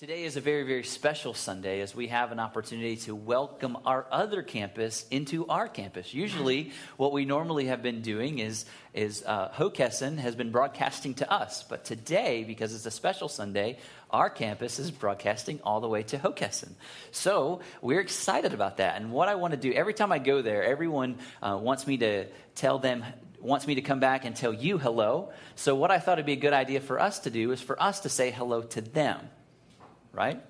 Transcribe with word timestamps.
Today 0.00 0.24
is 0.24 0.38
a 0.38 0.40
very, 0.40 0.62
very 0.62 0.82
special 0.82 1.34
Sunday 1.34 1.82
as 1.82 1.94
we 1.94 2.06
have 2.06 2.32
an 2.32 2.40
opportunity 2.40 2.96
to 2.96 3.14
welcome 3.14 3.76
our 3.84 4.06
other 4.10 4.42
campus 4.42 5.04
into 5.10 5.46
our 5.48 5.68
campus. 5.68 6.14
Usually, 6.14 6.72
what 6.96 7.12
we 7.12 7.26
normally 7.26 7.66
have 7.66 7.82
been 7.82 8.00
doing 8.00 8.38
is, 8.38 8.64
is 8.94 9.22
uh, 9.26 9.50
Hockessin 9.50 10.16
has 10.16 10.34
been 10.34 10.52
broadcasting 10.52 11.12
to 11.16 11.30
us. 11.30 11.64
But 11.64 11.84
today, 11.84 12.44
because 12.44 12.74
it's 12.74 12.86
a 12.86 12.90
special 12.90 13.28
Sunday, 13.28 13.76
our 14.08 14.30
campus 14.30 14.78
is 14.78 14.90
broadcasting 14.90 15.60
all 15.64 15.82
the 15.82 15.88
way 15.88 16.02
to 16.04 16.16
Hockessin. 16.16 16.70
So 17.10 17.60
we're 17.82 18.00
excited 18.00 18.54
about 18.54 18.78
that. 18.78 18.96
And 18.96 19.12
what 19.12 19.28
I 19.28 19.34
want 19.34 19.50
to 19.50 19.60
do, 19.60 19.70
every 19.70 19.92
time 19.92 20.12
I 20.12 20.18
go 20.18 20.40
there, 20.40 20.64
everyone 20.64 21.18
uh, 21.42 21.58
wants 21.60 21.86
me 21.86 21.98
to 21.98 22.24
tell 22.54 22.78
them 22.78 23.04
wants 23.38 23.66
me 23.66 23.74
to 23.74 23.82
come 23.82 24.00
back 24.00 24.24
and 24.24 24.34
tell 24.34 24.54
you 24.54 24.78
hello. 24.78 25.30
So, 25.56 25.74
what 25.74 25.90
I 25.90 25.98
thought 25.98 26.16
would 26.16 26.26
be 26.26 26.32
a 26.32 26.36
good 26.36 26.52
idea 26.54 26.80
for 26.80 26.98
us 26.98 27.20
to 27.20 27.30
do 27.30 27.52
is 27.52 27.60
for 27.60 27.82
us 27.82 28.00
to 28.00 28.08
say 28.08 28.30
hello 28.30 28.62
to 28.62 28.80
them 28.80 29.28
right? 30.12 30.40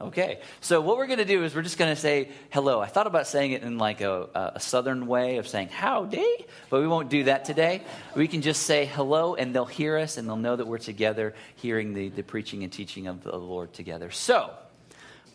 Okay, 0.00 0.40
so 0.60 0.80
what 0.80 0.96
we're 0.96 1.06
going 1.06 1.20
to 1.20 1.24
do 1.24 1.44
is 1.44 1.54
we're 1.54 1.62
just 1.62 1.78
going 1.78 1.94
to 1.94 2.00
say 2.00 2.28
hello. 2.50 2.80
I 2.80 2.86
thought 2.86 3.06
about 3.06 3.28
saying 3.28 3.52
it 3.52 3.62
in 3.62 3.78
like 3.78 4.00
a, 4.00 4.52
a, 4.56 4.60
southern 4.60 5.06
way 5.06 5.36
of 5.36 5.46
saying 5.46 5.68
howdy, 5.68 6.46
but 6.68 6.80
we 6.80 6.88
won't 6.88 7.08
do 7.08 7.24
that 7.24 7.44
today. 7.44 7.80
We 8.16 8.26
can 8.26 8.42
just 8.42 8.64
say 8.64 8.86
hello 8.86 9.36
and 9.36 9.54
they'll 9.54 9.64
hear 9.64 9.96
us 9.96 10.16
and 10.16 10.28
they'll 10.28 10.36
know 10.36 10.56
that 10.56 10.66
we're 10.66 10.78
together 10.78 11.32
hearing 11.56 11.94
the, 11.94 12.08
the 12.08 12.24
preaching 12.24 12.64
and 12.64 12.72
teaching 12.72 13.06
of 13.06 13.22
the 13.22 13.36
Lord 13.36 13.72
together. 13.72 14.10
So, 14.10 14.52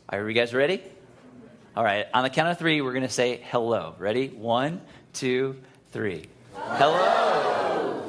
are 0.10 0.28
you 0.28 0.36
guys 0.36 0.54
ready? 0.54 0.84
All 1.76 1.84
right, 1.84 2.08
on 2.14 2.24
the 2.24 2.30
count 2.30 2.50
of 2.50 2.60
three, 2.60 2.82
we're 2.82 2.94
going 2.94 3.04
to 3.04 3.10
say 3.10 3.40
hello. 3.46 3.96
Ready? 3.98 4.28
One, 4.28 4.82
two, 5.14 5.56
three. 5.92 6.26
hello. 6.54 6.98
hello. 6.98 8.09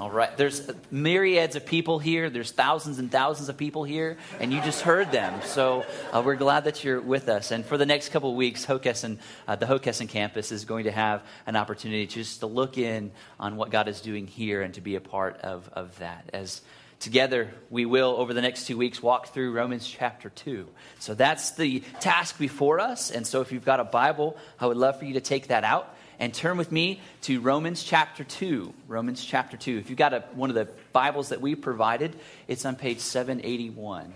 All 0.00 0.10
right. 0.10 0.34
There's 0.34 0.66
myriads 0.90 1.56
of 1.56 1.66
people 1.66 1.98
here. 1.98 2.30
There's 2.30 2.52
thousands 2.52 2.98
and 2.98 3.12
thousands 3.12 3.50
of 3.50 3.58
people 3.58 3.84
here, 3.84 4.16
and 4.40 4.50
you 4.50 4.62
just 4.62 4.80
heard 4.80 5.12
them. 5.12 5.42
So 5.44 5.84
uh, 6.10 6.22
we're 6.24 6.36
glad 6.36 6.64
that 6.64 6.82
you're 6.82 7.02
with 7.02 7.28
us. 7.28 7.50
And 7.50 7.66
for 7.66 7.76
the 7.76 7.84
next 7.84 8.08
couple 8.08 8.30
of 8.30 8.36
weeks, 8.36 8.64
Hockessin, 8.64 9.18
uh, 9.46 9.56
the 9.56 9.66
Hockessin 9.66 10.08
campus 10.08 10.52
is 10.52 10.64
going 10.64 10.84
to 10.84 10.90
have 10.90 11.22
an 11.44 11.54
opportunity 11.54 12.06
just 12.06 12.40
to 12.40 12.46
look 12.46 12.78
in 12.78 13.12
on 13.38 13.56
what 13.56 13.68
God 13.68 13.88
is 13.88 14.00
doing 14.00 14.26
here 14.26 14.62
and 14.62 14.72
to 14.72 14.80
be 14.80 14.94
a 14.94 15.02
part 15.02 15.36
of, 15.42 15.68
of 15.74 15.98
that. 15.98 16.30
As 16.32 16.62
together 16.98 17.50
we 17.68 17.84
will, 17.84 18.16
over 18.16 18.32
the 18.32 18.40
next 18.40 18.66
two 18.66 18.78
weeks, 18.78 19.02
walk 19.02 19.34
through 19.34 19.52
Romans 19.52 19.86
chapter 19.86 20.30
2. 20.30 20.66
So 20.98 21.12
that's 21.12 21.50
the 21.56 21.80
task 22.00 22.38
before 22.38 22.80
us. 22.80 23.10
And 23.10 23.26
so 23.26 23.42
if 23.42 23.52
you've 23.52 23.66
got 23.66 23.80
a 23.80 23.84
Bible, 23.84 24.38
I 24.58 24.66
would 24.66 24.78
love 24.78 24.98
for 24.98 25.04
you 25.04 25.12
to 25.12 25.20
take 25.20 25.48
that 25.48 25.62
out 25.62 25.94
and 26.20 26.34
turn 26.34 26.58
with 26.58 26.70
me 26.70 27.00
to 27.22 27.40
Romans 27.40 27.82
chapter 27.82 28.22
2. 28.22 28.74
Romans 28.86 29.24
chapter 29.24 29.56
2. 29.56 29.78
If 29.78 29.88
you've 29.88 29.98
got 29.98 30.12
a, 30.12 30.20
one 30.34 30.50
of 30.50 30.54
the 30.54 30.68
Bibles 30.92 31.30
that 31.30 31.40
we 31.40 31.54
provided, 31.54 32.14
it's 32.46 32.66
on 32.66 32.76
page 32.76 33.00
781. 33.00 34.12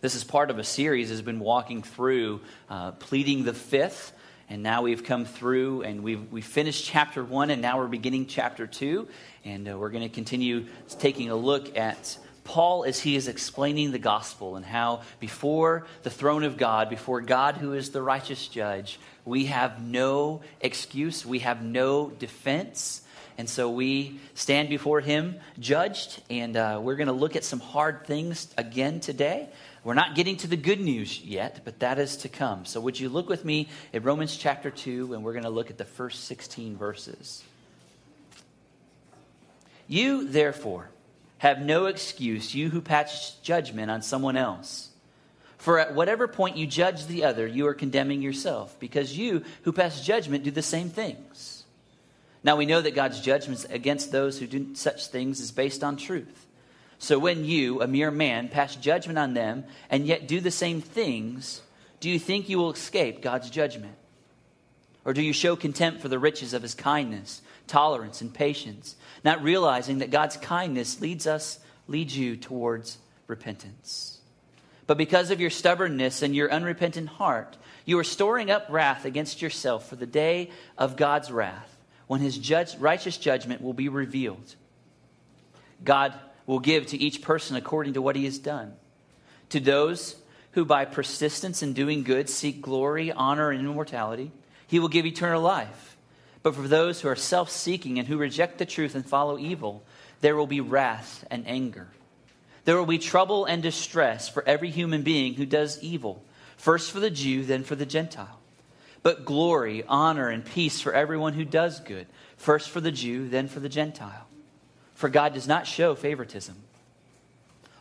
This 0.00 0.16
is 0.16 0.24
part 0.24 0.50
of 0.50 0.58
a 0.58 0.64
series 0.64 1.10
has 1.10 1.22
been 1.22 1.38
walking 1.38 1.82
through 1.84 2.40
uh, 2.68 2.92
pleading 2.92 3.44
the 3.44 3.54
fifth. 3.54 4.12
And 4.48 4.64
now 4.64 4.82
we've 4.82 5.04
come 5.04 5.24
through 5.24 5.82
and 5.82 6.02
we've, 6.02 6.32
we 6.32 6.40
finished 6.40 6.84
chapter 6.84 7.22
one, 7.22 7.50
and 7.50 7.62
now 7.62 7.78
we're 7.78 7.86
beginning 7.86 8.26
chapter 8.26 8.66
two. 8.66 9.06
And 9.44 9.68
uh, 9.68 9.78
we're 9.78 9.90
going 9.90 10.02
to 10.02 10.12
continue 10.12 10.66
taking 10.98 11.30
a 11.30 11.36
look 11.36 11.78
at 11.78 12.18
Paul 12.42 12.82
as 12.84 12.98
he 12.98 13.14
is 13.14 13.28
explaining 13.28 13.92
the 13.92 14.00
gospel 14.00 14.56
and 14.56 14.66
how 14.66 15.02
before 15.20 15.86
the 16.02 16.10
throne 16.10 16.42
of 16.42 16.56
God, 16.56 16.90
before 16.90 17.20
God 17.20 17.56
who 17.56 17.74
is 17.74 17.90
the 17.90 18.02
righteous 18.02 18.48
judge, 18.48 18.98
we 19.24 19.46
have 19.46 19.82
no 19.82 20.42
excuse, 20.60 21.24
we 21.24 21.40
have 21.40 21.62
no 21.62 22.10
defense. 22.10 23.02
And 23.38 23.48
so 23.48 23.70
we 23.70 24.20
stand 24.34 24.68
before 24.68 25.00
him 25.00 25.36
judged, 25.58 26.22
and 26.28 26.56
uh, 26.56 26.78
we're 26.82 26.96
going 26.96 27.06
to 27.06 27.12
look 27.12 27.36
at 27.36 27.44
some 27.44 27.60
hard 27.60 28.06
things 28.06 28.52
again 28.58 29.00
today. 29.00 29.48
We're 29.82 29.94
not 29.94 30.14
getting 30.14 30.36
to 30.38 30.46
the 30.46 30.58
good 30.58 30.80
news 30.80 31.22
yet, 31.22 31.62
but 31.64 31.78
that 31.78 31.98
is 31.98 32.18
to 32.18 32.28
come. 32.28 32.66
So 32.66 32.80
would 32.82 33.00
you 33.00 33.08
look 33.08 33.30
with 33.30 33.44
me 33.44 33.68
at 33.94 34.04
Romans 34.04 34.36
chapter 34.36 34.70
2, 34.70 35.14
and 35.14 35.24
we're 35.24 35.32
going 35.32 35.44
to 35.44 35.50
look 35.50 35.70
at 35.70 35.78
the 35.78 35.86
first 35.86 36.24
16 36.24 36.76
verses. 36.76 37.42
You, 39.88 40.28
therefore, 40.28 40.90
have 41.38 41.62
no 41.62 41.86
excuse, 41.86 42.54
you 42.54 42.68
who 42.68 42.82
pass 42.82 43.38
judgment 43.42 43.90
on 43.90 44.02
someone 44.02 44.36
else. 44.36 44.89
For 45.60 45.78
at 45.78 45.94
whatever 45.94 46.26
point 46.26 46.56
you 46.56 46.66
judge 46.66 47.06
the 47.06 47.24
other, 47.24 47.46
you 47.46 47.66
are 47.66 47.74
condemning 47.74 48.22
yourself, 48.22 48.78
because 48.80 49.16
you 49.16 49.44
who 49.62 49.72
pass 49.72 50.04
judgment 50.04 50.44
do 50.44 50.50
the 50.50 50.62
same 50.62 50.90
things. 50.90 51.64
Now 52.42 52.56
we 52.56 52.66
know 52.66 52.80
that 52.80 52.94
God's 52.94 53.20
judgments 53.20 53.64
against 53.66 54.10
those 54.10 54.38
who 54.38 54.46
do 54.46 54.74
such 54.74 55.06
things 55.06 55.40
is 55.40 55.52
based 55.52 55.84
on 55.84 55.96
truth. 55.96 56.46
So 56.98 57.18
when 57.18 57.44
you, 57.44 57.82
a 57.82 57.86
mere 57.86 58.10
man, 58.10 58.48
pass 58.48 58.74
judgment 58.74 59.18
on 59.18 59.34
them 59.34 59.64
and 59.90 60.06
yet 60.06 60.26
do 60.26 60.40
the 60.40 60.50
same 60.50 60.80
things, 60.80 61.62
do 62.00 62.10
you 62.10 62.18
think 62.18 62.48
you 62.48 62.58
will 62.58 62.72
escape 62.72 63.22
God's 63.22 63.50
judgment? 63.50 63.94
Or 65.04 65.12
do 65.12 65.22
you 65.22 65.32
show 65.32 65.56
contempt 65.56 66.00
for 66.00 66.08
the 66.08 66.18
riches 66.18 66.52
of 66.54 66.62
his 66.62 66.74
kindness, 66.74 67.42
tolerance, 67.66 68.20
and 68.20 68.32
patience? 68.32 68.96
not 69.24 69.42
realizing 69.42 69.98
that 69.98 70.10
God's 70.10 70.36
kindness 70.36 71.00
leads 71.00 71.26
us, 71.26 71.58
leads 71.88 72.16
you 72.16 72.36
towards 72.36 72.98
repentance. 73.26 74.19
But 74.90 74.98
because 74.98 75.30
of 75.30 75.40
your 75.40 75.50
stubbornness 75.50 76.20
and 76.20 76.34
your 76.34 76.50
unrepentant 76.50 77.10
heart, 77.10 77.56
you 77.84 77.96
are 78.00 78.02
storing 78.02 78.50
up 78.50 78.66
wrath 78.68 79.04
against 79.04 79.40
yourself 79.40 79.88
for 79.88 79.94
the 79.94 80.04
day 80.04 80.50
of 80.76 80.96
God's 80.96 81.30
wrath, 81.30 81.76
when 82.08 82.20
his 82.20 82.36
judge, 82.36 82.76
righteous 82.76 83.16
judgment 83.16 83.62
will 83.62 83.72
be 83.72 83.88
revealed. 83.88 84.56
God 85.84 86.12
will 86.44 86.58
give 86.58 86.88
to 86.88 86.98
each 86.98 87.22
person 87.22 87.54
according 87.54 87.92
to 87.92 88.02
what 88.02 88.16
he 88.16 88.24
has 88.24 88.40
done. 88.40 88.74
To 89.50 89.60
those 89.60 90.16
who 90.54 90.64
by 90.64 90.86
persistence 90.86 91.62
in 91.62 91.72
doing 91.72 92.02
good 92.02 92.28
seek 92.28 92.60
glory, 92.60 93.12
honor, 93.12 93.52
and 93.52 93.60
immortality, 93.60 94.32
he 94.66 94.80
will 94.80 94.88
give 94.88 95.06
eternal 95.06 95.40
life. 95.40 95.96
But 96.42 96.56
for 96.56 96.66
those 96.66 97.00
who 97.00 97.06
are 97.06 97.14
self 97.14 97.48
seeking 97.48 98.00
and 98.00 98.08
who 98.08 98.18
reject 98.18 98.58
the 98.58 98.66
truth 98.66 98.96
and 98.96 99.06
follow 99.06 99.38
evil, 99.38 99.84
there 100.20 100.34
will 100.34 100.48
be 100.48 100.60
wrath 100.60 101.24
and 101.30 101.46
anger. 101.46 101.86
There 102.64 102.76
will 102.76 102.86
be 102.86 102.98
trouble 102.98 103.44
and 103.44 103.62
distress 103.62 104.28
for 104.28 104.46
every 104.46 104.70
human 104.70 105.02
being 105.02 105.34
who 105.34 105.46
does 105.46 105.82
evil, 105.82 106.22
first 106.56 106.90
for 106.90 107.00
the 107.00 107.10
Jew, 107.10 107.44
then 107.44 107.64
for 107.64 107.74
the 107.74 107.86
Gentile. 107.86 108.38
But 109.02 109.24
glory, 109.24 109.82
honor, 109.88 110.28
and 110.28 110.44
peace 110.44 110.80
for 110.80 110.92
everyone 110.92 111.32
who 111.32 111.44
does 111.44 111.80
good, 111.80 112.06
first 112.36 112.68
for 112.68 112.80
the 112.80 112.92
Jew, 112.92 113.28
then 113.28 113.48
for 113.48 113.60
the 113.60 113.68
Gentile. 113.68 114.26
For 114.94 115.08
God 115.08 115.32
does 115.32 115.48
not 115.48 115.66
show 115.66 115.94
favoritism. 115.94 116.56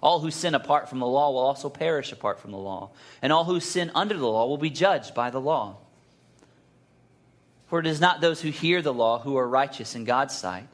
All 0.02 0.22
who 0.22 0.32
sin 0.32 0.56
apart 0.56 0.88
from 0.88 1.00
the 1.00 1.08
law 1.08 1.32
will 1.32 1.40
also 1.40 1.70
perish 1.70 2.14
apart 2.14 2.40
from 2.40 2.52
the 2.52 2.58
law, 2.58 2.92
and 3.22 3.34
all 3.34 3.44
who 3.44 3.60
sin 3.60 3.92
under 3.94 4.18
the 4.18 4.30
law 4.30 4.48
will 4.48 4.58
be 4.58 4.70
judged 4.70 5.14
by 5.14 5.30
the 5.30 5.42
law. 5.42 5.76
For 7.68 7.80
it 7.80 7.86
is 7.86 8.00
not 8.00 8.22
those 8.22 8.42
who 8.42 8.50
hear 8.50 8.82
the 8.82 8.94
law 8.94 9.20
who 9.20 9.38
are 9.38 9.48
righteous 9.48 9.96
in 9.96 10.06
God's 10.06 10.36
sight, 10.36 10.68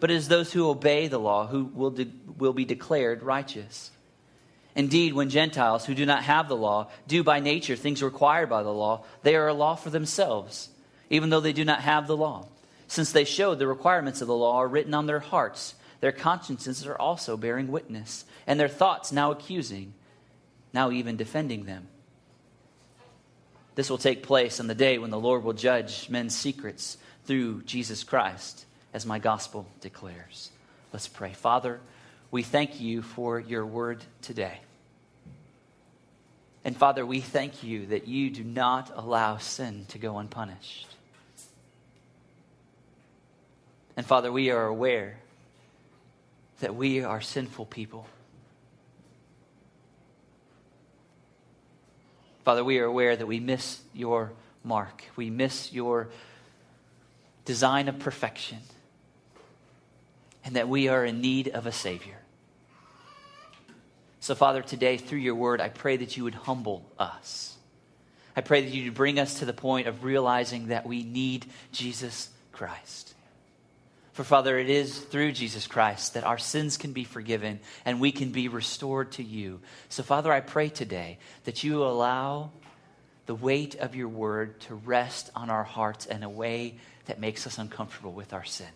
but 0.00 0.10
it 0.10 0.14
is 0.14 0.28
those 0.28 0.52
who 0.52 0.68
obey 0.68 1.08
the 1.08 1.18
law 1.18 1.46
who 1.46 1.64
will, 1.64 1.90
de- 1.90 2.10
will 2.38 2.52
be 2.52 2.64
declared 2.64 3.22
righteous. 3.22 3.90
Indeed, 4.74 5.14
when 5.14 5.30
Gentiles 5.30 5.86
who 5.86 5.94
do 5.94 6.04
not 6.04 6.24
have 6.24 6.48
the 6.48 6.56
law 6.56 6.90
do 7.06 7.22
by 7.22 7.40
nature 7.40 7.76
things 7.76 8.02
required 8.02 8.48
by 8.48 8.62
the 8.62 8.72
law, 8.72 9.04
they 9.22 9.36
are 9.36 9.48
a 9.48 9.54
law 9.54 9.76
for 9.76 9.90
themselves, 9.90 10.68
even 11.10 11.30
though 11.30 11.40
they 11.40 11.52
do 11.52 11.64
not 11.64 11.80
have 11.80 12.06
the 12.06 12.16
law. 12.16 12.46
Since 12.88 13.12
they 13.12 13.24
show 13.24 13.54
the 13.54 13.66
requirements 13.66 14.20
of 14.20 14.28
the 14.28 14.36
law 14.36 14.58
are 14.58 14.68
written 14.68 14.94
on 14.94 15.06
their 15.06 15.20
hearts, 15.20 15.74
their 16.00 16.12
consciences 16.12 16.86
are 16.86 16.98
also 16.98 17.36
bearing 17.36 17.68
witness, 17.68 18.24
and 18.46 18.58
their 18.58 18.68
thoughts 18.68 19.12
now 19.12 19.30
accusing, 19.30 19.94
now 20.72 20.90
even 20.90 21.16
defending 21.16 21.64
them. 21.64 21.88
This 23.74 23.90
will 23.90 23.98
take 23.98 24.22
place 24.22 24.60
on 24.60 24.66
the 24.66 24.74
day 24.74 24.98
when 24.98 25.10
the 25.10 25.18
Lord 25.18 25.44
will 25.44 25.52
judge 25.52 26.08
men's 26.08 26.36
secrets 26.36 26.98
through 27.24 27.62
Jesus 27.62 28.04
Christ, 28.04 28.66
as 28.94 29.04
my 29.04 29.18
gospel 29.18 29.66
declares. 29.80 30.50
Let's 30.92 31.08
pray. 31.08 31.32
Father, 31.32 31.80
we 32.30 32.42
thank 32.42 32.80
you 32.80 33.02
for 33.02 33.38
your 33.40 33.66
word 33.66 34.02
today. 34.22 34.60
And 36.64 36.76
Father, 36.76 37.04
we 37.04 37.20
thank 37.20 37.62
you 37.62 37.86
that 37.86 38.08
you 38.08 38.30
do 38.30 38.44
not 38.44 38.90
allow 38.94 39.36
sin 39.36 39.84
to 39.88 39.98
go 39.98 40.16
unpunished. 40.16 40.86
And 43.96 44.06
Father, 44.06 44.32
we 44.32 44.50
are 44.50 44.64
aware 44.64 45.18
that 46.60 46.74
we 46.74 47.02
are 47.02 47.20
sinful 47.20 47.66
people. 47.66 48.06
Father, 52.44 52.62
we 52.62 52.78
are 52.78 52.84
aware 52.84 53.16
that 53.16 53.26
we 53.26 53.40
miss 53.40 53.80
your 53.92 54.32
mark. 54.62 55.04
We 55.16 55.30
miss 55.30 55.72
your 55.72 56.08
design 57.44 57.88
of 57.88 57.98
perfection. 57.98 58.58
And 60.44 60.56
that 60.56 60.68
we 60.68 60.88
are 60.88 61.04
in 61.04 61.20
need 61.20 61.48
of 61.48 61.66
a 61.66 61.72
Savior. 61.72 62.18
So, 64.20 64.34
Father, 64.34 64.62
today, 64.62 64.96
through 64.96 65.18
your 65.18 65.34
word, 65.34 65.60
I 65.60 65.68
pray 65.68 65.96
that 65.98 66.16
you 66.16 66.24
would 66.24 66.34
humble 66.34 66.84
us. 66.98 67.56
I 68.36 68.40
pray 68.40 68.62
that 68.62 68.72
you 68.72 68.84
would 68.84 68.94
bring 68.94 69.18
us 69.18 69.38
to 69.38 69.44
the 69.44 69.52
point 69.52 69.86
of 69.86 70.02
realizing 70.02 70.68
that 70.68 70.86
we 70.86 71.02
need 71.02 71.46
Jesus 71.72 72.30
Christ. 72.52 73.14
For, 74.14 74.24
Father, 74.24 74.58
it 74.58 74.70
is 74.70 74.98
through 74.98 75.32
Jesus 75.32 75.66
Christ 75.66 76.14
that 76.14 76.24
our 76.24 76.38
sins 76.38 76.76
can 76.76 76.92
be 76.92 77.04
forgiven 77.04 77.60
and 77.84 78.00
we 78.00 78.12
can 78.12 78.30
be 78.30 78.48
restored 78.48 79.12
to 79.12 79.24
you. 79.24 79.60
So, 79.88 80.02
Father, 80.02 80.32
I 80.32 80.40
pray 80.40 80.68
today 80.68 81.18
that 81.44 81.64
you 81.64 81.82
allow 81.82 82.52
the 83.26 83.34
weight 83.34 83.74
of 83.74 83.96
your 83.96 84.08
word 84.08 84.60
to 84.60 84.74
rest 84.74 85.30
on 85.34 85.50
our 85.50 85.64
hearts 85.64 86.06
in 86.06 86.22
a 86.22 86.30
way 86.30 86.76
that 87.06 87.18
makes 87.18 87.46
us 87.46 87.58
uncomfortable 87.58 88.12
with 88.12 88.32
our 88.32 88.44
sin. 88.44 88.68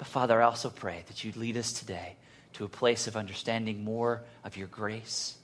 But, 0.00 0.06
Father, 0.06 0.40
I 0.40 0.46
also 0.46 0.70
pray 0.70 1.04
that 1.08 1.24
you'd 1.24 1.36
lead 1.36 1.58
us 1.58 1.74
today 1.74 2.16
to 2.54 2.64
a 2.64 2.68
place 2.70 3.06
of 3.06 3.18
understanding 3.18 3.84
more 3.84 4.22
of 4.44 4.56
your 4.56 4.66
grace, 4.66 5.36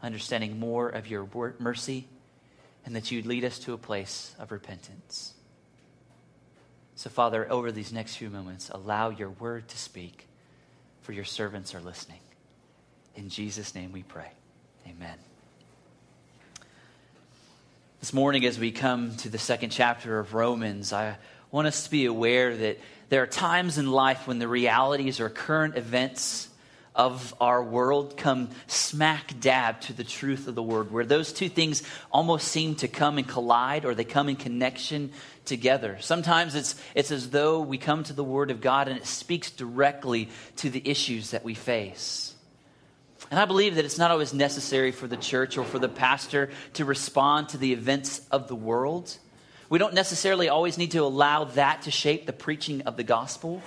understanding 0.00 0.60
more 0.60 0.88
of 0.88 1.08
your 1.08 1.28
mercy, 1.58 2.06
and 2.84 2.94
that 2.94 3.10
you'd 3.10 3.26
lead 3.26 3.44
us 3.44 3.58
to 3.58 3.72
a 3.72 3.76
place 3.76 4.32
of 4.38 4.52
repentance. 4.52 5.34
So, 6.94 7.10
Father, 7.10 7.50
over 7.50 7.72
these 7.72 7.92
next 7.92 8.14
few 8.14 8.30
moments, 8.30 8.70
allow 8.70 9.10
your 9.10 9.30
word 9.30 9.66
to 9.70 9.76
speak, 9.76 10.28
for 11.02 11.10
your 11.10 11.24
servants 11.24 11.74
are 11.74 11.80
listening. 11.80 12.20
In 13.16 13.28
Jesus' 13.28 13.74
name 13.74 13.90
we 13.90 14.04
pray. 14.04 14.30
Amen. 14.86 15.18
This 17.98 18.12
morning, 18.12 18.46
as 18.46 18.56
we 18.56 18.70
come 18.70 19.16
to 19.16 19.28
the 19.28 19.38
second 19.38 19.70
chapter 19.70 20.20
of 20.20 20.32
Romans, 20.32 20.92
I 20.92 21.16
want 21.56 21.68
us 21.68 21.84
to 21.84 21.90
be 21.90 22.04
aware 22.04 22.54
that 22.54 22.78
there 23.08 23.22
are 23.22 23.26
times 23.26 23.78
in 23.78 23.90
life 23.90 24.26
when 24.26 24.38
the 24.38 24.46
realities 24.46 25.20
or 25.20 25.30
current 25.30 25.74
events 25.74 26.50
of 26.94 27.34
our 27.40 27.64
world 27.64 28.18
come 28.18 28.50
smack 28.66 29.40
dab 29.40 29.80
to 29.80 29.94
the 29.94 30.04
truth 30.04 30.48
of 30.48 30.54
the 30.54 30.62
word, 30.62 30.92
where 30.92 31.06
those 31.06 31.32
two 31.32 31.48
things 31.48 31.82
almost 32.12 32.48
seem 32.48 32.74
to 32.74 32.88
come 32.88 33.16
and 33.16 33.26
collide 33.26 33.86
or 33.86 33.94
they 33.94 34.04
come 34.04 34.28
in 34.28 34.36
connection 34.36 35.10
together. 35.46 35.96
Sometimes 36.00 36.54
it's, 36.54 36.74
it's 36.94 37.10
as 37.10 37.30
though 37.30 37.60
we 37.60 37.78
come 37.78 38.04
to 38.04 38.12
the 38.12 38.22
word 38.22 38.50
of 38.50 38.60
God 38.60 38.88
and 38.88 38.98
it 38.98 39.06
speaks 39.06 39.50
directly 39.50 40.28
to 40.56 40.68
the 40.68 40.82
issues 40.86 41.30
that 41.30 41.42
we 41.42 41.54
face. 41.54 42.34
And 43.30 43.40
I 43.40 43.46
believe 43.46 43.76
that 43.76 43.86
it's 43.86 43.96
not 43.96 44.10
always 44.10 44.34
necessary 44.34 44.92
for 44.92 45.06
the 45.06 45.16
church 45.16 45.56
or 45.56 45.64
for 45.64 45.78
the 45.78 45.88
pastor 45.88 46.50
to 46.74 46.84
respond 46.84 47.48
to 47.48 47.56
the 47.56 47.72
events 47.72 48.20
of 48.30 48.46
the 48.46 48.54
world. 48.54 49.16
We 49.68 49.78
don't 49.78 49.94
necessarily 49.94 50.48
always 50.48 50.78
need 50.78 50.92
to 50.92 50.98
allow 50.98 51.44
that 51.44 51.82
to 51.82 51.90
shape 51.90 52.26
the 52.26 52.32
preaching 52.32 52.82
of 52.82 52.96
the 52.96 53.02
gospel. 53.02 53.62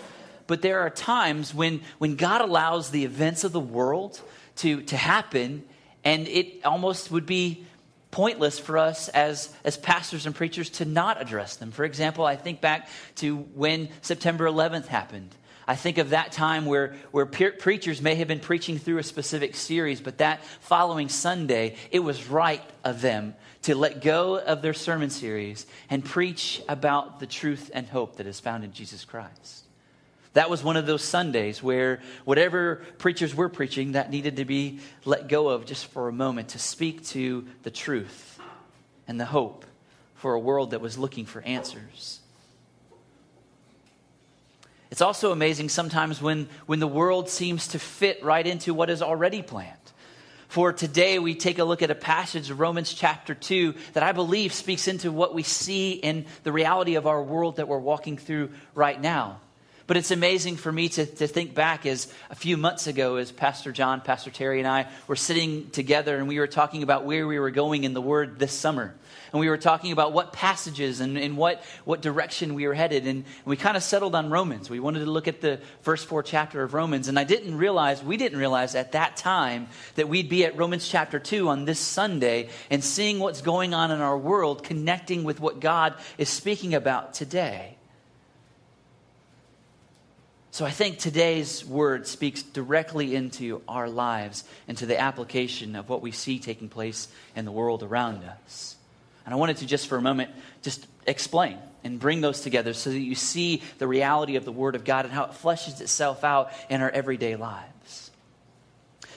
But 0.48 0.62
there 0.62 0.80
are 0.80 0.90
times 0.90 1.54
when, 1.54 1.82
when 1.98 2.16
God 2.16 2.42
allows 2.42 2.90
the 2.90 3.06
events 3.06 3.44
of 3.44 3.52
the 3.52 3.60
world 3.60 4.20
to, 4.58 4.82
to 4.84 4.98
happen, 4.98 5.64
and 6.04 6.28
it 6.28 6.66
almost 6.66 7.12
would 7.12 7.26
be 7.26 7.66
pointless 8.12 8.58
for 8.58 8.78
us 8.78 9.10
as, 9.10 9.54
as 9.64 9.78
pastors 9.78 10.26
and 10.26 10.34
preachers 10.34 10.70
to 10.72 10.86
not 10.86 11.22
address 11.22 11.58
them. 11.58 11.72
For 11.72 11.86
example, 11.86 12.26
I 12.26 12.36
think 12.36 12.62
back 12.62 12.90
to 13.18 13.38
when 13.38 13.90
September 14.02 14.46
11th 14.46 14.88
happened. 14.88 15.36
I 15.68 15.76
think 15.76 16.00
of 16.00 16.10
that 16.10 16.32
time 16.32 16.66
where, 16.66 16.96
where 17.12 17.28
preachers 17.28 18.02
may 18.02 18.16
have 18.16 18.28
been 18.28 18.40
preaching 18.40 18.80
through 18.80 18.98
a 18.98 19.04
specific 19.04 19.56
series, 19.56 20.02
but 20.02 20.18
that 20.18 20.44
following 20.62 21.10
Sunday, 21.10 21.76
it 21.92 22.00
was 22.00 22.28
right 22.28 22.64
of 22.84 23.02
them 23.02 23.36
to 23.64 23.76
let 23.76 24.02
go 24.02 24.38
of 24.38 24.62
their 24.62 24.74
sermon 24.74 25.10
series 25.10 25.66
and 25.90 26.04
preach 26.04 26.62
about 26.70 27.20
the 27.20 27.28
truth 27.28 27.70
and 27.74 27.88
hope 27.88 28.18
that 28.18 28.28
is 28.28 28.40
found 28.40 28.64
in 28.64 28.72
Jesus 28.72 29.06
Christ. 29.06 29.66
That 30.34 30.50
was 30.50 30.64
one 30.64 30.78
of 30.78 30.86
those 30.86 31.04
Sundays 31.04 31.62
where 31.62 32.02
whatever 32.24 32.78
preachers 33.00 33.34
were 33.36 33.50
preaching, 33.50 33.94
that 33.94 34.12
needed 34.12 34.38
to 34.38 34.46
be 34.46 34.80
let 35.04 35.28
go 35.28 35.50
of 35.50 35.66
just 35.66 35.88
for 35.88 36.08
a 36.08 36.14
moment 36.14 36.50
to 36.50 36.60
speak 36.60 37.04
to 37.08 37.46
the 37.64 37.72
truth 37.72 38.40
and 39.08 39.20
the 39.20 39.26
hope 39.26 39.66
for 40.16 40.34
a 40.34 40.40
world 40.40 40.72
that 40.72 40.82
was 40.82 40.98
looking 40.98 41.26
for 41.26 41.42
answers. 41.42 42.20
It's 44.92 45.02
also 45.02 45.32
amazing 45.32 45.70
sometimes 45.70 46.22
when, 46.22 46.48
when 46.66 46.80
the 46.80 46.88
world 46.88 47.30
seems 47.30 47.70
to 47.70 47.80
fit 47.80 48.24
right 48.24 48.46
into 48.46 48.74
what 48.74 48.90
is 48.90 49.02
already 49.02 49.42
planned. 49.42 49.79
For 50.50 50.74
today, 50.74 51.20
we 51.20 51.36
take 51.36 51.60
a 51.60 51.64
look 51.64 51.84
at 51.84 51.92
a 51.92 51.96
passage 51.96 52.50
of 52.50 52.60
Romans 52.60 52.92
chapter 52.92 53.36
2 53.36 53.76
that 53.94 54.02
I 54.02 54.14
believe 54.14 54.52
speaks 54.52 54.88
into 54.88 55.12
what 55.12 55.36
we 55.36 55.44
see 55.44 55.92
in 55.92 56.26
the 56.42 56.52
reality 56.52 56.96
of 56.96 57.06
our 57.06 57.22
world 57.22 57.58
that 57.58 57.68
we're 57.68 57.78
walking 57.78 58.18
through 58.18 58.50
right 58.74 59.00
now. 59.00 59.42
But 59.90 59.98
it's 59.98 60.12
amazing 60.12 60.58
for 60.58 60.72
me 60.72 60.88
to, 60.90 61.06
to 61.08 61.26
think 61.26 61.56
back 61.56 61.88
as 61.88 62.14
a 62.30 62.36
few 62.36 62.58
months 62.58 62.86
ago, 62.86 63.16
as 63.16 63.32
Pastor 63.32 63.72
John, 63.72 64.02
Pastor 64.02 64.30
Terry, 64.30 64.60
and 64.60 64.68
I 64.68 64.86
were 65.08 65.16
sitting 65.16 65.72
together 65.72 66.16
and 66.16 66.28
we 66.28 66.38
were 66.38 66.46
talking 66.46 66.84
about 66.84 67.06
where 67.06 67.26
we 67.26 67.40
were 67.40 67.50
going 67.50 67.86
in 67.86 67.96
the 67.96 68.02
Word 68.02 68.38
this 68.38 68.54
summer. 68.54 68.94
And 69.34 69.40
we 69.40 69.50
were 69.50 69.58
talking 69.58 69.92
about 69.92 70.14
what 70.14 70.32
passages 70.32 71.00
and, 71.00 71.18
and 71.18 71.38
what, 71.38 71.64
what 71.86 72.04
direction 72.04 72.54
we 72.54 72.68
were 72.68 72.76
headed. 72.76 73.08
And, 73.08 73.26
and 73.26 73.46
we 73.46 73.58
kind 73.58 73.76
of 73.76 73.82
settled 73.82 74.14
on 74.14 74.30
Romans. 74.30 74.70
We 74.70 74.80
wanted 74.80 75.00
to 75.06 75.10
look 75.10 75.28
at 75.28 75.42
the 75.42 75.60
first 75.82 76.06
four 76.06 76.22
chapter 76.22 76.62
of 76.62 76.76
Romans. 76.76 77.08
And 77.08 77.18
I 77.18 77.24
didn't 77.24 77.58
realize, 77.58 78.04
we 78.04 78.16
didn't 78.16 78.38
realize 78.38 78.76
at 78.76 78.92
that 78.92 79.18
time 79.18 79.70
that 79.96 80.08
we'd 80.08 80.30
be 80.30 80.46
at 80.46 80.56
Romans 80.56 80.88
chapter 80.88 81.18
2 81.18 81.50
on 81.50 81.66
this 81.66 81.80
Sunday 81.80 82.50
and 82.70 82.84
seeing 82.84 83.18
what's 83.18 83.42
going 83.42 83.74
on 83.74 83.90
in 83.90 84.02
our 84.02 84.20
world, 84.20 84.64
connecting 84.64 85.24
with 85.24 85.40
what 85.40 85.60
God 85.60 85.96
is 86.20 86.30
speaking 86.30 86.76
about 86.76 87.16
today. 87.16 87.79
So 90.52 90.66
I 90.66 90.72
think 90.72 90.98
today's 90.98 91.64
word 91.64 92.08
speaks 92.08 92.42
directly 92.42 93.16
into 93.16 93.62
our 93.68 93.88
lives 93.88 94.44
and 94.68 94.78
to 94.80 94.88
the 94.88 95.00
application 95.00 95.76
of 95.76 95.90
what 95.90 96.02
we 96.02 96.12
see 96.12 96.40
taking 96.40 96.70
place 96.70 97.08
in 97.36 97.46
the 97.46 97.52
world 97.52 97.84
around 97.84 98.24
us. 98.24 98.76
And 99.26 99.34
I 99.34 99.38
wanted 99.38 99.58
to 99.58 99.68
just 99.68 99.88
for 99.88 99.98
a 99.98 100.02
moment 100.02 100.32
just 100.64 100.88
explain 101.06 101.60
and 101.84 102.00
bring 102.00 102.22
those 102.22 102.42
together 102.42 102.74
so 102.74 102.90
that 102.90 103.00
you 103.00 103.14
see 103.14 103.62
the 103.78 103.88
reality 103.88 104.38
of 104.38 104.46
the 104.46 104.52
word 104.52 104.76
of 104.76 104.84
God 104.84 105.06
and 105.06 105.14
how 105.14 105.26
it 105.26 105.32
fleshes 105.32 105.82
itself 105.82 106.24
out 106.24 106.52
in 106.68 106.82
our 106.82 106.90
everyday 106.90 107.36
lives. 107.36 108.10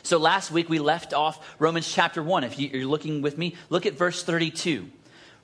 So 0.03 0.19
last 0.19 0.51
week 0.51 0.69
we 0.69 0.81
left 0.81 1.15
off 1.15 1.57
Romans 1.59 1.91
chapter 1.91 2.23
1. 2.23 2.45
If 2.45 2.59
you're 2.59 2.87
looking 2.87 3.23
with 3.23 3.39
me, 3.39 3.55
look 3.71 3.87
at 3.87 3.95
verse 3.95 4.23
32. 4.23 4.91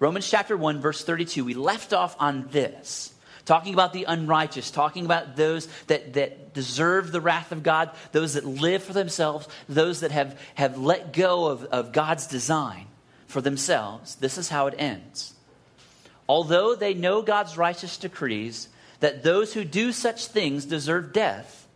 Romans 0.00 0.28
chapter 0.28 0.54
1 0.54 0.80
verse 0.80 1.02
32. 1.02 1.46
We 1.46 1.54
left 1.54 1.94
off 1.94 2.14
on 2.20 2.48
this 2.50 3.14
talking 3.48 3.72
about 3.72 3.94
the 3.94 4.04
unrighteous, 4.04 4.70
talking 4.70 5.06
about 5.06 5.34
those 5.34 5.66
that, 5.86 6.12
that 6.12 6.52
deserve 6.52 7.10
the 7.10 7.20
wrath 7.20 7.50
of 7.50 7.62
God, 7.62 7.90
those 8.12 8.34
that 8.34 8.44
live 8.44 8.82
for 8.82 8.92
themselves, 8.92 9.48
those 9.70 10.00
that 10.00 10.10
have, 10.10 10.38
have 10.54 10.76
let 10.76 11.14
go 11.14 11.46
of, 11.46 11.64
of 11.64 11.92
God's 11.92 12.26
design 12.26 12.86
for 13.26 13.40
themselves. 13.40 14.16
This 14.16 14.36
is 14.36 14.50
how 14.50 14.66
it 14.66 14.74
ends. 14.76 15.32
Although 16.28 16.74
they 16.74 16.92
know 16.92 17.22
God's 17.22 17.56
righteous 17.56 17.96
decrees 17.96 18.68
that 19.00 19.22
those 19.22 19.54
who 19.54 19.64
do 19.64 19.92
such 19.92 20.26
things 20.26 20.66
deserve 20.66 21.14
death, 21.14 21.66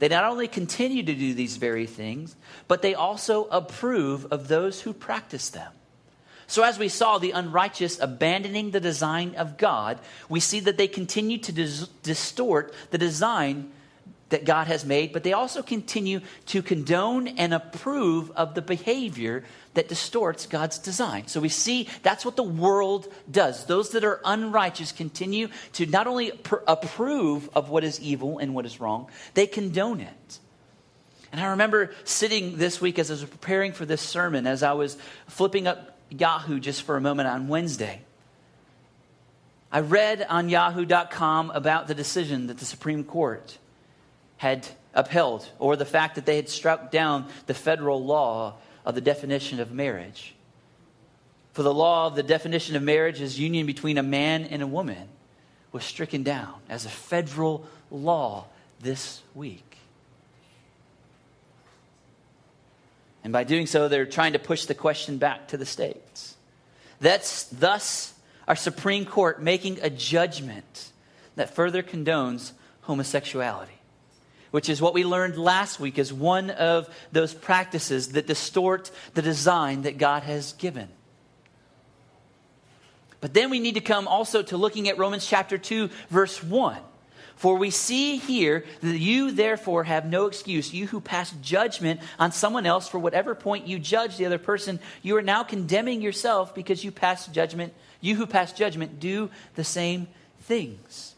they 0.00 0.08
not 0.08 0.24
only 0.24 0.48
continue 0.48 1.04
to 1.04 1.14
do 1.14 1.32
these 1.32 1.58
very 1.58 1.86
things, 1.86 2.34
but 2.66 2.82
they 2.82 2.94
also 2.94 3.44
approve 3.44 4.26
of 4.32 4.48
those 4.48 4.80
who 4.80 4.92
practice 4.92 5.50
them. 5.50 5.72
So, 6.50 6.64
as 6.64 6.80
we 6.80 6.88
saw 6.88 7.18
the 7.18 7.30
unrighteous 7.30 8.00
abandoning 8.00 8.72
the 8.72 8.80
design 8.80 9.36
of 9.36 9.56
God, 9.56 10.00
we 10.28 10.40
see 10.40 10.58
that 10.58 10.76
they 10.76 10.88
continue 10.88 11.38
to 11.38 11.52
dis- 11.52 11.86
distort 12.02 12.74
the 12.90 12.98
design 12.98 13.70
that 14.30 14.44
God 14.44 14.66
has 14.66 14.84
made, 14.84 15.12
but 15.12 15.22
they 15.22 15.32
also 15.32 15.62
continue 15.62 16.20
to 16.46 16.60
condone 16.60 17.28
and 17.28 17.54
approve 17.54 18.32
of 18.32 18.56
the 18.56 18.62
behavior 18.62 19.44
that 19.74 19.88
distorts 19.88 20.46
God's 20.46 20.80
design. 20.80 21.28
So 21.28 21.38
we 21.38 21.48
see 21.48 21.86
that's 22.02 22.24
what 22.24 22.34
the 22.34 22.42
world 22.42 23.06
does. 23.30 23.66
Those 23.66 23.90
that 23.90 24.02
are 24.02 24.20
unrighteous 24.24 24.90
continue 24.90 25.50
to 25.74 25.86
not 25.86 26.08
only 26.08 26.32
pr- 26.32 26.56
approve 26.66 27.48
of 27.54 27.70
what 27.70 27.84
is 27.84 28.00
evil 28.00 28.38
and 28.38 28.56
what 28.56 28.66
is 28.66 28.80
wrong, 28.80 29.08
they 29.34 29.46
condone 29.46 30.00
it. 30.00 30.38
And 31.30 31.40
I 31.40 31.50
remember 31.50 31.92
sitting 32.02 32.56
this 32.56 32.80
week 32.80 32.98
as 32.98 33.08
I 33.08 33.14
was 33.14 33.24
preparing 33.24 33.72
for 33.72 33.86
this 33.86 34.02
sermon, 34.02 34.48
as 34.48 34.64
I 34.64 34.72
was 34.72 34.96
flipping 35.28 35.68
up 35.68 35.89
Yahoo 36.10 36.60
just 36.60 36.82
for 36.82 36.96
a 36.96 37.00
moment 37.00 37.28
on 37.28 37.48
Wednesday. 37.48 38.02
I 39.72 39.80
read 39.80 40.26
on 40.28 40.48
yahoo.com 40.48 41.50
about 41.50 41.86
the 41.86 41.94
decision 41.94 42.48
that 42.48 42.58
the 42.58 42.64
Supreme 42.64 43.04
Court 43.04 43.56
had 44.36 44.66
upheld, 44.94 45.48
or 45.58 45.76
the 45.76 45.84
fact 45.84 46.16
that 46.16 46.26
they 46.26 46.36
had 46.36 46.48
struck 46.48 46.90
down 46.90 47.26
the 47.46 47.54
federal 47.54 48.04
law 48.04 48.54
of 48.84 48.94
the 48.94 49.00
definition 49.00 49.60
of 49.60 49.70
marriage. 49.70 50.34
For 51.52 51.62
the 51.62 51.74
law 51.74 52.06
of 52.06 52.16
the 52.16 52.22
definition 52.22 52.74
of 52.74 52.82
marriage 52.82 53.20
as 53.20 53.38
union 53.38 53.66
between 53.66 53.98
a 53.98 54.02
man 54.02 54.44
and 54.44 54.62
a 54.62 54.66
woman 54.66 55.08
was 55.72 55.84
stricken 55.84 56.22
down 56.22 56.54
as 56.68 56.84
a 56.84 56.88
federal 56.88 57.66
law 57.90 58.46
this 58.80 59.22
week. 59.34 59.69
And 63.22 63.32
by 63.32 63.44
doing 63.44 63.66
so, 63.66 63.88
they're 63.88 64.06
trying 64.06 64.32
to 64.32 64.38
push 64.38 64.64
the 64.64 64.74
question 64.74 65.18
back 65.18 65.48
to 65.48 65.56
the 65.56 65.66
states. 65.66 66.36
That's 67.00 67.44
thus 67.44 68.14
our 68.48 68.56
Supreme 68.56 69.04
Court 69.04 69.42
making 69.42 69.78
a 69.82 69.90
judgment 69.90 70.90
that 71.36 71.54
further 71.54 71.82
condones 71.82 72.52
homosexuality, 72.82 73.78
which 74.50 74.68
is 74.68 74.80
what 74.82 74.94
we 74.94 75.04
learned 75.04 75.36
last 75.36 75.80
week 75.80 75.98
as 75.98 76.12
one 76.12 76.50
of 76.50 76.88
those 77.12 77.34
practices 77.34 78.12
that 78.12 78.26
distort 78.26 78.90
the 79.14 79.22
design 79.22 79.82
that 79.82 79.98
God 79.98 80.22
has 80.22 80.54
given. 80.54 80.88
But 83.20 83.34
then 83.34 83.50
we 83.50 83.60
need 83.60 83.74
to 83.74 83.80
come 83.80 84.08
also 84.08 84.42
to 84.42 84.56
looking 84.56 84.88
at 84.88 84.98
Romans 84.98 85.26
chapter 85.26 85.58
2, 85.58 85.90
verse 86.08 86.42
1 86.42 86.78
For 87.40 87.56
we 87.56 87.70
see 87.70 88.18
here 88.18 88.66
that 88.82 88.98
you 88.98 89.30
therefore 89.30 89.84
have 89.84 90.04
no 90.04 90.26
excuse, 90.26 90.74
you 90.74 90.86
who 90.86 91.00
pass 91.00 91.30
judgment 91.40 92.00
on 92.18 92.32
someone 92.32 92.66
else 92.66 92.86
for 92.86 92.98
whatever 92.98 93.34
point 93.34 93.66
you 93.66 93.78
judge 93.78 94.18
the 94.18 94.26
other 94.26 94.36
person, 94.36 94.78
you 95.00 95.16
are 95.16 95.22
now 95.22 95.42
condemning 95.42 96.02
yourself 96.02 96.54
because 96.54 96.84
you 96.84 96.90
pass 96.92 97.26
judgment. 97.28 97.72
You 98.02 98.16
who 98.16 98.26
pass 98.26 98.52
judgment 98.52 99.00
do 99.00 99.30
the 99.54 99.64
same 99.64 100.08
things. 100.40 101.14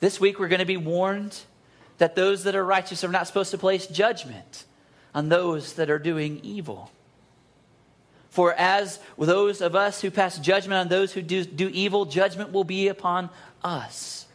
This 0.00 0.18
week 0.18 0.40
we're 0.40 0.48
going 0.48 0.58
to 0.58 0.64
be 0.64 0.76
warned 0.76 1.38
that 1.98 2.16
those 2.16 2.42
that 2.42 2.56
are 2.56 2.64
righteous 2.64 3.04
are 3.04 3.12
not 3.12 3.28
supposed 3.28 3.52
to 3.52 3.58
place 3.58 3.86
judgment 3.86 4.64
on 5.14 5.28
those 5.28 5.74
that 5.74 5.88
are 5.88 6.00
doing 6.00 6.40
evil. 6.42 6.90
For 8.30 8.54
as 8.54 8.98
those 9.16 9.60
of 9.60 9.76
us 9.76 10.00
who 10.00 10.10
pass 10.10 10.36
judgment 10.36 10.80
on 10.80 10.88
those 10.88 11.12
who 11.12 11.22
do, 11.22 11.44
do 11.44 11.68
evil, 11.68 12.06
judgment 12.06 12.50
will 12.50 12.64
be 12.64 12.88
upon 12.88 13.30
us. 13.62 14.26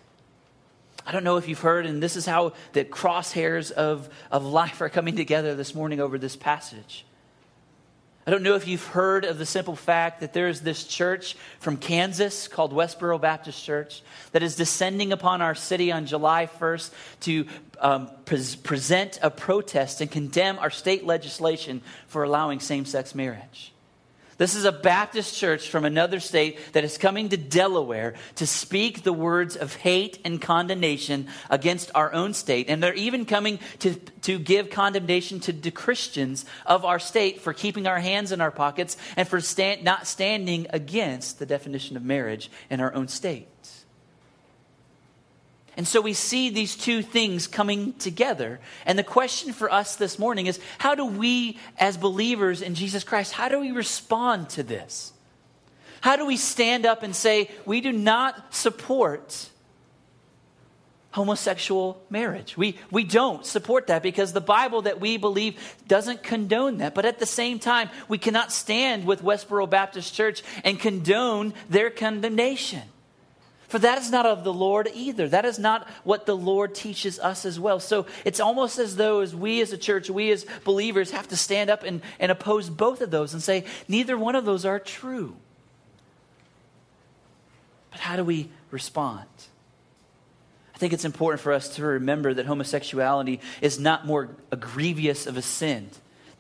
I 1.06 1.12
don't 1.12 1.24
know 1.24 1.38
if 1.38 1.48
you've 1.48 1.60
heard, 1.60 1.86
and 1.86 2.02
this 2.02 2.16
is 2.16 2.26
how 2.26 2.54
the 2.74 2.84
crosshairs 2.84 3.72
of, 3.72 4.10
of 4.32 4.44
life 4.44 4.82
are 4.82 4.90
coming 4.90 5.16
together 5.16 5.56
this 5.56 5.76
morning 5.76 6.00
over 6.00 6.18
this 6.18 6.36
passage. 6.36 7.06
I 8.28 8.32
don't 8.32 8.42
know 8.42 8.56
if 8.56 8.68
you've 8.68 8.88
heard 8.88 9.24
of 9.24 9.38
the 9.38 9.46
simple 9.46 9.76
fact 9.76 10.22
that 10.22 10.34
there 10.34 10.48
is 10.48 10.62
this 10.62 10.84
church 10.84 11.36
from 11.60 11.78
Kansas 11.78 12.48
called 12.48 12.74
Westboro 12.74 13.22
Baptist 13.22 13.64
Church 13.64 14.02
that 14.32 14.42
is 14.42 14.56
descending 14.56 15.12
upon 15.12 15.44
our 15.44 15.54
city 15.54 15.92
on 15.92 16.08
July 16.08 16.50
1st 16.60 16.92
to 17.22 17.46
um, 17.80 18.10
pre- 18.26 18.44
present 18.64 19.20
a 19.22 19.30
protest 19.30 20.02
and 20.02 20.10
condemn 20.10 20.58
our 20.58 20.72
state 20.72 21.06
legislation 21.06 21.82
for 22.08 22.24
allowing 22.24 22.60
same 22.60 22.86
sex 22.86 23.14
marriage. 23.14 23.75
This 24.38 24.54
is 24.56 24.66
a 24.66 24.72
Baptist 24.72 25.38
church 25.38 25.70
from 25.70 25.86
another 25.86 26.20
state 26.20 26.60
that 26.74 26.84
is 26.84 26.98
coming 26.98 27.30
to 27.30 27.38
Delaware 27.38 28.16
to 28.36 28.46
speak 28.46 29.04
the 29.04 29.14
words 29.14 29.56
of 29.56 29.76
hate 29.76 30.20
and 30.26 30.42
condemnation 30.42 31.28
against 31.50 31.90
our 31.96 32.12
own 32.12 32.34
state. 32.34 32.70
And 32.70 32.84
they're 32.84 32.94
even 32.94 33.26
coming 33.26 33.60
to, 33.80 33.96
to 34.24 34.38
give 34.38 34.70
condemnation 34.70 35.40
to 35.42 35.54
the 35.54 35.72
Christians 35.72 36.46
of 36.66 36.84
our 36.84 37.00
state 37.00 37.40
for 37.40 37.54
keeping 37.54 37.88
our 37.88 38.00
hands 38.00 38.34
in 38.34 38.42
our 38.42 38.52
pockets 38.52 38.98
and 39.16 39.26
for 39.26 39.40
stand, 39.40 39.86
not 39.86 40.06
standing 40.06 40.68
against 40.72 41.40
the 41.40 41.46
definition 41.46 41.96
of 41.96 42.04
marriage 42.04 42.52
in 42.70 42.82
our 42.82 42.94
own 42.94 43.08
state. 43.08 43.48
And 45.78 45.88
so 45.88 46.00
we 46.00 46.14
see 46.14 46.50
these 46.50 46.76
two 46.76 47.02
things 47.02 47.48
coming 47.48 47.94
together. 47.94 48.60
And 48.86 48.98
the 48.98 49.04
question 49.04 49.52
for 49.52 49.72
us 49.72 49.96
this 49.96 50.18
morning 50.18 50.46
is 50.46 50.60
how 50.78 50.96
do 50.96 51.06
we, 51.06 51.60
as 51.78 51.98
believers 51.98 52.62
in 52.62 52.76
Jesus 52.76 53.04
Christ, 53.04 53.34
how 53.34 53.50
do 53.50 53.60
we 53.60 53.72
respond 53.72 54.50
to 54.52 54.64
this? 54.64 55.12
How 56.00 56.16
do 56.16 56.26
we 56.26 56.38
stand 56.38 56.86
up 56.86 57.04
and 57.04 57.16
say, 57.16 57.50
we 57.66 57.82
do 57.82 57.92
not 57.92 58.54
support 58.54 59.50
homosexual 61.12 62.02
marriage? 62.10 62.56
We, 62.56 62.78
we 62.92 63.04
don't 63.04 63.46
support 63.46 63.88
that 63.88 64.04
because 64.04 64.32
the 64.32 64.40
Bible 64.40 64.84
that 64.84 65.02
we 65.02 65.18
believe 65.18 65.60
doesn't 65.88 66.24
condone 66.24 66.78
that. 66.78 66.96
But 66.96 67.06
at 67.06 67.20
the 67.20 67.26
same 67.26 67.60
time, 67.60 67.90
we 68.08 68.18
cannot 68.18 68.52
stand 68.54 69.06
with 69.06 69.24
Westboro 69.24 69.70
Baptist 69.70 70.14
Church 70.14 70.42
and 70.64 70.80
condone 70.80 71.54
their 71.70 71.90
condemnation. 71.90 72.84
For 73.68 73.80
that 73.80 73.98
is 73.98 74.12
not 74.12 74.26
of 74.26 74.44
the 74.44 74.54
Lord 74.54 74.90
either. 74.94 75.28
That 75.28 75.46
is 75.46 75.58
not 75.58 75.88
what 76.04 76.26
the 76.26 76.36
Lord 76.36 76.76
teaches 76.76 77.20
us 77.20 77.46
as 77.46 77.60
well. 77.60 77.80
So 77.80 78.06
it's 78.24 78.40
almost 78.40 78.78
as 78.78 78.96
though 78.96 79.22
as 79.22 79.36
we 79.36 79.62
as 79.62 79.74
a 79.74 79.78
church, 79.78 80.10
we 80.10 80.32
as 80.32 80.46
believers 80.64 81.12
have 81.12 81.28
to 81.30 81.38
stand 81.38 81.70
up 81.70 81.84
and, 81.84 82.02
and 82.20 82.32
oppose 82.32 82.70
both 82.70 83.02
of 83.02 83.12
those 83.12 83.34
and 83.34 83.42
say, 83.42 83.66
neither 83.88 84.18
one 84.18 84.36
of 84.36 84.46
those 84.46 84.66
are 84.66 84.80
true. 84.80 85.36
But 87.90 88.02
how 88.02 88.16
do 88.16 88.24
we 88.24 88.50
respond? 88.70 89.28
I 90.76 90.78
think 90.78 90.94
it's 90.94 91.06
important 91.06 91.42
for 91.42 91.54
us 91.54 91.76
to 91.78 91.84
remember 91.84 92.34
that 92.34 92.46
homosexuality 92.46 93.40
is 93.62 93.80
not 93.80 94.06
more 94.06 94.30
grievous 94.60 95.26
of 95.26 95.38
a 95.38 95.42
sin, 95.42 95.90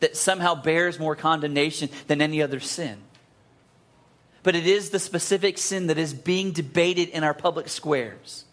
that 0.01 0.15
somehow 0.15 0.53
bears 0.53 1.00
more 1.00 1.15
condemnation 1.15 1.89
than 2.08 2.22
any 2.22 2.41
other 2.41 2.60
sin 2.60 3.01
but 4.45 4.55
it 4.55 4.67
is 4.67 4.91
the 4.91 4.99
specific 4.99 5.57
sin 5.57 5.87
that 5.87 5.97
is 5.97 6.13
being 6.13 6.51
debated 6.51 7.09
in 7.09 7.23
our 7.23 7.33
public 7.33 7.67
squares. 7.67 8.45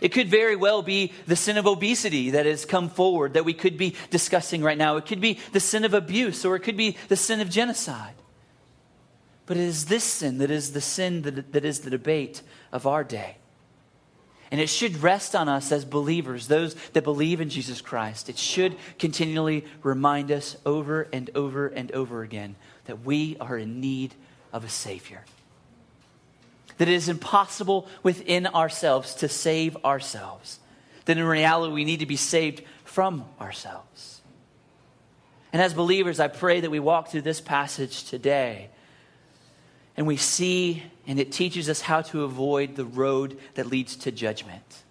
It 0.00 0.12
could 0.12 0.30
very 0.30 0.56
well 0.56 0.80
be 0.80 1.12
the 1.26 1.36
sin 1.36 1.58
of 1.58 1.66
obesity 1.66 2.30
that 2.30 2.46
has 2.46 2.64
come 2.64 2.88
forward 2.88 3.34
that 3.34 3.44
we 3.44 3.52
could 3.52 3.76
be 3.76 3.96
discussing 4.08 4.62
right 4.62 4.78
now. 4.78 4.96
It 4.96 5.04
could 5.04 5.20
be 5.20 5.38
the 5.52 5.60
sin 5.60 5.84
of 5.84 5.92
abuse, 5.92 6.46
or 6.46 6.56
it 6.56 6.60
could 6.60 6.78
be 6.78 6.96
the 7.08 7.16
sin 7.16 7.42
of 7.42 7.50
genocide. 7.50 8.14
But 9.44 9.58
it 9.58 9.64
is 9.64 9.84
this 9.84 10.04
sin 10.04 10.38
that 10.38 10.50
is 10.50 10.72
the 10.72 10.80
sin 10.80 11.20
that, 11.22 11.52
that 11.52 11.66
is 11.66 11.80
the 11.80 11.90
debate 11.90 12.40
of 12.72 12.86
our 12.86 13.04
day. 13.04 13.36
And 14.50 14.58
it 14.58 14.70
should 14.70 15.02
rest 15.02 15.36
on 15.36 15.50
us 15.50 15.70
as 15.70 15.84
believers, 15.84 16.48
those 16.48 16.76
that 16.94 17.04
believe 17.04 17.42
in 17.42 17.50
Jesus 17.50 17.82
Christ. 17.82 18.30
It 18.30 18.38
should 18.38 18.74
continually 18.98 19.66
remind 19.82 20.32
us 20.32 20.56
over 20.64 21.08
and 21.12 21.28
over 21.34 21.66
and 21.66 21.92
over 21.92 22.22
again 22.22 22.56
that 22.86 23.04
we 23.04 23.36
are 23.38 23.58
in 23.58 23.82
need 23.82 24.14
of 24.54 24.64
a 24.64 24.68
Savior. 24.70 25.24
That 26.78 26.88
it 26.88 26.94
is 26.94 27.10
impossible 27.10 27.88
within 28.02 28.46
ourselves 28.46 29.14
to 29.16 29.28
save 29.28 29.76
ourselves. 29.84 30.60
That 31.04 31.18
in 31.18 31.24
reality, 31.24 31.74
we 31.74 31.84
need 31.84 32.00
to 32.00 32.06
be 32.06 32.16
saved 32.16 32.62
from 32.84 33.26
ourselves. 33.38 34.22
And 35.52 35.60
as 35.60 35.74
believers, 35.74 36.18
I 36.18 36.28
pray 36.28 36.60
that 36.60 36.70
we 36.70 36.80
walk 36.80 37.08
through 37.08 37.22
this 37.22 37.40
passage 37.40 38.04
today 38.04 38.70
and 39.96 40.06
we 40.06 40.16
see 40.16 40.82
and 41.06 41.20
it 41.20 41.32
teaches 41.32 41.68
us 41.68 41.82
how 41.82 42.00
to 42.00 42.24
avoid 42.24 42.76
the 42.76 42.84
road 42.84 43.38
that 43.54 43.66
leads 43.66 43.96
to 43.96 44.10
judgment. 44.10 44.83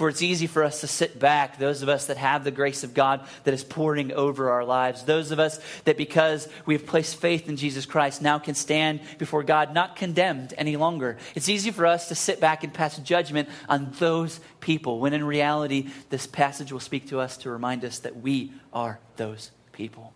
For 0.00 0.08
it's 0.08 0.22
easy 0.22 0.46
for 0.46 0.64
us 0.64 0.80
to 0.80 0.86
sit 0.86 1.18
back, 1.18 1.58
those 1.58 1.82
of 1.82 1.90
us 1.90 2.06
that 2.06 2.16
have 2.16 2.42
the 2.42 2.50
grace 2.50 2.84
of 2.84 2.94
God 2.94 3.20
that 3.44 3.52
is 3.52 3.62
pouring 3.62 4.12
over 4.12 4.48
our 4.48 4.64
lives, 4.64 5.02
those 5.02 5.30
of 5.30 5.38
us 5.38 5.60
that 5.84 5.98
because 5.98 6.48
we 6.64 6.72
have 6.72 6.86
placed 6.86 7.16
faith 7.16 7.50
in 7.50 7.58
Jesus 7.58 7.84
Christ 7.84 8.22
now 8.22 8.38
can 8.38 8.54
stand 8.54 9.00
before 9.18 9.42
God 9.42 9.74
not 9.74 9.96
condemned 9.96 10.54
any 10.56 10.78
longer. 10.78 11.18
It's 11.34 11.50
easy 11.50 11.70
for 11.70 11.84
us 11.84 12.08
to 12.08 12.14
sit 12.14 12.40
back 12.40 12.64
and 12.64 12.72
pass 12.72 12.96
judgment 12.96 13.50
on 13.68 13.92
those 13.98 14.40
people, 14.60 15.00
when 15.00 15.12
in 15.12 15.22
reality, 15.22 15.90
this 16.08 16.26
passage 16.26 16.72
will 16.72 16.80
speak 16.80 17.10
to 17.10 17.20
us 17.20 17.36
to 17.36 17.50
remind 17.50 17.84
us 17.84 17.98
that 17.98 18.22
we 18.22 18.54
are 18.72 19.00
those 19.16 19.50
people. 19.72 20.14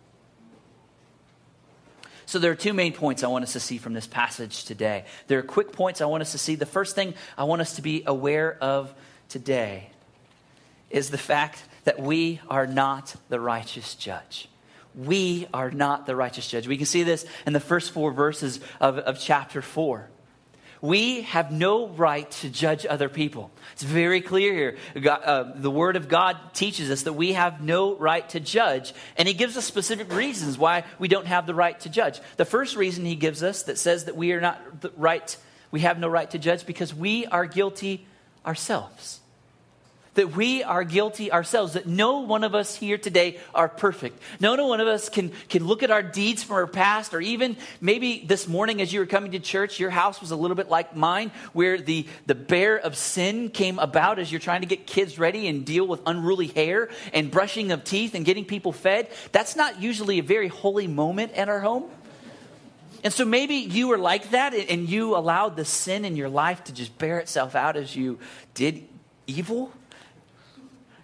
So, 2.25 2.39
there 2.39 2.53
are 2.53 2.57
two 2.57 2.73
main 2.73 2.95
points 2.95 3.23
I 3.23 3.27
want 3.27 3.45
us 3.45 3.53
to 3.53 3.61
see 3.61 3.77
from 3.77 3.93
this 3.93 4.07
passage 4.07 4.65
today. 4.65 5.05
There 5.27 5.39
are 5.39 5.43
quick 5.43 5.73
points 5.73 6.01
I 6.01 6.07
want 6.07 6.23
us 6.23 6.33
to 6.33 6.39
see. 6.39 6.55
The 6.55 6.65
first 6.65 6.95
thing 6.95 7.13
I 7.37 7.45
want 7.45 7.61
us 7.61 7.77
to 7.77 7.83
be 7.83 8.03
aware 8.07 8.57
of 8.63 8.95
today 9.29 9.91
is 10.91 11.11
the 11.11 11.19
fact 11.19 11.63
that 11.85 12.01
we 12.01 12.41
are 12.49 12.67
not 12.67 13.17
the 13.29 13.41
righteous 13.41 13.95
judge. 13.95 14.49
We 14.95 15.49
are 15.53 15.71
not 15.71 16.07
the 16.07 16.15
righteous 16.15 16.49
judge. 16.49 16.69
We 16.69 16.77
can 16.77 16.87
see 16.87 17.03
this 17.03 17.27
in 17.47 17.53
the 17.53 17.61
first 17.61 17.91
four 17.91 18.13
verses 18.13 18.61
of, 18.81 18.99
of 18.99 19.19
chapter 19.19 19.61
4. 19.61 20.09
We 20.81 21.23
have 21.23 21.51
no 21.51 21.89
right 21.89 22.31
to 22.31 22.51
judge 22.51 22.85
other 22.85 23.09
people. 23.09 23.51
It's 23.73 23.83
very 23.83 24.21
clear 24.21 24.53
here. 24.53 24.77
God, 25.01 25.23
uh, 25.25 25.53
the 25.57 25.71
Word 25.71 25.97
of 25.97 26.09
God 26.09 26.37
teaches 26.53 26.91
us 26.91 27.05
that 27.05 27.15
we 27.15 27.33
have 27.33 27.63
no 27.63 27.97
right 27.97 28.29
to 28.29 28.41
judge, 28.41 28.93
and 29.17 29.27
He 29.27 29.33
gives 29.33 29.57
us 29.57 29.65
specific 29.65 30.13
reasons 30.13 30.59
why 30.59 30.85
we 30.99 31.09
don't 31.09 31.27
have 31.27 31.47
the 31.47 31.55
right 31.55 31.81
to 31.81 31.89
judge. 31.89 32.21
The 32.37 32.45
first 32.45 32.77
reason 32.77 33.07
He 33.07 33.17
gives 33.17 33.43
us 33.43 33.63
that 33.63 33.79
says 33.79 34.05
that 34.05 34.17
we 34.17 34.33
are 34.33 34.43
not 34.43 34.83
the 34.83 34.93
right, 34.97 35.35
we 35.71 35.81
have 35.81 35.99
no 35.99 36.09
right 36.09 36.31
to 36.33 36.39
judge 36.39 36.67
because 36.67 36.95
we 36.95 37.25
are 37.27 37.47
guilty 37.47 38.07
ourselves 38.47 39.21
that 40.15 40.35
we 40.35 40.63
are 40.63 40.85
guilty 40.85 41.31
ourselves, 41.31 41.75
that 41.75 41.87
no 41.87 42.21
one 42.21 42.45
of 42.45 42.55
us 42.55 42.75
here 42.75 42.99
today 42.99 43.39
are 43.55 43.69
perfect. 43.69 44.21
No 44.41 44.55
one 44.67 44.81
of 44.81 44.89
us 44.89 45.09
can, 45.09 45.31
can 45.49 45.67
look 45.67 45.83
at 45.83 45.91
our 45.91 46.03
deeds 46.03 46.43
from 46.43 46.57
our 46.57 46.67
past, 46.67 47.15
or 47.15 47.21
even 47.21 47.57
maybe 47.81 48.25
this 48.27 48.49
morning 48.49 48.81
as 48.81 48.93
you 48.93 49.01
were 49.01 49.07
coming 49.07 49.33
to 49.33 49.41
church, 49.41 49.79
your 49.79 49.91
house 49.91 50.21
was 50.21 50.31
a 50.31 50.37
little 50.37 50.55
bit 50.55 50.69
like 50.69 50.97
mine, 50.97 51.33
where 51.53 51.79
the, 51.79 52.07
the 52.27 52.35
bear 52.35 52.79
of 52.79 52.97
sin 52.97 53.51
came 53.51 53.79
about 53.79 54.19
as 54.19 54.31
you're 54.31 54.41
trying 54.41 54.61
to 54.61 54.67
get 54.67 54.87
kids 54.87 55.19
ready 55.19 55.49
and 55.49 55.65
deal 55.65 55.87
with 55.87 56.01
unruly 56.07 56.49
hair 56.49 56.89
and 57.13 57.31
brushing 57.31 57.73
of 57.73 57.85
teeth 57.85 58.15
and 58.15 58.25
getting 58.25 58.45
people 58.45 58.73
fed. 58.73 59.09
That's 59.33 59.57
not 59.57 59.83
usually 59.83 60.19
a 60.19 60.23
very 60.23 60.49
holy 60.49 60.87
moment 60.87 61.33
at 61.33 61.49
our 61.49 61.61
home. 61.61 61.85
And 63.05 63.13
so 63.13 63.27
maybe 63.27 63.57
you 63.57 63.89
were 63.89 63.99
like 63.99 64.31
that 64.31 64.55
and 64.55 64.89
you 64.89 65.15
allowed 65.15 65.57
the 65.57 65.67
sin 65.67 66.07
in 66.07 66.17
your 66.17 66.31
life 66.31 66.65
to 66.65 66.73
just 66.73 66.97
bear 66.97 67.19
itself 67.19 67.55
out 67.55 67.77
as 67.77 67.95
you 67.95 68.19
did 68.55 68.83
evil. 69.27 69.71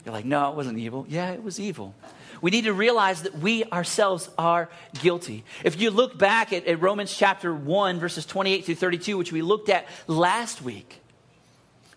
You're 0.05 0.15
like, 0.15 0.25
no, 0.25 0.51
it 0.51 0.57
wasn't 0.57 0.79
evil. 0.79 1.05
Yeah, 1.11 1.31
it 1.33 1.43
was 1.43 1.61
evil. 1.61 1.95
We 2.41 2.51
need 2.51 2.65
to 2.65 2.73
realize 2.73 3.25
that 3.25 3.39
we 3.39 3.65
ourselves 3.65 4.31
are 4.39 4.71
guilty. 5.03 5.45
If 5.63 5.79
you 5.79 5.91
look 5.91 6.17
back 6.17 6.55
at, 6.55 6.67
at 6.67 6.81
Romans 6.81 7.15
chapter 7.15 7.55
1, 7.55 8.01
verses 8.01 8.25
28 8.25 8.65
through 8.65 8.75
32, 8.77 9.19
which 9.19 9.31
we 9.31 9.43
looked 9.43 9.69
at 9.69 9.87
last 10.07 10.63
week, 10.63 11.00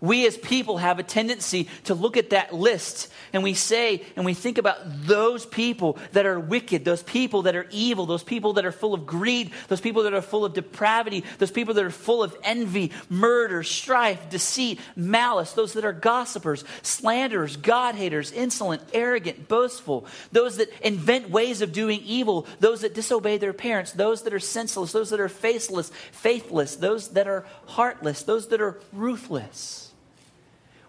We 0.03 0.27
as 0.27 0.37
people 0.37 0.79
have 0.79 0.99
a 0.99 1.03
tendency 1.03 1.69
to 1.85 1.93
look 1.93 2.17
at 2.17 2.31
that 2.31 2.53
list 2.53 3.07
and 3.31 3.41
we 3.41 3.53
say 3.53 4.03
and 4.17 4.25
we 4.25 4.33
think 4.33 4.57
about 4.57 4.79
those 4.83 5.45
people 5.45 5.97
that 6.11 6.25
are 6.25 6.37
wicked, 6.37 6.83
those 6.83 7.01
people 7.01 7.43
that 7.43 7.55
are 7.55 7.67
evil, 7.71 8.05
those 8.05 8.21
people 8.21 8.51
that 8.53 8.65
are 8.65 8.73
full 8.73 8.93
of 8.93 9.05
greed, 9.05 9.51
those 9.69 9.79
people 9.79 10.03
that 10.03 10.13
are 10.13 10.21
full 10.21 10.43
of 10.43 10.53
depravity, 10.53 11.23
those 11.37 11.51
people 11.51 11.73
that 11.75 11.85
are 11.85 11.89
full 11.89 12.21
of 12.21 12.35
envy, 12.43 12.91
murder, 13.07 13.63
strife, 13.63 14.29
deceit, 14.29 14.77
malice, 14.97 15.53
those 15.53 15.71
that 15.71 15.85
are 15.85 15.93
gossipers, 15.93 16.65
slanderers, 16.81 17.55
God 17.55 17.95
haters, 17.95 18.33
insolent, 18.33 18.81
arrogant, 18.91 19.47
boastful, 19.47 20.05
those 20.33 20.57
that 20.57 20.67
invent 20.81 21.29
ways 21.29 21.61
of 21.61 21.71
doing 21.71 22.01
evil, 22.03 22.45
those 22.59 22.81
that 22.81 22.93
disobey 22.93 23.37
their 23.37 23.53
parents, 23.53 23.93
those 23.93 24.23
that 24.23 24.33
are 24.33 24.39
senseless, 24.39 24.91
those 24.91 25.11
that 25.11 25.21
are 25.21 25.29
faceless, 25.29 25.93
faithless, 26.11 26.75
those 26.75 27.11
that 27.11 27.29
are 27.29 27.45
heartless, 27.67 28.23
those 28.23 28.49
that 28.49 28.59
are 28.59 28.81
ruthless 28.91 29.92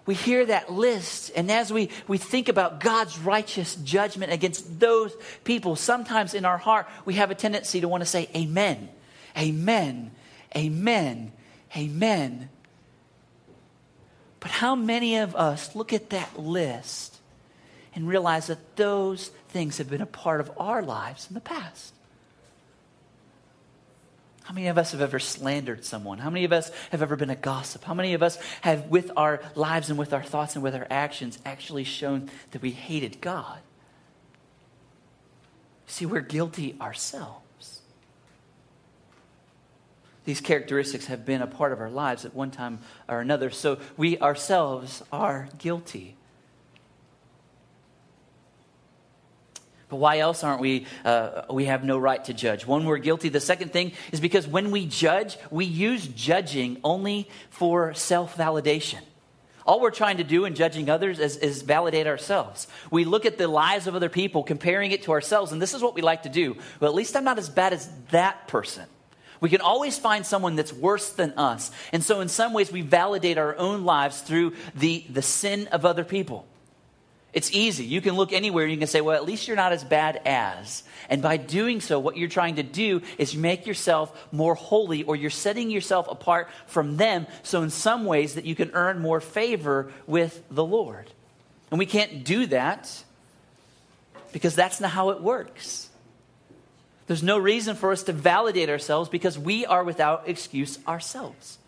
we 0.07 0.15
hear 0.15 0.45
that 0.47 0.71
list, 0.71 1.31
and 1.35 1.51
as 1.51 1.73
we, 1.73 1.89
we 2.07 2.19
think 2.19 2.49
about 2.49 2.81
God's 2.81 3.19
righteous 3.19 3.75
judgment 3.77 4.33
against 4.33 4.79
those 4.79 5.15
people, 5.45 5.77
sometimes 5.77 6.35
in 6.35 6.45
our 6.45 6.59
heart 6.59 6.87
we 7.07 7.15
have 7.15 7.31
a 7.31 7.35
tendency 7.35 7.81
to 7.81 7.89
want 7.89 8.03
to 8.03 8.07
say, 8.07 8.29
Amen, 8.37 8.91
Amen, 9.37 10.11
Amen, 10.55 11.33
Amen. 11.75 12.51
But 14.41 14.51
how 14.51 14.75
many 14.75 15.17
of 15.17 15.35
us 15.35 15.75
look 15.75 15.95
at 15.95 16.11
that 16.11 16.39
list 16.39 17.17
and 17.95 18.07
realize 18.07 18.49
that 18.49 18.77
those 18.77 19.29
things 19.49 19.79
have 19.79 19.89
been 19.89 20.03
a 20.03 20.07
part 20.07 20.41
of 20.41 20.53
our 20.59 20.83
lives 20.83 21.27
in 21.29 21.35
the 21.35 21.41
past? 21.41 21.94
How 24.45 24.53
many 24.53 24.69
of 24.69 24.77
us 24.77 24.93
have 24.93 25.01
ever 25.01 25.19
slandered 25.19 25.87
someone? 25.87 26.19
How 26.19 26.29
many 26.29 26.45
of 26.45 26.53
us 26.53 26.71
have 26.91 27.01
ever 27.01 27.17
been 27.17 27.31
a 27.31 27.35
gossip? 27.35 27.83
How 27.83 27.95
many 27.95 28.13
of 28.13 28.23
us 28.23 28.39
have, 28.61 28.89
with 28.89 29.11
our 29.17 29.41
lives 29.55 29.89
and 29.89 29.99
with 29.99 30.13
our 30.13 30.23
thoughts 30.23 30.55
and 30.55 30.63
with 30.63 30.75
our 30.75 30.87
actions, 30.91 31.39
actually 31.47 31.85
shown 31.85 32.31
that 32.51 32.61
we 32.61 32.71
hated 32.71 33.23
God? 33.23 33.59
See, 35.87 36.05
we're 36.05 36.21
guilty 36.21 36.77
ourselves. 36.79 37.81
These 40.27 40.43
characteristics 40.43 41.07
have 41.07 41.25
been 41.25 41.41
a 41.41 41.47
part 41.47 41.73
of 41.73 41.81
our 41.81 41.91
lives 41.91 42.27
at 42.27 42.35
one 42.35 42.51
time 42.51 42.81
or 43.09 43.21
another, 43.21 43.49
so 43.49 43.79
we 43.97 44.19
ourselves 44.19 45.03
are 45.11 45.49
guilty. 45.57 46.17
But 49.89 49.97
why 49.97 50.19
else 50.19 50.43
aren't 50.43 50.61
we, 50.61 50.87
uh, 51.05 51.43
we 51.51 51.67
have 51.67 51.85
no 51.85 51.99
right 51.99 52.25
to 52.25 52.35
judge? 52.35 52.67
One, 52.67 52.85
we're 52.85 52.99
guilty. 52.99 53.29
The 53.29 53.41
second 53.41 53.73
thing 53.73 53.93
is 54.13 54.21
because 54.21 54.47
when 54.47 54.71
we 54.71 54.87
judge, 54.87 55.37
we 55.51 55.65
use 55.65 56.07
judging 56.07 56.79
only 56.83 57.29
for 57.51 57.95
self 57.95 58.37
validation. 58.37 59.01
All 59.67 59.81
we're 59.81 59.91
trying 59.91 60.19
to 60.19 60.25
do 60.25 60.45
in 60.45 60.55
judging 60.55 60.91
others 60.91 61.19
is, 61.19 61.37
is, 61.39 61.63
validate 61.63 62.07
ourselves. 62.07 62.67
We 62.91 63.05
look 63.05 63.25
at 63.25 63.39
the 63.39 63.49
lives 63.49 63.87
of 63.87 63.95
other 63.95 64.11
people, 64.11 64.43
comparing 64.43 64.91
it 64.91 65.05
to 65.05 65.13
ourselves, 65.13 65.53
and 65.53 65.63
this 65.63 65.73
is 65.73 65.81
what 65.81 65.95
we 65.95 66.03
like 66.03 66.25
to 66.25 66.29
do. 66.29 66.57
Well, 66.81 66.91
at 66.91 66.95
least 66.95 67.17
I'm 67.17 67.25
not 67.25 67.39
as 67.39 67.49
bad 67.49 67.73
as 67.73 67.89
that 68.11 68.47
person. 68.47 68.85
We 69.41 69.49
can 69.49 69.63
always 69.63 69.99
find 69.99 70.25
someone 70.25 70.57
that's 70.57 70.73
worse 70.73 71.11
than 71.13 71.33
us. 71.33 71.71
And 71.93 72.03
so, 72.03 72.21
in 72.21 72.29
some 72.29 72.53
ways, 72.53 72.71
we 72.71 72.83
validate 72.83 73.39
our 73.39 73.57
own 73.57 73.85
lives 73.85 74.21
through 74.21 74.53
the, 74.75 75.05
the 75.09 75.23
sin 75.23 75.67
of 75.69 75.85
other 75.85 76.05
people. 76.05 76.47
It's 77.35 77.53
easy. 77.53 77.85
You 77.85 78.01
can 78.01 78.15
look 78.15 78.33
anywhere 78.33 78.65
you 78.65 78.79
can 78.79 78.87
say, 78.87 79.01
well, 79.01 79.17
at 79.17 79.25
least 79.25 79.49
you're 79.49 79.57
not 79.57 79.73
as 79.73 79.83
bad 79.83 80.23
as. 80.25 80.85
And 81.11 81.21
by 81.21 81.37
doing 81.37 81.81
so, 81.81 81.99
what 81.99 82.17
you're 82.17 82.29
trying 82.29 82.55
to 82.57 82.63
do 82.63 83.03
is 83.19 83.35
make 83.35 83.67
yourself 83.67 84.29
more 84.31 84.55
holy 84.55 85.03
or 85.03 85.17
you're 85.17 85.31
setting 85.31 85.69
yourself 85.69 86.07
apart 86.09 86.49
from 86.67 86.97
them 86.97 87.27
so, 87.43 87.63
in 87.63 87.71
some 87.71 88.05
ways, 88.05 88.37
that 88.37 88.45
you 88.45 88.55
can 88.55 88.71
earn 88.73 89.01
more 89.01 89.21
favor 89.21 89.93
with 90.07 90.43
the 90.49 90.65
Lord. 90.65 91.11
And 91.73 91.79
we 91.81 91.87
can't 91.87 92.23
do 92.23 92.47
that 92.47 93.03
because 94.33 94.55
that's 94.55 94.81
not 94.81 94.93
how 94.93 95.11
it 95.11 95.21
works. 95.21 95.91
There's 97.09 97.23
no 97.23 97.37
reason 97.37 97.75
for 97.75 97.91
us 97.91 98.05
to 98.05 98.13
validate 98.13 98.71
ourselves 98.71 99.09
because 99.09 99.37
we 99.37 99.67
are 99.67 99.83
without 99.83 100.29
excuse 100.29 100.79
ourselves. 100.87 101.59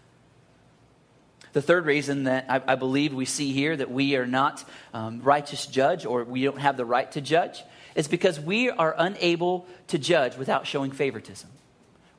The 1.56 1.62
third 1.62 1.86
reason 1.86 2.25
that 2.25 2.44
I, 2.50 2.60
I 2.68 2.75
believe 2.75 3.14
we 3.14 3.25
see 3.25 3.50
here 3.50 3.75
that 3.75 3.90
we 3.90 4.16
are 4.16 4.26
not 4.26 4.62
um, 4.92 5.22
righteous 5.22 5.64
judge 5.64 6.04
or 6.04 6.22
we 6.22 6.44
don't 6.44 6.58
have 6.58 6.76
the 6.76 6.84
right 6.84 7.10
to 7.12 7.22
judge 7.22 7.62
is 7.94 8.08
because 8.08 8.38
we 8.38 8.68
are 8.68 8.94
unable 8.98 9.66
to 9.86 9.96
judge 9.96 10.36
without 10.36 10.66
showing 10.66 10.90
favoritism. 10.90 11.48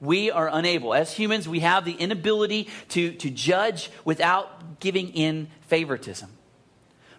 We 0.01 0.31
are 0.31 0.49
unable. 0.51 0.95
As 0.95 1.13
humans, 1.13 1.47
we 1.47 1.59
have 1.59 1.85
the 1.85 1.91
inability 1.91 2.67
to, 2.89 3.11
to 3.11 3.29
judge 3.29 3.91
without 4.03 4.79
giving 4.79 5.09
in 5.09 5.49
favoritism. 5.67 6.31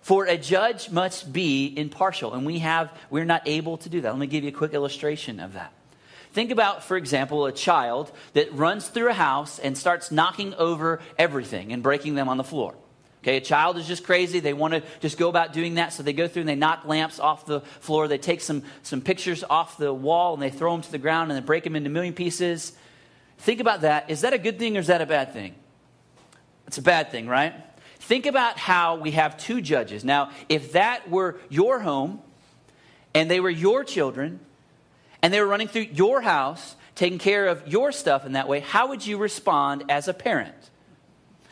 For 0.00 0.24
a 0.24 0.36
judge 0.36 0.90
must 0.90 1.32
be 1.32 1.72
impartial, 1.76 2.34
and 2.34 2.44
we 2.44 2.58
have, 2.58 2.92
we're 3.10 3.26
not 3.26 3.46
able 3.46 3.76
to 3.76 3.88
do 3.88 4.00
that. 4.00 4.10
Let 4.10 4.18
me 4.18 4.26
give 4.26 4.42
you 4.42 4.50
a 4.50 4.52
quick 4.52 4.74
illustration 4.74 5.38
of 5.38 5.52
that. 5.52 5.72
Think 6.32 6.50
about, 6.50 6.84
for 6.84 6.96
example, 6.96 7.46
a 7.46 7.52
child 7.52 8.12
that 8.34 8.52
runs 8.52 8.88
through 8.88 9.10
a 9.10 9.14
house 9.14 9.58
and 9.58 9.76
starts 9.76 10.10
knocking 10.10 10.54
over 10.54 11.00
everything 11.18 11.72
and 11.72 11.82
breaking 11.82 12.14
them 12.14 12.28
on 12.28 12.36
the 12.36 12.44
floor. 12.44 12.74
Okay, 13.22 13.36
a 13.36 13.40
child 13.40 13.76
is 13.78 13.86
just 13.86 14.04
crazy. 14.04 14.38
They 14.38 14.52
want 14.52 14.74
to 14.74 14.82
just 15.00 15.18
go 15.18 15.28
about 15.28 15.52
doing 15.52 15.74
that. 15.74 15.92
So 15.92 16.02
they 16.02 16.12
go 16.12 16.28
through 16.28 16.40
and 16.40 16.48
they 16.48 16.54
knock 16.54 16.84
lamps 16.84 17.18
off 17.18 17.46
the 17.46 17.60
floor. 17.80 18.06
They 18.06 18.18
take 18.18 18.40
some, 18.40 18.62
some 18.82 19.00
pictures 19.00 19.42
off 19.42 19.76
the 19.76 19.92
wall 19.92 20.34
and 20.34 20.42
they 20.42 20.50
throw 20.50 20.72
them 20.72 20.82
to 20.82 20.92
the 20.92 20.98
ground 20.98 21.30
and 21.30 21.40
they 21.40 21.44
break 21.44 21.64
them 21.64 21.74
into 21.74 21.90
a 21.90 21.92
million 21.92 22.14
pieces. 22.14 22.72
Think 23.38 23.60
about 23.60 23.80
that. 23.80 24.08
Is 24.10 24.20
that 24.20 24.32
a 24.34 24.38
good 24.38 24.58
thing 24.58 24.76
or 24.76 24.80
is 24.80 24.86
that 24.86 25.00
a 25.00 25.06
bad 25.06 25.32
thing? 25.32 25.54
It's 26.68 26.78
a 26.78 26.82
bad 26.82 27.10
thing, 27.10 27.26
right? 27.26 27.54
Think 27.98 28.26
about 28.26 28.56
how 28.56 28.96
we 28.96 29.12
have 29.12 29.36
two 29.36 29.60
judges. 29.60 30.04
Now, 30.04 30.30
if 30.48 30.72
that 30.72 31.10
were 31.10 31.40
your 31.48 31.80
home 31.80 32.20
and 33.14 33.30
they 33.30 33.40
were 33.40 33.50
your 33.50 33.84
children 33.84 34.38
and 35.22 35.32
they 35.32 35.40
were 35.40 35.46
running 35.46 35.68
through 35.68 35.88
your 35.92 36.20
house, 36.20 36.76
taking 36.94 37.18
care 37.18 37.46
of 37.48 37.66
your 37.66 37.92
stuff 37.92 38.26
in 38.26 38.32
that 38.32 38.48
way, 38.48 38.60
how 38.60 38.88
would 38.88 39.06
you 39.06 39.18
respond 39.18 39.84
as 39.88 40.08
a 40.08 40.14
parent? 40.14 40.54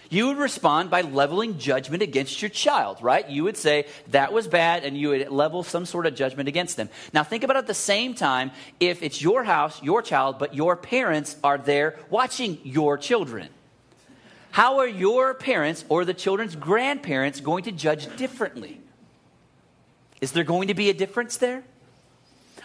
You 0.08 0.28
would 0.28 0.38
respond 0.38 0.88
by 0.88 1.00
leveling 1.00 1.58
judgment 1.58 2.02
against 2.02 2.40
your 2.40 2.48
child, 2.48 3.02
right? 3.02 3.28
You 3.28 3.44
would 3.44 3.56
say 3.56 3.86
that 4.08 4.32
was 4.32 4.46
bad 4.46 4.84
and 4.84 4.96
you 4.96 5.08
would 5.08 5.28
level 5.30 5.62
some 5.62 5.84
sort 5.84 6.06
of 6.06 6.14
judgment 6.14 6.48
against 6.48 6.76
them. 6.76 6.88
Now, 7.12 7.24
think 7.24 7.42
about 7.42 7.56
at 7.56 7.66
the 7.66 7.74
same 7.74 8.14
time 8.14 8.52
if 8.78 9.02
it's 9.02 9.20
your 9.20 9.42
house, 9.42 9.82
your 9.82 10.02
child, 10.02 10.38
but 10.38 10.54
your 10.54 10.76
parents 10.76 11.36
are 11.42 11.58
there 11.58 11.98
watching 12.08 12.58
your 12.62 12.98
children. 12.98 13.48
How 14.52 14.78
are 14.78 14.88
your 14.88 15.34
parents 15.34 15.84
or 15.88 16.04
the 16.04 16.14
children's 16.14 16.56
grandparents 16.56 17.40
going 17.40 17.64
to 17.64 17.72
judge 17.72 18.14
differently? 18.16 18.80
Is 20.20 20.32
there 20.32 20.44
going 20.44 20.68
to 20.68 20.74
be 20.74 20.88
a 20.88 20.94
difference 20.94 21.36
there? 21.36 21.62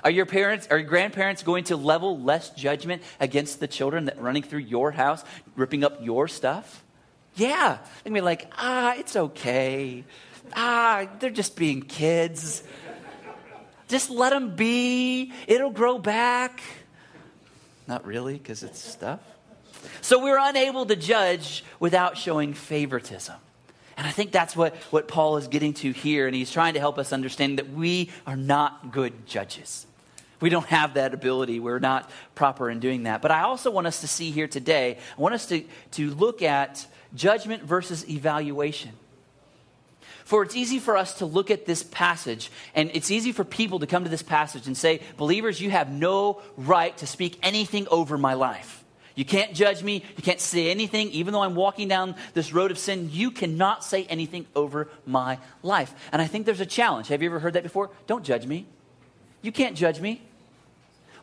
Are 0.03 0.11
your 0.11 0.25
parents, 0.25 0.67
are 0.71 0.77
your 0.77 0.87
grandparents 0.87 1.43
going 1.43 1.65
to 1.65 1.75
level 1.75 2.19
less 2.19 2.49
judgment 2.51 3.03
against 3.19 3.59
the 3.59 3.67
children 3.67 4.05
that 4.05 4.19
running 4.19 4.43
through 4.43 4.59
your 4.59 4.91
house, 4.91 5.23
ripping 5.55 5.83
up 5.83 6.03
your 6.03 6.27
stuff? 6.27 6.83
Yeah. 7.35 7.77
They're 8.03 8.13
be 8.13 8.21
like, 8.21 8.51
ah, 8.57 8.95
it's 8.97 9.15
okay. 9.15 10.03
Ah, 10.53 11.07
they're 11.19 11.29
just 11.29 11.55
being 11.55 11.81
kids. 11.81 12.63
Just 13.87 14.09
let 14.09 14.31
them 14.31 14.55
be. 14.55 15.33
It'll 15.47 15.71
grow 15.71 15.97
back. 15.99 16.61
Not 17.87 18.05
really, 18.05 18.37
because 18.37 18.63
it's 18.63 18.79
stuff. 18.79 19.19
So 20.01 20.23
we're 20.23 20.39
unable 20.39 20.85
to 20.85 20.95
judge 20.95 21.63
without 21.79 22.17
showing 22.17 22.53
favoritism. 22.53 23.35
And 23.97 24.07
I 24.07 24.11
think 24.11 24.31
that's 24.31 24.55
what, 24.55 24.75
what 24.91 25.07
Paul 25.07 25.37
is 25.37 25.47
getting 25.47 25.73
to 25.75 25.91
here. 25.91 26.25
And 26.25 26.35
he's 26.35 26.51
trying 26.51 26.73
to 26.73 26.79
help 26.79 26.97
us 26.97 27.13
understand 27.13 27.59
that 27.59 27.71
we 27.71 28.09
are 28.25 28.35
not 28.35 28.91
good 28.91 29.27
judges. 29.27 29.85
We 30.41 30.49
don't 30.49 30.65
have 30.67 30.95
that 30.95 31.13
ability. 31.13 31.59
We're 31.59 31.79
not 31.79 32.09
proper 32.35 32.69
in 32.69 32.79
doing 32.79 33.03
that. 33.03 33.21
But 33.21 33.31
I 33.31 33.43
also 33.43 33.71
want 33.71 33.87
us 33.87 34.01
to 34.01 34.07
see 34.07 34.31
here 34.31 34.47
today, 34.47 34.97
I 35.17 35.21
want 35.21 35.35
us 35.35 35.45
to, 35.47 35.63
to 35.91 36.09
look 36.11 36.41
at 36.41 36.85
judgment 37.15 37.63
versus 37.63 38.07
evaluation. 38.09 38.91
For 40.25 40.43
it's 40.43 40.55
easy 40.55 40.79
for 40.79 40.97
us 40.97 41.15
to 41.15 41.25
look 41.25 41.51
at 41.51 41.65
this 41.65 41.83
passage, 41.83 42.51
and 42.73 42.89
it's 42.93 43.11
easy 43.11 43.31
for 43.31 43.43
people 43.43 43.79
to 43.79 43.87
come 43.87 44.03
to 44.03 44.09
this 44.09 44.23
passage 44.23 44.65
and 44.65 44.77
say, 44.77 45.01
Believers, 45.17 45.59
you 45.59 45.69
have 45.71 45.91
no 45.91 46.41
right 46.55 46.95
to 46.97 47.07
speak 47.07 47.37
anything 47.43 47.87
over 47.89 48.17
my 48.17 48.33
life. 48.33 48.81
You 49.13 49.25
can't 49.25 49.53
judge 49.53 49.83
me. 49.83 50.03
You 50.15 50.23
can't 50.23 50.39
say 50.39 50.71
anything. 50.71 51.09
Even 51.09 51.33
though 51.33 51.43
I'm 51.43 51.55
walking 51.55 51.89
down 51.89 52.15
this 52.33 52.53
road 52.53 52.71
of 52.71 52.79
sin, 52.79 53.09
you 53.11 53.29
cannot 53.31 53.83
say 53.83 54.05
anything 54.05 54.45
over 54.55 54.87
my 55.05 55.37
life. 55.63 55.93
And 56.13 56.21
I 56.21 56.27
think 56.27 56.45
there's 56.45 56.61
a 56.61 56.65
challenge. 56.65 57.09
Have 57.09 57.21
you 57.21 57.29
ever 57.29 57.39
heard 57.39 57.53
that 57.53 57.63
before? 57.63 57.89
Don't 58.07 58.23
judge 58.23 58.45
me. 58.45 58.67
You 59.41 59.51
can't 59.51 59.75
judge 59.75 59.99
me. 59.99 60.21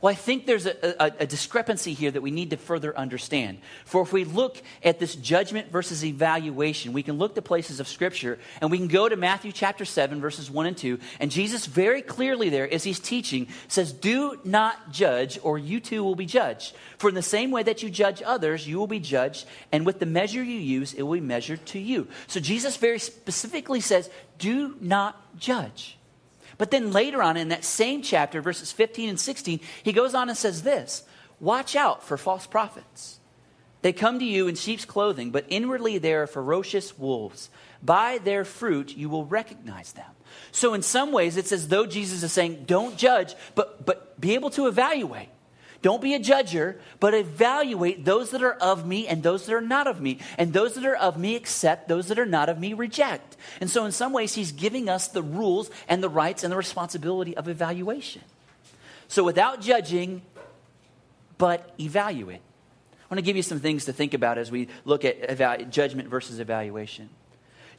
Well, 0.01 0.13
I 0.13 0.15
think 0.15 0.47
there's 0.47 0.67
a, 0.67 1.03
a, 1.03 1.13
a, 1.21 1.27
discrepancy 1.27 1.93
here 1.93 2.11
that 2.11 2.21
we 2.21 2.31
need 2.31 2.51
to 2.51 2.57
further 2.57 2.97
understand. 2.97 3.59
For 3.85 4.03
if 4.03 4.13
we 4.13 4.25
look 4.25 4.63
at 4.85 5.01
this 5.01 5.17
judgment 5.17 5.73
versus 5.73 6.05
evaluation, 6.05 6.93
we 6.93 7.03
can 7.03 7.19
look 7.19 7.35
to 7.35 7.43
places 7.43 7.81
of 7.81 7.89
Scripture 7.89 8.39
and 8.61 8.71
we 8.71 8.79
can 8.79 8.87
go 8.87 9.09
to 9.09 9.17
Matthew 9.17 9.51
chapter 9.51 9.85
7, 9.85 10.21
verses 10.21 10.51
1 10.51 10.67
and 10.67 10.77
2. 10.77 11.01
And 11.19 11.33
Jesus, 11.33 11.67
very 11.67 12.01
clearly 12.01 12.49
there, 12.49 12.73
as 12.73 12.85
he's 12.85 13.01
teaching, 13.01 13.49
says, 13.67 13.93
Do 13.93 14.39
not 14.45 14.93
judge, 14.93 15.41
or 15.43 15.59
you 15.59 15.81
too 15.81 16.05
will 16.05 16.17
be 16.17 16.27
judged. 16.27 16.77
For 16.99 17.09
in 17.09 17.17
the 17.17 17.23
same 17.23 17.51
way 17.51 17.65
that 17.65 17.83
you 17.83 17.91
judge 17.91 18.23
others, 18.25 18.69
you 18.69 18.79
will 18.79 18.87
be 18.87 19.01
judged, 19.01 19.47
and 19.73 19.85
with 19.85 19.99
the 19.99 20.07
measure 20.07 20.43
you 20.43 20.59
use, 20.59 20.95
it 20.95 21.03
will 21.03 21.15
be 21.15 21.21
measured 21.21 21.67
to 21.67 21.81
you. 21.81 22.07
So 22.29 22.39
Jesus 22.39 22.77
very 22.77 23.01
specifically 23.01 23.81
says, 23.81 24.09
Do 24.39 24.77
not 24.81 25.39
judge. 25.39 25.98
But 26.59 26.73
then 26.73 26.93
later 26.93 27.23
on 27.23 27.37
in 27.37 27.49
that 27.49 27.65
same 27.65 28.03
chapter, 28.03 28.43
verses 28.43 28.73
15 28.73 29.09
and 29.09 29.21
16, 29.21 29.61
he 29.83 29.93
goes 29.93 30.15
on 30.15 30.29
and 30.29 30.37
says 30.37 30.63
this 30.63 31.05
Watch 31.41 31.77
out 31.77 32.03
for 32.03 32.17
false 32.17 32.47
prophets. 32.47 33.21
They 33.81 33.93
come 33.93 34.19
to 34.19 34.25
you 34.25 34.49
in 34.49 34.57
sheep's 34.57 34.85
clothing, 34.85 35.31
but 35.31 35.47
inwardly 35.49 35.99
they 35.99 36.13
are 36.13 36.27
ferocious 36.27 36.99
wolves. 36.99 37.49
By 37.81 38.19
their 38.19 38.45
fruit 38.45 38.97
you 38.97 39.09
will 39.09 39.25
recognize 39.25 39.93
them. 39.93 40.11
So, 40.51 40.75
in 40.75 40.83
some 40.83 41.13
ways, 41.13 41.37
it's 41.37 41.53
as 41.53 41.69
though 41.69 41.87
Jesus 41.87 42.23
is 42.23 42.33
saying, 42.33 42.65
Don't 42.67 42.97
judge, 42.97 43.35
but, 43.55 43.87
but 43.87 44.21
be 44.21 44.35
able 44.35 44.51
to 44.51 44.67
evaluate. 44.67 45.29
Don't 45.81 46.03
be 46.03 46.15
a 46.15 46.19
judger, 46.19 46.77
but 46.99 47.15
evaluate 47.15 48.05
those 48.05 48.31
that 48.31 48.43
are 48.43 48.55
of 48.55 48.85
me 48.85 49.07
and 49.07 49.23
those 49.23 49.47
that 49.47 49.55
are 49.55 49.61
not 49.61 49.87
of 49.87 50.01
me. 50.01 50.19
And 50.37 50.53
those 50.53 50.75
that 50.75 50.85
are 50.85 50.97
of 50.97 51.17
me 51.17 51.37
accept, 51.37 51.89
those 51.89 52.09
that 52.09 52.19
are 52.19 52.27
not 52.27 52.49
of 52.49 52.59
me 52.59 52.73
reject. 52.73 53.37
And 53.61 53.71
so, 53.71 53.85
in 53.85 53.93
some 53.93 54.13
ways, 54.13 54.35
he's 54.35 54.51
giving 54.51 54.89
us 54.89 55.09
the 55.09 55.23
rules 55.23 55.71
and 55.89 56.03
the 56.03 56.09
rights 56.09 56.43
and 56.43 56.53
the 56.53 56.57
responsibility 56.57 57.37
of 57.37 57.47
evaluation. 57.47 58.23
So, 59.07 59.23
without 59.23 59.61
judging, 59.61 60.23
but 61.39 61.73
evaluate. 61.79 62.41
I 62.41 63.15
want 63.15 63.19
to 63.19 63.23
give 63.23 63.37
you 63.37 63.43
some 63.43 63.61
things 63.61 63.85
to 63.85 63.93
think 63.93 64.13
about 64.13 64.37
as 64.37 64.51
we 64.51 64.69
look 64.85 65.05
at 65.05 65.71
judgment 65.71 66.09
versus 66.09 66.41
evaluation. 66.41 67.09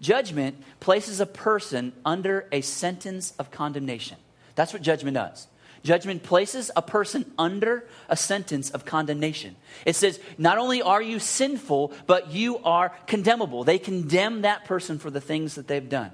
Judgment 0.02 0.58
places 0.80 1.20
a 1.20 1.26
person 1.26 1.92
under 2.06 2.48
a 2.52 2.62
sentence 2.62 3.34
of 3.38 3.52
condemnation. 3.52 4.18
That's 4.56 4.72
what 4.72 4.82
judgment 4.82 5.16
does. 5.16 5.48
Judgment 5.84 6.24
places 6.24 6.72
a 6.76 6.82
person 6.82 7.32
under 7.38 7.88
a 8.10 8.18
sentence 8.18 8.70
of 8.70 8.86
condemnation. 8.86 9.56
It 9.86 9.96
says, 9.96 10.20
not 10.38 10.58
only 10.58 10.82
are 10.82 11.02
you 11.02 11.20
sinful, 11.20 11.94
but 12.06 12.32
you 12.32 12.58
are 12.60 12.90
condemnable. 13.08 13.64
They 13.64 13.80
condemn 13.80 14.42
that 14.42 14.66
person 14.66 15.00
for 15.00 15.10
the 15.10 15.22
things 15.22 15.56
that 15.56 15.68
they've 15.68 15.88
done. 15.88 16.12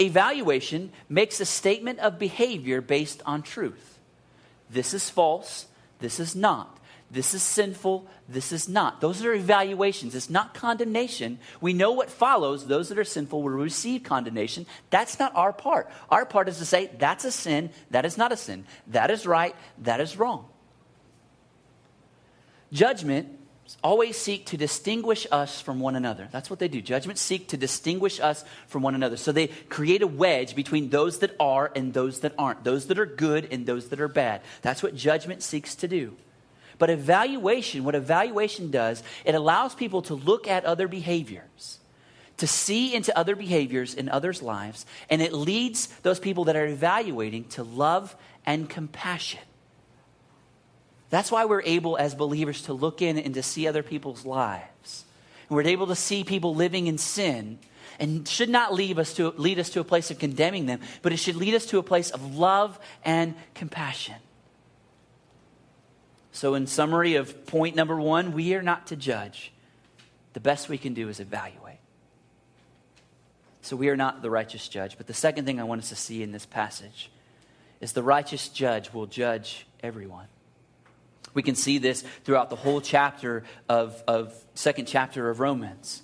Evaluation 0.00 0.92
makes 1.08 1.40
a 1.40 1.44
statement 1.44 1.98
of 1.98 2.18
behavior 2.18 2.80
based 2.80 3.22
on 3.26 3.42
truth. 3.42 3.98
This 4.70 4.94
is 4.94 5.10
false, 5.10 5.66
this 5.98 6.20
is 6.20 6.34
not. 6.34 6.78
This 7.10 7.34
is 7.34 7.42
sinful, 7.42 8.08
this 8.28 8.52
is 8.52 8.68
not. 8.68 9.00
Those 9.00 9.24
are 9.24 9.32
evaluations. 9.32 10.14
It's 10.14 10.30
not 10.30 10.54
condemnation. 10.54 11.40
We 11.60 11.72
know 11.72 11.90
what 11.90 12.08
follows. 12.08 12.66
Those 12.66 12.88
that 12.88 12.98
are 12.98 13.04
sinful 13.04 13.42
will 13.42 13.50
receive 13.50 14.04
condemnation. 14.04 14.64
That's 14.90 15.18
not 15.18 15.34
our 15.34 15.52
part. 15.52 15.90
Our 16.08 16.24
part 16.24 16.48
is 16.48 16.58
to 16.58 16.64
say, 16.64 16.88
that's 16.98 17.24
a 17.24 17.32
sin, 17.32 17.70
that 17.90 18.04
is 18.04 18.16
not 18.16 18.30
a 18.30 18.36
sin. 18.36 18.64
That 18.88 19.10
is 19.10 19.26
right, 19.26 19.56
that 19.78 20.00
is 20.00 20.16
wrong. 20.16 20.46
Judgment 22.72 23.36
always 23.82 24.16
seek 24.16 24.46
to 24.46 24.56
distinguish 24.56 25.26
us 25.32 25.60
from 25.60 25.80
one 25.80 25.96
another. 25.96 26.28
That's 26.30 26.48
what 26.48 26.60
they 26.60 26.68
do. 26.68 26.80
Judgments 26.80 27.20
seek 27.20 27.48
to 27.48 27.56
distinguish 27.56 28.20
us 28.20 28.44
from 28.68 28.82
one 28.82 28.94
another. 28.94 29.16
So 29.16 29.32
they 29.32 29.48
create 29.48 30.02
a 30.02 30.06
wedge 30.06 30.54
between 30.54 30.90
those 30.90 31.18
that 31.20 31.34
are 31.40 31.72
and 31.74 31.92
those 31.92 32.20
that 32.20 32.34
aren't, 32.38 32.62
those 32.62 32.86
that 32.86 32.98
are 32.98 33.06
good 33.06 33.48
and 33.50 33.66
those 33.66 33.88
that 33.88 34.00
are 34.00 34.08
bad. 34.08 34.42
That's 34.62 34.82
what 34.82 34.94
judgment 34.94 35.42
seeks 35.42 35.74
to 35.76 35.88
do. 35.88 36.16
But 36.80 36.88
evaluation, 36.88 37.84
what 37.84 37.94
evaluation 37.94 38.70
does, 38.70 39.02
it 39.26 39.34
allows 39.34 39.74
people 39.74 40.00
to 40.02 40.14
look 40.14 40.48
at 40.48 40.64
other 40.64 40.88
behaviors, 40.88 41.78
to 42.38 42.46
see 42.46 42.94
into 42.94 43.16
other 43.16 43.36
behaviors 43.36 43.94
in 43.94 44.08
others' 44.08 44.40
lives, 44.40 44.86
and 45.10 45.20
it 45.20 45.34
leads 45.34 45.88
those 46.02 46.18
people 46.18 46.44
that 46.44 46.56
are 46.56 46.66
evaluating 46.66 47.44
to 47.50 47.62
love 47.62 48.16
and 48.46 48.66
compassion. 48.66 49.40
That's 51.10 51.30
why 51.30 51.44
we're 51.44 51.60
able 51.62 51.98
as 51.98 52.14
believers 52.14 52.62
to 52.62 52.72
look 52.72 53.02
in 53.02 53.18
and 53.18 53.34
to 53.34 53.42
see 53.42 53.68
other 53.68 53.82
people's 53.82 54.24
lives. 54.24 55.04
And 55.50 55.56
we're 55.56 55.64
able 55.64 55.88
to 55.88 55.94
see 55.94 56.24
people 56.24 56.54
living 56.54 56.86
in 56.86 56.96
sin 56.96 57.58
and 57.98 58.26
should 58.26 58.48
not 58.48 58.72
lead 58.72 58.98
us 58.98 59.12
to 59.14 59.34
lead 59.36 59.58
us 59.58 59.68
to 59.70 59.80
a 59.80 59.84
place 59.84 60.10
of 60.10 60.18
condemning 60.18 60.64
them, 60.64 60.80
but 61.02 61.12
it 61.12 61.18
should 61.18 61.36
lead 61.36 61.52
us 61.52 61.66
to 61.66 61.78
a 61.78 61.82
place 61.82 62.10
of 62.10 62.36
love 62.36 62.78
and 63.04 63.34
compassion. 63.52 64.14
So, 66.40 66.54
in 66.54 66.66
summary 66.66 67.16
of 67.16 67.44
point 67.44 67.76
number 67.76 68.00
one, 68.00 68.32
we 68.32 68.54
are 68.54 68.62
not 68.62 68.86
to 68.86 68.96
judge. 68.96 69.52
The 70.32 70.40
best 70.40 70.70
we 70.70 70.78
can 70.78 70.94
do 70.94 71.10
is 71.10 71.20
evaluate. 71.20 71.80
So, 73.60 73.76
we 73.76 73.90
are 73.90 73.96
not 73.96 74.22
the 74.22 74.30
righteous 74.30 74.66
judge. 74.66 74.96
But 74.96 75.06
the 75.06 75.12
second 75.12 75.44
thing 75.44 75.60
I 75.60 75.64
want 75.64 75.82
us 75.82 75.90
to 75.90 75.96
see 75.96 76.22
in 76.22 76.32
this 76.32 76.46
passage 76.46 77.10
is 77.82 77.92
the 77.92 78.02
righteous 78.02 78.48
judge 78.48 78.90
will 78.94 79.04
judge 79.04 79.66
everyone. 79.82 80.28
We 81.34 81.42
can 81.42 81.56
see 81.56 81.76
this 81.76 82.04
throughout 82.24 82.48
the 82.48 82.56
whole 82.56 82.80
chapter 82.80 83.44
of, 83.68 84.02
of 84.08 84.34
second 84.54 84.86
chapter 84.86 85.28
of 85.28 85.40
Romans 85.40 86.00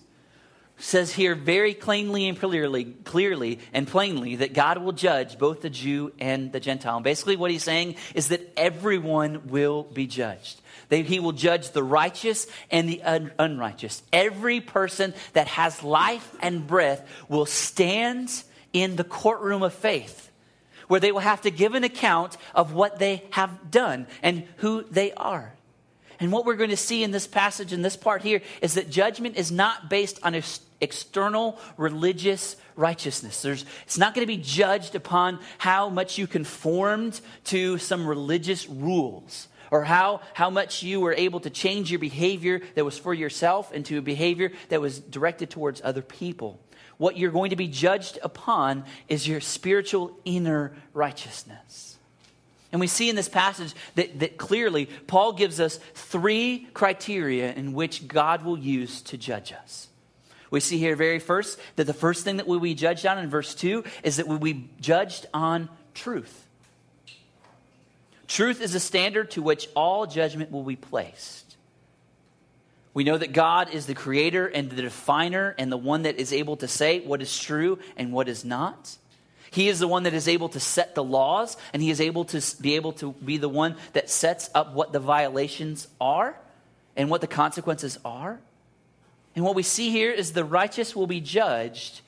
says 0.78 1.12
here 1.12 1.34
very 1.34 1.74
plainly 1.74 2.28
and 2.28 2.38
clearly, 2.38 2.84
clearly 2.84 3.60
and 3.72 3.88
plainly 3.88 4.36
that 4.36 4.52
God 4.52 4.78
will 4.78 4.92
judge 4.92 5.38
both 5.38 5.62
the 5.62 5.70
Jew 5.70 6.12
and 6.18 6.52
the 6.52 6.60
Gentile. 6.60 6.96
And 6.96 7.04
basically, 7.04 7.36
what 7.36 7.50
he's 7.50 7.64
saying 7.64 7.96
is 8.14 8.28
that 8.28 8.52
everyone 8.56 9.48
will 9.48 9.84
be 9.84 10.06
judged. 10.06 10.60
That 10.88 11.06
he 11.06 11.18
will 11.18 11.32
judge 11.32 11.70
the 11.70 11.82
righteous 11.82 12.46
and 12.70 12.88
the 12.88 13.02
un- 13.02 13.32
unrighteous. 13.38 14.02
Every 14.12 14.60
person 14.60 15.14
that 15.32 15.48
has 15.48 15.82
life 15.82 16.34
and 16.40 16.66
breath 16.66 17.06
will 17.28 17.46
stand 17.46 18.30
in 18.72 18.96
the 18.96 19.04
courtroom 19.04 19.62
of 19.62 19.72
faith, 19.72 20.30
where 20.88 21.00
they 21.00 21.10
will 21.10 21.20
have 21.20 21.40
to 21.42 21.50
give 21.50 21.74
an 21.74 21.84
account 21.84 22.36
of 22.54 22.74
what 22.74 22.98
they 22.98 23.24
have 23.30 23.70
done 23.70 24.06
and 24.22 24.44
who 24.58 24.84
they 24.90 25.12
are. 25.12 25.54
And 26.20 26.32
what 26.32 26.44
we're 26.46 26.54
going 26.54 26.70
to 26.70 26.76
see 26.76 27.02
in 27.02 27.10
this 27.10 27.26
passage, 27.26 27.72
in 27.72 27.82
this 27.82 27.96
part 27.96 28.22
here, 28.22 28.40
is 28.62 28.74
that 28.74 28.90
judgment 28.90 29.36
is 29.36 29.52
not 29.52 29.90
based 29.90 30.18
on 30.22 30.34
external 30.80 31.58
religious 31.76 32.56
righteousness. 32.76 33.42
There's, 33.42 33.64
it's 33.84 33.98
not 33.98 34.14
going 34.14 34.26
to 34.26 34.32
be 34.32 34.42
judged 34.42 34.94
upon 34.94 35.40
how 35.58 35.88
much 35.88 36.18
you 36.18 36.26
conformed 36.26 37.20
to 37.44 37.78
some 37.78 38.06
religious 38.06 38.68
rules 38.68 39.48
or 39.70 39.84
how, 39.84 40.20
how 40.34 40.50
much 40.50 40.82
you 40.82 41.00
were 41.00 41.14
able 41.14 41.40
to 41.40 41.50
change 41.50 41.90
your 41.90 42.00
behavior 42.00 42.60
that 42.74 42.84
was 42.84 42.98
for 42.98 43.14
yourself 43.14 43.72
into 43.72 43.98
a 43.98 44.02
behavior 44.02 44.52
that 44.68 44.80
was 44.80 45.00
directed 45.00 45.50
towards 45.50 45.80
other 45.82 46.02
people. 46.02 46.60
What 46.98 47.16
you're 47.18 47.30
going 47.30 47.50
to 47.50 47.56
be 47.56 47.68
judged 47.68 48.18
upon 48.22 48.84
is 49.08 49.28
your 49.28 49.40
spiritual 49.40 50.18
inner 50.24 50.74
righteousness. 50.94 51.98
And 52.72 52.80
we 52.80 52.86
see 52.86 53.08
in 53.08 53.16
this 53.16 53.28
passage 53.28 53.74
that, 53.94 54.18
that 54.20 54.36
clearly 54.36 54.86
Paul 55.06 55.32
gives 55.32 55.60
us 55.60 55.78
three 55.94 56.66
criteria 56.74 57.52
in 57.52 57.72
which 57.72 58.08
God 58.08 58.44
will 58.44 58.58
use 58.58 59.02
to 59.02 59.16
judge 59.16 59.52
us. 59.52 59.88
We 60.50 60.60
see 60.60 60.78
here 60.78 60.96
very 60.96 61.18
first 61.18 61.58
that 61.76 61.84
the 61.84 61.94
first 61.94 62.24
thing 62.24 62.36
that 62.36 62.46
we 62.46 62.58
be 62.58 62.74
judged 62.74 63.06
on 63.06 63.18
in 63.18 63.28
verse 63.28 63.54
2 63.54 63.84
is 64.02 64.16
that 64.16 64.28
we 64.28 64.52
be 64.52 64.70
judged 64.80 65.26
on 65.34 65.68
truth. 65.94 66.46
Truth 68.28 68.60
is 68.60 68.74
a 68.74 68.80
standard 68.80 69.30
to 69.32 69.42
which 69.42 69.68
all 69.74 70.06
judgment 70.06 70.50
will 70.50 70.64
be 70.64 70.76
placed. 70.76 71.56
We 72.94 73.04
know 73.04 73.18
that 73.18 73.32
God 73.32 73.70
is 73.74 73.86
the 73.86 73.94
creator 73.94 74.46
and 74.46 74.70
the 74.70 74.82
definer 74.82 75.54
and 75.58 75.70
the 75.70 75.76
one 75.76 76.02
that 76.02 76.16
is 76.16 76.32
able 76.32 76.56
to 76.56 76.68
say 76.68 77.00
what 77.00 77.20
is 77.20 77.38
true 77.38 77.78
and 77.96 78.12
what 78.12 78.28
is 78.28 78.44
not. 78.44 78.96
He 79.50 79.68
is 79.68 79.78
the 79.78 79.88
one 79.88 80.04
that 80.04 80.14
is 80.14 80.28
able 80.28 80.48
to 80.50 80.60
set 80.60 80.94
the 80.94 81.04
laws, 81.04 81.56
and 81.72 81.82
he 81.82 81.90
is 81.90 82.00
able 82.00 82.24
to 82.26 82.42
be 82.60 82.74
able 82.74 82.92
to 82.94 83.12
be 83.12 83.36
the 83.36 83.48
one 83.48 83.76
that 83.92 84.10
sets 84.10 84.50
up 84.54 84.74
what 84.74 84.92
the 84.92 84.98
violations 84.98 85.88
are 86.00 86.36
and 86.96 87.10
what 87.10 87.20
the 87.20 87.26
consequences 87.26 87.98
are. 88.04 88.40
And 89.36 89.44
what 89.44 89.54
we 89.54 89.62
see 89.62 89.90
here 89.90 90.10
is 90.10 90.32
the 90.32 90.44
righteous 90.44 90.96
will 90.96 91.06
be 91.06 91.20
judged, 91.20 92.00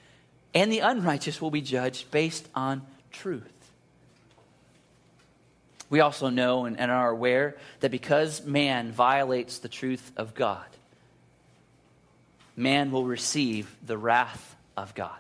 and 0.55 0.73
the 0.73 0.81
unrighteous 0.81 1.41
will 1.41 1.53
be 1.53 1.61
judged 1.61 2.11
based 2.11 2.49
on 2.57 2.83
truth. 3.13 3.45
We 5.91 6.01
also 6.01 6.29
know 6.29 6.65
and 6.65 6.91
are 6.91 7.11
aware 7.11 7.57
that 7.81 7.93
because 7.93 8.45
man 8.45 8.91
violates 8.91 9.59
the 9.59 9.69
truth 9.69 10.11
of 10.17 10.35
God, 10.35 10.67
man 12.57 12.91
will 12.91 13.05
receive 13.05 13.73
the 13.87 13.97
wrath 13.97 14.57
of 14.77 14.97
God 14.97 15.19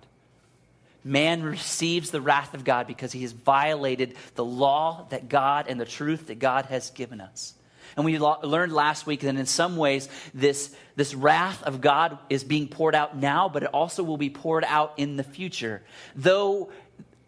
man 1.09 1.42
receives 1.42 2.11
the 2.11 2.21
wrath 2.21 2.55
of 2.55 2.64
God 2.64 2.87
because 2.87 3.12
he 3.12 3.23
has 3.23 3.33
violated 3.33 4.14
the 4.35 4.44
law 4.44 5.07
that 5.11 5.29
God 5.29 5.66
and 5.68 5.81
the 5.81 5.85
truth 5.85 6.27
that 6.27 6.38
God 6.38 6.66
has 6.66 6.90
given 6.90 7.21
us. 7.21 7.55
And 7.99 8.05
we 8.05 8.17
lo- 8.17 8.39
learned 8.45 8.73
last 8.73 9.07
week 9.07 9.23
that 9.23 9.35
in 9.35 9.45
some 9.45 9.77
ways, 9.77 10.09
this, 10.33 10.73
this 10.95 11.17
wrath 11.17 11.65
of 11.65 11.81
God 11.81 12.17
is 12.31 12.45
being 12.45 12.69
poured 12.69 12.95
out 12.95 13.17
now, 13.17 13.49
but 13.49 13.65
it 13.65 13.71
also 13.75 14.05
will 14.05 14.17
be 14.17 14.31
poured 14.31 14.63
out 14.63 14.95
in 14.99 15.17
the 15.17 15.25
future. 15.25 15.83
Though 16.15 16.71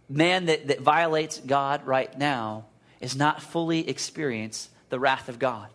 man 0.09 0.47
that, 0.47 0.69
that 0.69 0.81
violates 0.81 1.41
God 1.41 1.85
right 1.87 2.17
now 2.17 2.67
is 3.01 3.17
not 3.17 3.43
fully 3.43 3.89
experience 3.89 4.71
the 4.91 5.01
wrath 5.01 5.29
of 5.29 5.41
God. 5.41 5.71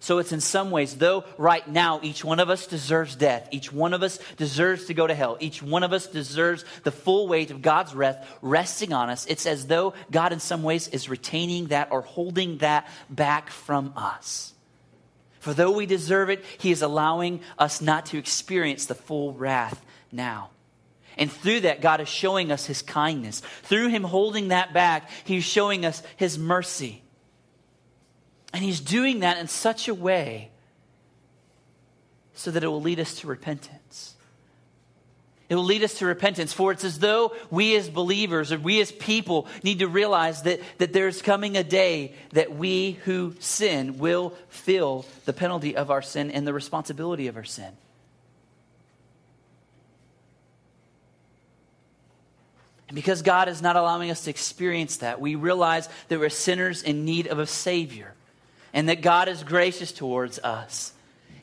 So 0.00 0.18
it's 0.18 0.32
in 0.32 0.40
some 0.40 0.70
ways, 0.70 0.96
though 0.96 1.24
right 1.38 1.66
now 1.66 2.00
each 2.02 2.24
one 2.24 2.40
of 2.40 2.50
us 2.50 2.66
deserves 2.66 3.16
death, 3.16 3.48
each 3.50 3.72
one 3.72 3.94
of 3.94 4.02
us 4.02 4.18
deserves 4.36 4.86
to 4.86 4.94
go 4.94 5.06
to 5.06 5.14
hell, 5.14 5.36
each 5.40 5.62
one 5.62 5.82
of 5.82 5.92
us 5.92 6.06
deserves 6.06 6.64
the 6.84 6.92
full 6.92 7.28
weight 7.28 7.50
of 7.50 7.62
God's 7.62 7.94
wrath 7.94 8.28
resting 8.42 8.92
on 8.92 9.10
us, 9.10 9.26
it's 9.26 9.46
as 9.46 9.66
though 9.66 9.94
God 10.10 10.32
in 10.32 10.40
some 10.40 10.62
ways 10.62 10.88
is 10.88 11.08
retaining 11.08 11.66
that 11.68 11.88
or 11.90 12.02
holding 12.02 12.58
that 12.58 12.88
back 13.08 13.50
from 13.50 13.92
us. 13.96 14.52
For 15.40 15.54
though 15.54 15.72
we 15.72 15.86
deserve 15.86 16.28
it, 16.28 16.44
He 16.58 16.72
is 16.72 16.82
allowing 16.82 17.40
us 17.58 17.80
not 17.80 18.06
to 18.06 18.18
experience 18.18 18.86
the 18.86 18.94
full 18.94 19.32
wrath 19.32 19.80
now. 20.10 20.50
And 21.16 21.30
through 21.30 21.60
that, 21.60 21.80
God 21.80 22.00
is 22.00 22.08
showing 22.08 22.52
us 22.52 22.66
His 22.66 22.82
kindness. 22.82 23.40
Through 23.62 23.88
Him 23.88 24.02
holding 24.02 24.48
that 24.48 24.74
back, 24.74 25.08
He's 25.24 25.44
showing 25.44 25.84
us 25.84 26.02
His 26.16 26.36
mercy. 26.38 27.02
And 28.56 28.64
He's 28.64 28.80
doing 28.80 29.20
that 29.20 29.36
in 29.36 29.48
such 29.48 29.86
a 29.86 29.92
way 29.92 30.48
so 32.32 32.50
that 32.50 32.64
it 32.64 32.68
will 32.68 32.80
lead 32.80 32.98
us 32.98 33.20
to 33.20 33.26
repentance. 33.26 34.14
It 35.50 35.56
will 35.56 35.64
lead 35.64 35.84
us 35.84 35.98
to 35.98 36.06
repentance. 36.06 36.54
For 36.54 36.72
it's 36.72 36.82
as 36.82 36.98
though 36.98 37.36
we 37.50 37.76
as 37.76 37.90
believers 37.90 38.52
or 38.52 38.58
we 38.58 38.80
as 38.80 38.90
people 38.90 39.46
need 39.62 39.80
to 39.80 39.88
realize 39.88 40.40
that, 40.44 40.60
that 40.78 40.94
there's 40.94 41.20
coming 41.20 41.58
a 41.58 41.62
day 41.62 42.14
that 42.30 42.56
we 42.56 42.92
who 43.04 43.34
sin 43.40 43.98
will 43.98 44.30
feel 44.48 45.04
the 45.26 45.34
penalty 45.34 45.76
of 45.76 45.90
our 45.90 46.00
sin 46.00 46.30
and 46.30 46.46
the 46.46 46.54
responsibility 46.54 47.26
of 47.26 47.36
our 47.36 47.44
sin. 47.44 47.76
And 52.88 52.94
because 52.94 53.20
God 53.20 53.50
is 53.50 53.60
not 53.60 53.76
allowing 53.76 54.10
us 54.10 54.24
to 54.24 54.30
experience 54.30 54.96
that, 54.98 55.20
we 55.20 55.34
realize 55.34 55.90
that 56.08 56.18
we're 56.18 56.30
sinners 56.30 56.82
in 56.82 57.04
need 57.04 57.26
of 57.26 57.38
a 57.38 57.46
Savior 57.46 58.14
and 58.76 58.88
that 58.88 59.02
God 59.02 59.26
is 59.26 59.42
gracious 59.42 59.90
towards 59.90 60.38
us 60.38 60.92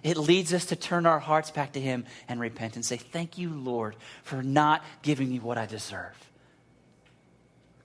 it 0.04 0.17
leads 0.17 0.54
us 0.54 0.65
to 0.65 0.76
turn 0.76 1.06
our 1.06 1.19
hearts 1.19 1.50
back 1.50 1.74
to 1.74 1.82
Him 1.82 2.06
and 2.28 2.39
repent 2.39 2.76
and 2.76 2.86
say, 2.86 2.98
Thank 2.98 3.38
you, 3.38 3.50
Lord, 3.50 3.96
for 4.24 4.43
not 4.43 4.84
giving 5.02 5.30
me 5.30 5.39
what 5.39 5.58
I 5.58 5.65
deserve. 5.65 6.13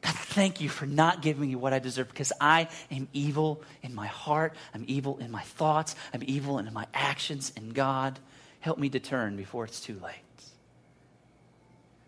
God, 0.03 0.15
thank 0.15 0.61
you 0.61 0.69
for 0.69 0.87
not 0.87 1.23
giving 1.23 1.49
me 1.49 1.57
what 1.57 1.73
I 1.73 1.79
deserve 1.79 2.09
because 2.09 2.33
I 2.41 2.69
am 2.91 3.09
evil 3.13 3.63
in 3.83 3.95
my 3.95 4.09
heart. 4.09 4.55
I'm 4.75 4.85
evil 4.89 5.19
in 5.19 5.31
my 5.31 5.43
thoughts. 5.43 5.95
I'm 6.13 6.23
evil 6.27 6.59
in 6.59 6.73
my 6.73 6.87
actions. 6.93 7.53
And 7.57 7.73
God, 7.73 8.19
help 8.61 8.79
me 8.79 8.89
to 8.91 9.01
turn 9.01 9.37
before 9.37 9.65
it's 9.65 9.81
too 9.81 9.99
late. 10.03 10.15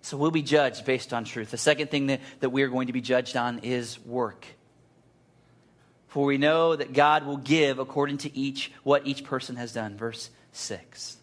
So 0.02 0.16
we'll 0.16 0.30
be 0.30 0.42
judged 0.42 0.84
based 0.84 1.12
on 1.12 1.24
truth. 1.24 1.50
The 1.50 1.58
second 1.58 1.90
thing 1.90 2.06
that, 2.08 2.20
that 2.40 2.50
we're 2.50 2.68
going 2.68 2.88
to 2.88 2.92
be 2.92 3.00
judged 3.00 3.36
on 3.36 3.60
is 3.60 3.98
work. 4.04 4.46
For 6.10 6.24
we 6.24 6.38
know 6.38 6.74
that 6.74 6.92
God 6.92 7.24
will 7.24 7.36
give 7.36 7.78
according 7.78 8.18
to 8.18 8.36
each 8.36 8.72
what 8.82 9.06
each 9.06 9.24
person 9.24 9.56
has 9.56 9.72
done. 9.72 9.96
Verse 9.96 10.30
6. 10.52 11.16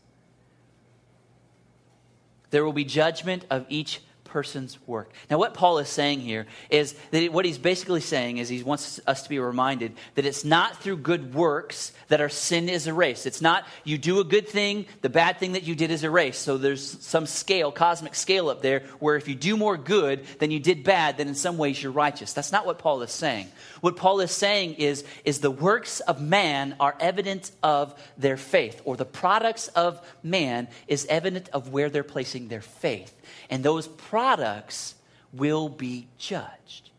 There 2.52 2.64
will 2.64 2.74
be 2.74 2.86
judgment 2.86 3.46
of 3.50 3.66
each 3.68 4.02
person's 4.28 4.78
work. 4.86 5.12
Now, 5.30 5.38
what 5.38 5.54
Paul 5.54 5.80
is 5.80 5.90
saying 5.90 6.20
here 6.20 6.46
is 6.70 6.96
that 7.12 7.32
what 7.32 7.46
he's 7.46 7.58
basically 7.58 8.02
saying 8.02 8.38
is 8.38 8.50
he 8.50 8.62
wants 8.62 9.00
us 9.08 9.24
to 9.24 9.30
be 9.30 9.40
reminded 9.40 9.94
that 10.16 10.26
it's 10.26 10.46
not 10.46 10.82
through 10.82 10.98
good 10.98 11.34
works 11.34 11.94
that 12.10 12.22
our 12.22 12.30
sin 12.30 12.70
is 12.70 12.88
erased. 12.88 13.26
It's 13.26 13.42
not 13.42 13.66
you 13.84 13.98
do 13.98 14.20
a 14.20 14.24
good 14.24 14.48
thing, 14.48 14.86
the 15.02 15.10
bad 15.10 15.40
thing 15.40 15.54
that 15.54 15.64
you 15.64 15.76
did 15.76 15.92
is 15.92 16.04
erased. 16.04 16.42
So 16.42 16.58
there's 16.58 17.04
some 17.04 17.26
scale, 17.26 17.72
cosmic 17.72 18.16
scale 18.16 18.50
up 18.50 18.62
there, 18.62 18.82
where 19.00 19.16
if 19.16 19.28
you 19.28 19.36
do 19.36 19.58
more 19.58 19.78
good 19.78 20.26
than 20.40 20.52
you 20.52 20.60
did 20.60 20.84
bad, 20.84 21.18
then 21.18 21.28
in 21.28 21.36
some 21.36 21.58
ways 21.58 21.82
you're 21.82 21.92
righteous. 21.92 22.34
That's 22.34 22.52
not 22.52 22.66
what 22.66 22.80
Paul 22.80 23.02
is 23.02 23.12
saying. 23.12 23.48
What 23.82 23.96
Paul 23.96 24.20
is 24.22 24.32
saying 24.32 24.76
is, 24.76 25.04
is 25.26 25.40
the 25.40 25.52
works 25.52 26.00
of 26.02 26.22
man 26.22 26.76
are 26.80 26.96
evidence 27.00 27.52
of 27.62 27.94
their 28.18 28.38
faith, 28.38 28.82
or 28.86 28.98
the 28.98 29.06
products 29.06 29.68
of 29.70 30.02
man 30.24 30.68
is 30.88 31.06
evident 31.10 31.50
of 31.54 31.70
where 31.70 31.90
they're 31.90 32.04
placing 32.04 32.48
their 32.48 32.62
faith 32.62 33.14
and 33.50 33.64
those 33.64 33.88
products 33.88 34.96
will 35.34 35.70
be 35.70 36.08
judged. 36.18 36.90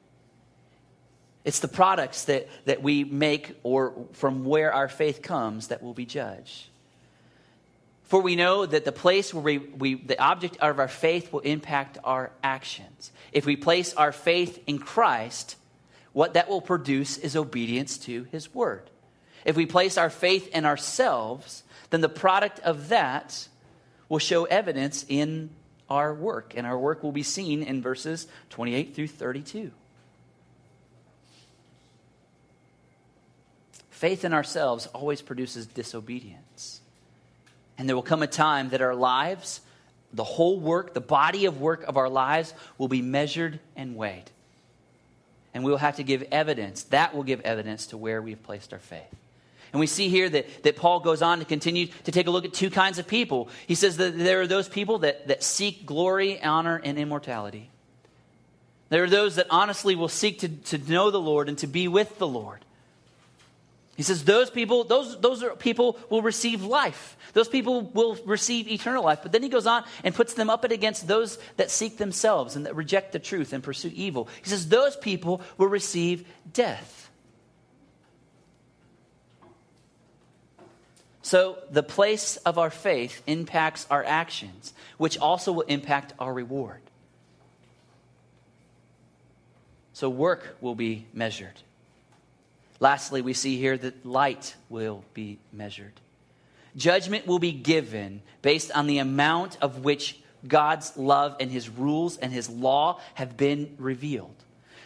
It's 1.44 1.60
the 1.60 1.68
products 1.68 2.24
that, 2.24 2.48
that 2.66 2.82
we 2.82 3.04
make 3.04 3.56
or 3.62 3.94
from 4.12 4.44
where 4.44 4.72
our 4.72 4.88
faith 4.88 5.22
comes 5.22 5.68
that 5.68 5.82
will 5.82 5.94
be 5.94 6.04
judged. 6.04 6.66
For 8.04 8.20
we 8.20 8.36
know 8.36 8.64
that 8.64 8.84
the 8.84 8.92
place 8.92 9.32
where 9.32 9.42
we, 9.42 9.58
we, 9.58 9.94
the 9.94 10.20
object 10.20 10.56
of 10.58 10.78
our 10.78 10.88
faith 10.88 11.32
will 11.32 11.40
impact 11.40 11.98
our 12.04 12.30
actions. 12.42 13.12
If 13.32 13.46
we 13.46 13.56
place 13.56 13.94
our 13.94 14.12
faith 14.12 14.62
in 14.66 14.78
Christ, 14.78 15.56
what 16.12 16.34
that 16.34 16.48
will 16.48 16.60
produce 16.60 17.18
is 17.18 17.36
obedience 17.36 17.98
to 17.98 18.24
his 18.24 18.54
word. 18.54 18.90
If 19.44 19.56
we 19.56 19.66
place 19.66 19.96
our 19.96 20.10
faith 20.10 20.48
in 20.48 20.64
ourselves, 20.64 21.62
then 21.90 22.00
the 22.00 22.08
product 22.08 22.60
of 22.60 22.88
that 22.88 23.48
will 24.08 24.18
show 24.18 24.44
evidence 24.44 25.04
in 25.08 25.50
our 25.88 26.12
work, 26.12 26.52
and 26.56 26.66
our 26.66 26.78
work 26.78 27.02
will 27.02 27.12
be 27.12 27.22
seen 27.22 27.62
in 27.62 27.80
verses 27.80 28.26
28 28.50 28.94
through 28.94 29.08
32. 29.08 29.70
Faith 33.90 34.24
in 34.24 34.32
ourselves 34.32 34.86
always 34.88 35.22
produces 35.22 35.66
disobedience. 35.66 36.80
And 37.76 37.88
there 37.88 37.96
will 37.96 38.02
come 38.02 38.22
a 38.22 38.28
time 38.28 38.68
that 38.70 38.80
our 38.80 38.94
lives, 38.94 39.60
the 40.12 40.24
whole 40.24 40.60
work, 40.60 40.94
the 40.94 41.00
body 41.00 41.46
of 41.46 41.60
work 41.60 41.82
of 41.84 41.96
our 41.96 42.08
lives, 42.08 42.54
will 42.76 42.88
be 42.88 43.02
measured 43.02 43.60
and 43.74 43.96
weighed. 43.96 44.30
And 45.54 45.64
we 45.64 45.70
will 45.70 45.78
have 45.78 45.96
to 45.96 46.04
give 46.04 46.22
evidence. 46.30 46.84
That 46.84 47.14
will 47.14 47.22
give 47.22 47.40
evidence 47.40 47.86
to 47.88 47.96
where 47.96 48.20
we've 48.20 48.42
placed 48.42 48.72
our 48.72 48.78
faith. 48.78 49.14
And 49.72 49.80
we 49.80 49.86
see 49.86 50.08
here 50.08 50.28
that, 50.28 50.62
that 50.62 50.76
Paul 50.76 51.00
goes 51.00 51.20
on 51.20 51.40
to 51.40 51.44
continue 51.44 51.88
to 52.04 52.12
take 52.12 52.26
a 52.26 52.30
look 52.30 52.44
at 52.44 52.54
two 52.54 52.70
kinds 52.70 52.98
of 52.98 53.06
people. 53.06 53.48
He 53.66 53.74
says 53.74 53.98
that 53.98 54.16
there 54.16 54.40
are 54.40 54.46
those 54.46 54.68
people 54.68 54.98
that, 54.98 55.28
that 55.28 55.42
seek 55.42 55.84
glory, 55.84 56.42
honor, 56.42 56.80
and 56.82 56.98
immortality. 56.98 57.70
There 58.88 59.04
are 59.04 59.10
those 59.10 59.36
that 59.36 59.46
honestly 59.50 59.94
will 59.94 60.08
seek 60.08 60.38
to, 60.40 60.48
to 60.48 60.78
know 60.90 61.10
the 61.10 61.20
Lord 61.20 61.48
and 61.48 61.58
to 61.58 61.66
be 61.66 61.88
with 61.88 62.18
the 62.18 62.26
Lord. 62.26 62.64
He 63.98 64.04
says 64.04 64.22
those 64.22 64.48
people, 64.48 64.84
those, 64.84 65.20
those 65.20 65.42
are 65.42 65.56
people 65.56 65.98
will 66.08 66.22
receive 66.22 66.62
life. 66.62 67.16
Those 67.32 67.48
people 67.48 67.82
will 67.82 68.14
receive 68.24 68.68
eternal 68.68 69.02
life. 69.02 69.18
But 69.24 69.32
then 69.32 69.42
he 69.42 69.48
goes 69.48 69.66
on 69.66 69.82
and 70.04 70.14
puts 70.14 70.34
them 70.34 70.48
up 70.48 70.62
against 70.62 71.08
those 71.08 71.36
that 71.56 71.68
seek 71.68 71.98
themselves 71.98 72.54
and 72.54 72.64
that 72.64 72.76
reject 72.76 73.10
the 73.10 73.18
truth 73.18 73.52
and 73.52 73.60
pursue 73.60 73.90
evil. 73.92 74.28
He 74.40 74.50
says 74.50 74.68
those 74.68 74.96
people 74.96 75.42
will 75.56 75.66
receive 75.66 76.28
death. 76.52 77.10
So, 81.22 81.58
the 81.68 81.82
place 81.82 82.36
of 82.36 82.56
our 82.56 82.70
faith 82.70 83.20
impacts 83.26 83.84
our 83.90 84.04
actions, 84.04 84.72
which 84.96 85.18
also 85.18 85.50
will 85.50 85.62
impact 85.62 86.12
our 86.20 86.32
reward. 86.32 86.80
So, 89.92 90.08
work 90.08 90.56
will 90.60 90.76
be 90.76 91.06
measured. 91.12 91.60
Lastly, 92.80 93.22
we 93.22 93.34
see 93.34 93.56
here 93.56 93.76
that 93.76 94.06
light 94.06 94.54
will 94.68 95.04
be 95.14 95.38
measured. 95.52 95.92
Judgment 96.76 97.26
will 97.26 97.38
be 97.38 97.52
given 97.52 98.22
based 98.42 98.70
on 98.72 98.86
the 98.86 98.98
amount 98.98 99.58
of 99.60 99.84
which 99.84 100.20
God's 100.46 100.96
love 100.96 101.36
and 101.40 101.50
his 101.50 101.68
rules 101.68 102.16
and 102.18 102.32
his 102.32 102.48
law 102.48 103.00
have 103.14 103.36
been 103.36 103.74
revealed. 103.78 104.34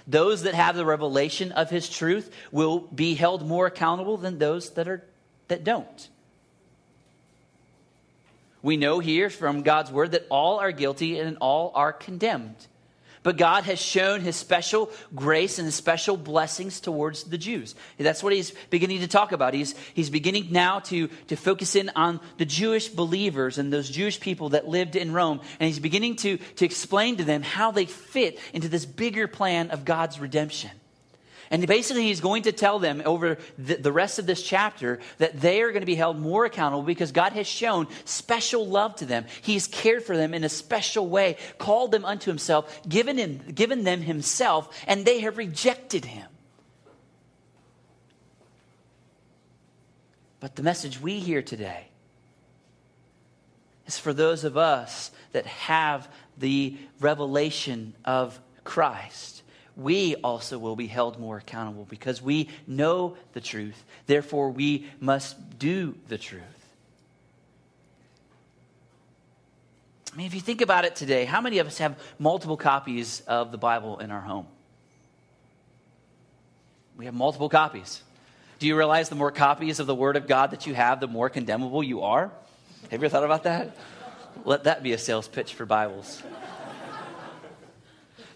Those 0.07 0.43
that 0.43 0.55
have 0.55 0.75
the 0.75 0.87
revelation 0.87 1.53
of 1.53 1.71
his 1.71 1.89
truth 1.89 2.35
will 2.51 2.81
be 2.81 3.15
held 3.15 3.47
more 3.47 3.67
accountable 3.67 4.17
than 4.17 4.39
those 4.39 4.71
that, 4.71 4.89
are, 4.89 5.05
that 5.49 5.63
don't. 5.63 6.09
We 8.63 8.77
know 8.77 9.01
here 9.01 9.29
from 9.29 9.63
God's 9.63 9.91
word 9.91 10.13
that 10.13 10.27
all 10.31 10.59
are 10.59 10.73
guilty 10.73 11.19
and 11.19 11.37
all 11.41 11.73
are 11.75 11.93
condemned. 11.93 12.67
But 13.23 13.37
God 13.37 13.65
has 13.65 13.81
shown 13.81 14.21
his 14.21 14.35
special 14.35 14.91
grace 15.15 15.59
and 15.59 15.67
his 15.67 15.77
special 15.77 16.17
blessings 16.17 16.81
towards 16.81 17.25
the 17.25 17.39
Jews. 17.39 17.77
That's 17.97 18.23
what 18.23 18.33
he's 18.33 18.53
beginning 18.71 19.01
to 19.01 19.09
talk 19.09 19.31
about. 19.31 19.55
He's, 19.55 19.77
he's 19.95 20.11
beginning 20.11 20.49
now 20.51 20.81
to, 20.81 21.07
to 21.29 21.37
focus 21.37 21.77
in 21.77 21.91
on 21.95 22.19
the 22.39 22.45
Jewish 22.45 22.89
believers 22.89 23.59
and 23.59 23.73
those 23.73 23.89
Jewish 23.89 24.19
people 24.19 24.51
that 24.51 24.67
lived 24.67 24.97
in 24.97 25.13
Rome. 25.13 25.41
And 25.61 25.69
he's 25.69 25.79
beginning 25.79 26.17
to, 26.17 26.39
to 26.39 26.65
explain 26.65 27.19
to 27.19 27.25
them 27.25 27.43
how 27.43 27.71
they 27.71 27.87
fit 27.87 28.41
into 28.53 28.69
this 28.69 28.85
bigger 28.85 29.29
plan 29.29 29.71
of 29.71 29.85
God's 29.85 30.19
redemption. 30.19 30.71
And 31.53 31.67
basically, 31.67 32.05
he's 32.05 32.23
going 32.23 32.45
to 32.45 32.53
tell 32.53 32.79
them 32.79 33.03
over 33.05 33.37
the, 33.59 33.75
the 33.75 33.93
rest 33.93 34.19
of 34.19 34.25
this 34.25 34.43
chapter 34.43 35.01
that 35.19 35.39
they 35.39 35.61
are 35.61 35.69
going 35.69 35.83
to 35.83 35.87
be 35.87 35.95
held 35.95 36.19
more 36.19 36.47
accountable 36.47 36.83
because 36.83 37.13
God 37.13 37.35
has 37.35 37.47
shown 37.47 37.89
special 38.07 38.67
love 38.67 38.97
to 38.97 39.05
them. 39.05 39.27
He's 39.43 39.67
cared 39.67 40.03
for 40.03 40.17
them 40.17 40.33
in 40.33 40.45
a 40.45 40.49
special 40.49 41.07
way, 41.07 41.37
called 41.59 41.93
them 41.93 42.07
unto 42.07 42.31
himself, 42.31 42.81
given, 42.89 43.19
him, 43.19 43.39
given 43.55 43.85
them 43.85 44.01
himself, 44.01 44.75
and 44.87 45.05
they 45.05 45.21
have 45.21 45.37
rejected 45.37 46.07
him. 46.07 46.27
But 50.41 50.57
the 50.57 50.63
message 50.63 50.99
we 50.99 51.19
hear 51.19 51.43
today 51.43 51.89
is 53.87 53.99
for 53.99 54.15
those 54.15 54.45
of 54.45 54.57
us 54.57 55.11
that 55.33 55.45
have 55.45 56.09
the 56.39 56.79
revelation 56.99 57.93
of 58.07 58.41
Christ 58.65 59.43
we 59.77 60.17
also 60.17 60.59
will 60.59 60.77
be 60.77 60.87
held 60.87 61.19
more 61.19 61.39
accountable 61.39 61.87
because 61.89 62.21
we 62.21 62.49
know 62.67 63.17
the 63.33 63.41
truth. 63.41 63.83
Therefore, 64.07 64.51
we 64.51 64.87
must 65.01 65.59
do 65.59 65.95
the 66.09 66.19
truth. 66.19 66.43
I 70.13 70.17
mean, 70.17 70.27
if 70.27 70.35
you 70.35 70.41
think 70.41 70.61
about 70.61 70.85
it 70.85 70.95
today, 70.95 71.25
how 71.25 71.41
many 71.41 71.59
of 71.59 71.67
us 71.67 71.79
have 71.79 71.99
multiple 72.19 72.59
copies 72.59 73.23
of 73.27 73.51
the 73.51 73.57
Bible 73.57 73.99
in 73.99 74.11
our 74.11 74.21
home? 74.21 74.47
We 76.99 77.07
have 77.07 77.15
multiple 77.15 77.49
copies. 77.49 78.03
Do 78.59 78.67
you 78.67 78.77
realize 78.77 79.09
the 79.09 79.15
more 79.15 79.31
copies 79.31 79.81
of 79.81 79.87
the 79.87 79.95
Word 79.95 80.17
of 80.17 80.29
God 80.29 80.51
that 80.51 80.67
you 80.67 80.75
have, 80.75 81.01
the 81.01 81.09
more 81.09 81.31
condemnable 81.31 81.83
you 81.83 82.03
are? 82.03 82.31
Have 82.91 82.93
you 82.93 82.99
ever 82.99 83.09
thought 83.09 83.25
about 83.25 83.45
that? 83.45 83.75
Let 84.45 84.65
that 84.65 84.83
be 84.83 84.93
a 84.93 84.99
sales 84.99 85.29
pitch 85.29 85.55
for 85.55 85.65
Bibles 85.65 86.23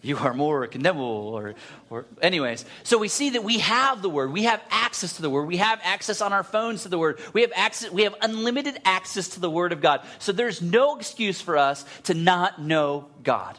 you 0.06 0.16
are 0.18 0.32
more 0.32 0.66
condemnable 0.68 1.06
or, 1.06 1.54
or 1.90 2.06
anyways. 2.22 2.64
So 2.84 2.96
we 2.96 3.08
see 3.08 3.30
that 3.30 3.42
we 3.42 3.58
have 3.58 4.02
the 4.02 4.08
word. 4.08 4.32
We 4.32 4.44
have 4.44 4.62
access 4.70 5.16
to 5.16 5.22
the 5.22 5.28
word. 5.28 5.46
We 5.46 5.56
have 5.56 5.80
access 5.82 6.20
on 6.20 6.32
our 6.32 6.44
phones 6.44 6.84
to 6.84 6.88
the 6.88 6.98
word. 6.98 7.20
We 7.32 7.40
have 7.42 7.52
access 7.56 7.90
we 7.90 8.04
have 8.04 8.14
unlimited 8.22 8.78
access 8.84 9.28
to 9.30 9.40
the 9.40 9.50
word 9.50 9.72
of 9.72 9.80
god. 9.80 10.06
So 10.20 10.30
there's 10.32 10.62
no 10.62 10.96
excuse 10.96 11.40
for 11.40 11.56
us 11.56 11.84
to 12.04 12.14
not 12.14 12.60
know 12.60 13.08
god. 13.22 13.58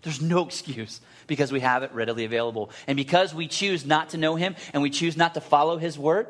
There's 0.00 0.20
no 0.20 0.44
excuse 0.46 1.00
because 1.26 1.52
we 1.52 1.60
have 1.60 1.82
it 1.82 1.92
readily 1.92 2.24
available. 2.24 2.70
And 2.86 2.96
because 2.96 3.34
we 3.34 3.46
choose 3.46 3.84
not 3.84 4.10
to 4.10 4.16
know 4.16 4.34
him 4.34 4.56
and 4.72 4.82
we 4.82 4.90
choose 4.90 5.16
not 5.16 5.34
to 5.34 5.40
follow 5.40 5.76
his 5.76 5.98
word 5.98 6.26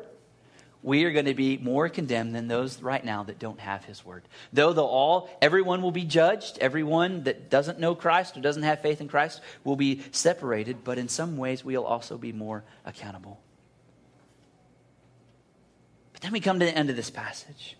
we 0.83 1.05
are 1.05 1.11
going 1.11 1.25
to 1.25 1.33
be 1.33 1.57
more 1.57 1.87
condemned 1.87 2.35
than 2.35 2.47
those 2.47 2.81
right 2.81 3.03
now 3.03 3.23
that 3.23 3.39
don't 3.39 3.59
have 3.59 3.85
his 3.85 4.05
word. 4.05 4.23
Though 4.51 4.73
they'll 4.73 4.83
all, 4.83 5.29
everyone 5.41 5.81
will 5.81 5.91
be 5.91 6.03
judged, 6.03 6.57
everyone 6.59 7.23
that 7.23 7.49
doesn't 7.49 7.79
know 7.79 7.95
Christ 7.95 8.35
or 8.35 8.41
doesn't 8.41 8.63
have 8.63 8.81
faith 8.81 8.99
in 8.99 9.07
Christ 9.07 9.41
will 9.63 9.77
be 9.77 10.01
separated, 10.11 10.83
but 10.83 10.97
in 10.97 11.07
some 11.07 11.37
ways 11.37 11.63
we'll 11.63 11.85
also 11.85 12.17
be 12.17 12.33
more 12.33 12.63
accountable. 12.85 13.39
But 16.11 16.21
then 16.21 16.33
we 16.33 16.41
come 16.41 16.59
to 16.59 16.65
the 16.65 16.77
end 16.77 16.89
of 16.89 16.97
this 16.97 17.09
passage. 17.09 17.77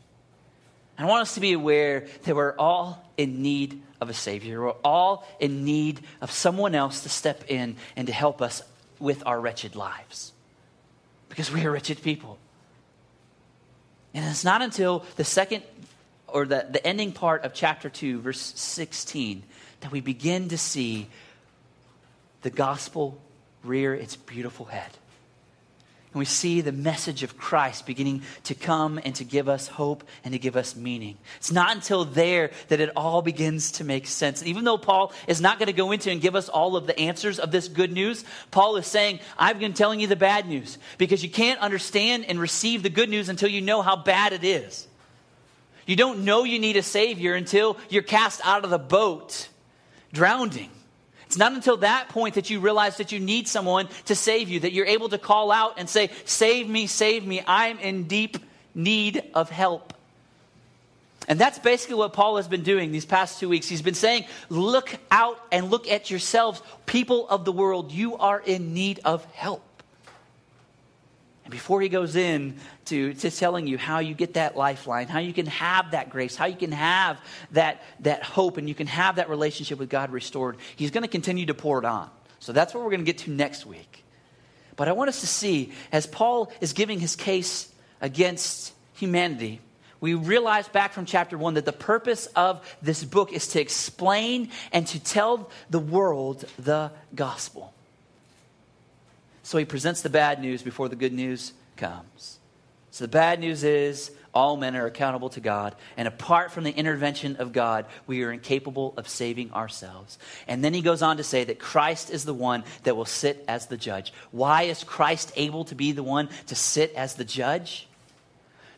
I 0.97 1.05
want 1.05 1.23
us 1.23 1.33
to 1.33 1.41
be 1.41 1.53
aware 1.53 2.07
that 2.23 2.35
we're 2.35 2.55
all 2.57 3.03
in 3.17 3.41
need 3.41 3.81
of 3.99 4.09
a 4.09 4.13
Savior. 4.13 4.61
We're 4.61 4.71
all 4.83 5.27
in 5.39 5.65
need 5.65 6.01
of 6.21 6.31
someone 6.31 6.75
else 6.75 7.01
to 7.03 7.09
step 7.09 7.45
in 7.47 7.75
and 7.95 8.07
to 8.07 8.13
help 8.13 8.41
us 8.41 8.61
with 8.99 9.23
our 9.25 9.41
wretched 9.41 9.75
lives. 9.75 10.31
Because 11.29 11.51
we 11.51 11.65
are 11.65 11.71
wretched 11.71 12.01
people. 12.01 12.37
And 14.13 14.25
it's 14.25 14.43
not 14.43 14.61
until 14.61 15.05
the 15.15 15.23
second 15.23 15.63
or 16.27 16.45
the, 16.45 16.65
the 16.69 16.85
ending 16.85 17.11
part 17.11 17.43
of 17.43 17.53
chapter 17.53 17.89
2, 17.89 18.19
verse 18.19 18.53
16, 18.55 19.43
that 19.81 19.91
we 19.91 20.01
begin 20.01 20.49
to 20.49 20.57
see 20.57 21.07
the 22.41 22.49
gospel 22.49 23.19
rear 23.63 23.93
its 23.93 24.15
beautiful 24.15 24.65
head. 24.65 24.89
And 26.13 26.19
we 26.19 26.25
see 26.25 26.61
the 26.61 26.71
message 26.71 27.23
of 27.23 27.39
Christ 27.39 27.87
beginning 27.87 28.21
to 28.43 28.53
come 28.53 28.99
and 29.03 29.15
to 29.15 29.23
give 29.23 29.49
us 29.49 29.67
hope 29.67 30.03
and 30.23 30.33
to 30.33 30.39
give 30.39 30.55
us 30.55 30.75
meaning. 30.75 31.17
It's 31.37 31.51
not 31.51 31.75
until 31.75 32.05
there 32.05 32.51
that 32.67 32.79
it 32.79 32.91
all 32.95 33.23
begins 33.23 33.71
to 33.73 33.83
make 33.83 34.05
sense. 34.05 34.43
even 34.43 34.63
though 34.63 34.77
Paul 34.77 35.11
is 35.27 35.41
not 35.41 35.57
going 35.57 35.67
to 35.67 35.73
go 35.73 35.91
into 35.91 36.11
and 36.11 36.21
give 36.21 36.35
us 36.35 36.49
all 36.49 36.75
of 36.75 36.85
the 36.85 36.99
answers 36.99 37.39
of 37.39 37.49
this 37.49 37.67
good 37.67 37.91
news, 37.91 38.23
Paul 38.51 38.75
is 38.75 38.85
saying, 38.85 39.21
I've 39.39 39.57
been 39.57 39.73
telling 39.73 39.99
you 39.99 40.05
the 40.05 40.15
bad 40.15 40.47
news 40.47 40.77
because 40.99 41.23
you 41.23 41.31
can't 41.31 41.59
understand 41.59 42.25
and 42.25 42.39
receive 42.39 42.83
the 42.83 42.91
good 42.91 43.09
news 43.09 43.27
until 43.27 43.49
you 43.49 43.61
know 43.61 43.81
how 43.81 43.95
bad 43.95 44.33
it 44.33 44.43
is. 44.43 44.87
You 45.87 45.95
don't 45.95 46.25
know 46.25 46.43
you 46.43 46.59
need 46.59 46.77
a 46.77 46.83
Savior 46.83 47.33
until 47.33 47.75
you're 47.89 48.03
cast 48.03 48.39
out 48.45 48.63
of 48.63 48.69
the 48.69 48.77
boat, 48.77 49.49
drowning. 50.13 50.69
It's 51.33 51.39
not 51.39 51.53
until 51.53 51.77
that 51.77 52.09
point 52.09 52.35
that 52.35 52.51
you 52.51 52.59
realize 52.59 52.97
that 52.97 53.11
you 53.11 53.19
need 53.19 53.47
someone 53.47 53.89
to 54.05 54.13
save 54.13 54.49
you, 54.49 54.59
that 54.59 54.71
you're 54.71 54.85
able 54.85 55.09
to 55.09 55.17
call 55.17 55.51
out 55.51 55.79
and 55.79 55.89
say, 55.89 56.11
Save 56.25 56.69
me, 56.69 56.85
save 56.85 57.25
me. 57.25 57.41
I'm 57.47 57.79
in 57.79 58.03
deep 58.03 58.37
need 58.75 59.23
of 59.33 59.49
help. 59.49 59.95
And 61.27 61.39
that's 61.39 61.57
basically 61.57 61.95
what 61.95 62.13
Paul 62.13 62.35
has 62.35 62.47
been 62.47 62.61
doing 62.61 62.91
these 62.91 63.07
past 63.07 63.39
two 63.39 63.49
weeks. 63.49 63.67
He's 63.67 63.81
been 63.81 63.95
saying, 63.95 64.25
Look 64.49 64.95
out 65.09 65.39
and 65.51 65.71
look 65.71 65.87
at 65.87 66.11
yourselves, 66.11 66.61
people 66.85 67.27
of 67.27 67.45
the 67.45 67.51
world. 67.51 67.91
You 67.91 68.15
are 68.17 68.39
in 68.39 68.75
need 68.75 68.99
of 69.03 69.25
help. 69.33 69.63
And 71.45 71.51
before 71.51 71.81
he 71.81 71.89
goes 71.89 72.15
in 72.15 72.57
to, 72.85 73.13
to 73.15 73.29
telling 73.29 73.67
you 73.67 73.77
how 73.77 73.99
you 73.99 74.13
get 74.13 74.35
that 74.35 74.55
lifeline, 74.55 75.07
how 75.07 75.19
you 75.19 75.33
can 75.33 75.45
have 75.47 75.91
that 75.91 76.09
grace, 76.09 76.35
how 76.35 76.45
you 76.45 76.55
can 76.55 76.71
have 76.71 77.19
that, 77.51 77.83
that 77.99 78.23
hope, 78.23 78.57
and 78.57 78.69
you 78.69 78.75
can 78.75 78.87
have 78.87 79.17
that 79.17 79.29
relationship 79.29 79.77
with 79.77 79.89
God 79.89 80.11
restored, 80.11 80.57
he's 80.75 80.91
going 80.91 81.03
to 81.03 81.09
continue 81.09 81.45
to 81.47 81.53
pour 81.53 81.79
it 81.79 81.85
on. 81.85 82.09
So 82.39 82.53
that's 82.53 82.73
what 82.73 82.83
we're 82.83 82.91
going 82.91 83.01
to 83.01 83.05
get 83.05 83.19
to 83.19 83.31
next 83.31 83.65
week. 83.65 84.03
But 84.75 84.87
I 84.87 84.93
want 84.93 85.09
us 85.09 85.19
to 85.21 85.27
see, 85.27 85.73
as 85.91 86.07
Paul 86.07 86.51
is 86.61 86.73
giving 86.73 86.99
his 86.99 87.15
case 87.15 87.69
against 88.01 88.73
humanity, 88.93 89.59
we 89.99 90.15
realize 90.15 90.67
back 90.67 90.91
from 90.91 91.05
chapter 91.05 91.37
one 91.37 91.53
that 91.53 91.65
the 91.65 91.71
purpose 91.71 92.25
of 92.35 92.61
this 92.81 93.03
book 93.03 93.31
is 93.31 93.47
to 93.49 93.61
explain 93.61 94.49
and 94.71 94.85
to 94.87 94.99
tell 94.99 95.49
the 95.69 95.79
world 95.79 96.43
the 96.59 96.91
gospel. 97.15 97.73
So 99.43 99.57
he 99.57 99.65
presents 99.65 100.01
the 100.01 100.09
bad 100.09 100.41
news 100.41 100.63
before 100.63 100.89
the 100.89 100.95
good 100.95 101.13
news 101.13 101.53
comes. 101.75 102.39
So 102.91 103.03
the 103.03 103.09
bad 103.09 103.39
news 103.39 103.63
is 103.63 104.11
all 104.33 104.55
men 104.55 104.75
are 104.75 104.85
accountable 104.85 105.29
to 105.29 105.39
God, 105.39 105.75
and 105.97 106.07
apart 106.07 106.51
from 106.51 106.63
the 106.63 106.71
intervention 106.71 107.35
of 107.37 107.53
God, 107.53 107.85
we 108.07 108.23
are 108.23 108.31
incapable 108.31 108.93
of 108.97 109.07
saving 109.07 109.51
ourselves. 109.51 110.17
And 110.47 110.63
then 110.63 110.73
he 110.73 110.81
goes 110.81 111.01
on 111.01 111.17
to 111.17 111.23
say 111.23 111.43
that 111.43 111.59
Christ 111.59 112.09
is 112.09 112.23
the 112.23 112.33
one 112.33 112.63
that 112.83 112.95
will 112.95 113.05
sit 113.05 113.43
as 113.47 113.67
the 113.67 113.77
judge. 113.77 114.13
Why 114.31 114.63
is 114.63 114.83
Christ 114.83 115.31
able 115.35 115.65
to 115.65 115.75
be 115.75 115.91
the 115.91 116.03
one 116.03 116.29
to 116.47 116.55
sit 116.55 116.93
as 116.95 117.15
the 117.15 117.25
judge? 117.25 117.87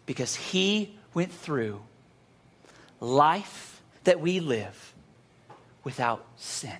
Because 0.05 0.35
he 0.35 0.97
went 1.13 1.31
through 1.31 1.81
life 2.99 3.81
that 4.05 4.19
we 4.19 4.39
live 4.39 4.93
without 5.83 6.25
sin. 6.37 6.77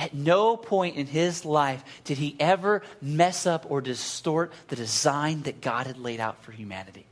At 0.00 0.14
no 0.14 0.56
point 0.56 0.96
in 0.96 1.06
his 1.06 1.44
life 1.44 1.84
did 2.04 2.16
he 2.16 2.34
ever 2.40 2.80
mess 3.02 3.46
up 3.46 3.70
or 3.70 3.82
distort 3.82 4.50
the 4.68 4.76
design 4.76 5.42
that 5.42 5.60
God 5.60 5.86
had 5.86 5.98
laid 5.98 6.20
out 6.20 6.42
for 6.42 6.52
humanity. 6.52 7.04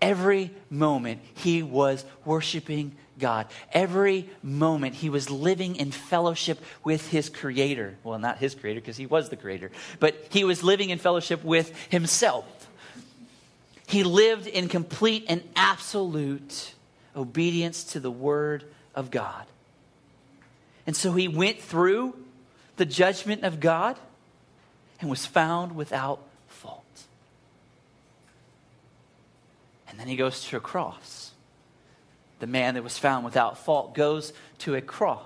Every 0.00 0.52
moment 0.70 1.22
he 1.34 1.64
was 1.64 2.04
worshiping 2.24 2.94
God. 3.18 3.48
Every 3.72 4.30
moment 4.44 4.94
he 4.94 5.10
was 5.10 5.28
living 5.28 5.74
in 5.74 5.90
fellowship 5.90 6.60
with 6.84 7.08
his 7.08 7.28
creator. 7.28 7.96
Well, 8.04 8.20
not 8.20 8.38
his 8.38 8.54
creator 8.54 8.80
because 8.80 8.96
he 8.96 9.06
was 9.06 9.30
the 9.30 9.36
creator, 9.36 9.72
but 9.98 10.14
he 10.30 10.44
was 10.44 10.62
living 10.62 10.90
in 10.90 11.00
fellowship 11.00 11.42
with 11.42 11.76
himself. 11.88 12.44
He 13.88 14.04
lived 14.04 14.46
in 14.46 14.68
complete 14.68 15.24
and 15.28 15.42
absolute 15.56 16.74
obedience 17.16 17.82
to 17.84 17.98
the 17.98 18.10
word 18.10 18.62
of 18.94 19.10
God. 19.10 19.46
And 20.86 20.96
so 20.96 21.12
he 21.12 21.28
went 21.28 21.60
through 21.60 22.14
the 22.76 22.84
judgment 22.84 23.44
of 23.44 23.60
God 23.60 23.96
and 25.00 25.08
was 25.08 25.26
found 25.26 25.74
without 25.76 26.20
fault. 26.48 26.84
And 29.88 29.98
then 29.98 30.08
he 30.08 30.16
goes 30.16 30.44
to 30.46 30.56
a 30.56 30.60
cross. 30.60 31.32
The 32.40 32.46
man 32.46 32.74
that 32.74 32.82
was 32.82 32.98
found 32.98 33.24
without 33.24 33.58
fault 33.58 33.94
goes 33.94 34.32
to 34.58 34.74
a 34.74 34.80
cross. 34.80 35.22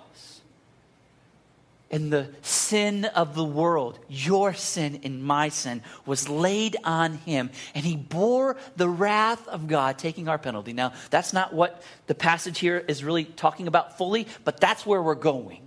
And 1.91 2.13
the 2.13 2.29
sin 2.43 3.07
of 3.07 3.35
the 3.35 3.45
world, 3.45 3.99
your 4.11 4.53
sin 4.53 5.01
and 5.05 5.25
my 5.25 5.49
sin, 5.49 5.83
was 6.05 6.29
laid 6.29 6.77
on 6.85 7.15
him. 7.15 7.51
And 7.75 7.85
he 7.85 7.97
bore 7.97 8.57
the 8.77 8.89
wrath 8.89 9.49
of 9.49 9.69
God, 9.69 9.99
taking 9.99 10.29
our 10.29 10.37
penalty. 10.37 10.75
Now, 10.75 10.93
that's 11.09 11.33
not 11.33 11.55
what 11.55 11.83
the 12.07 12.15
passage 12.15 12.59
here 12.59 12.85
is 12.87 13.03
really 13.03 13.25
talking 13.25 13.69
about 13.69 13.97
fully, 13.97 14.27
but 14.45 14.61
that's 14.61 14.85
where 14.85 15.03
we're 15.03 15.15
going. 15.15 15.63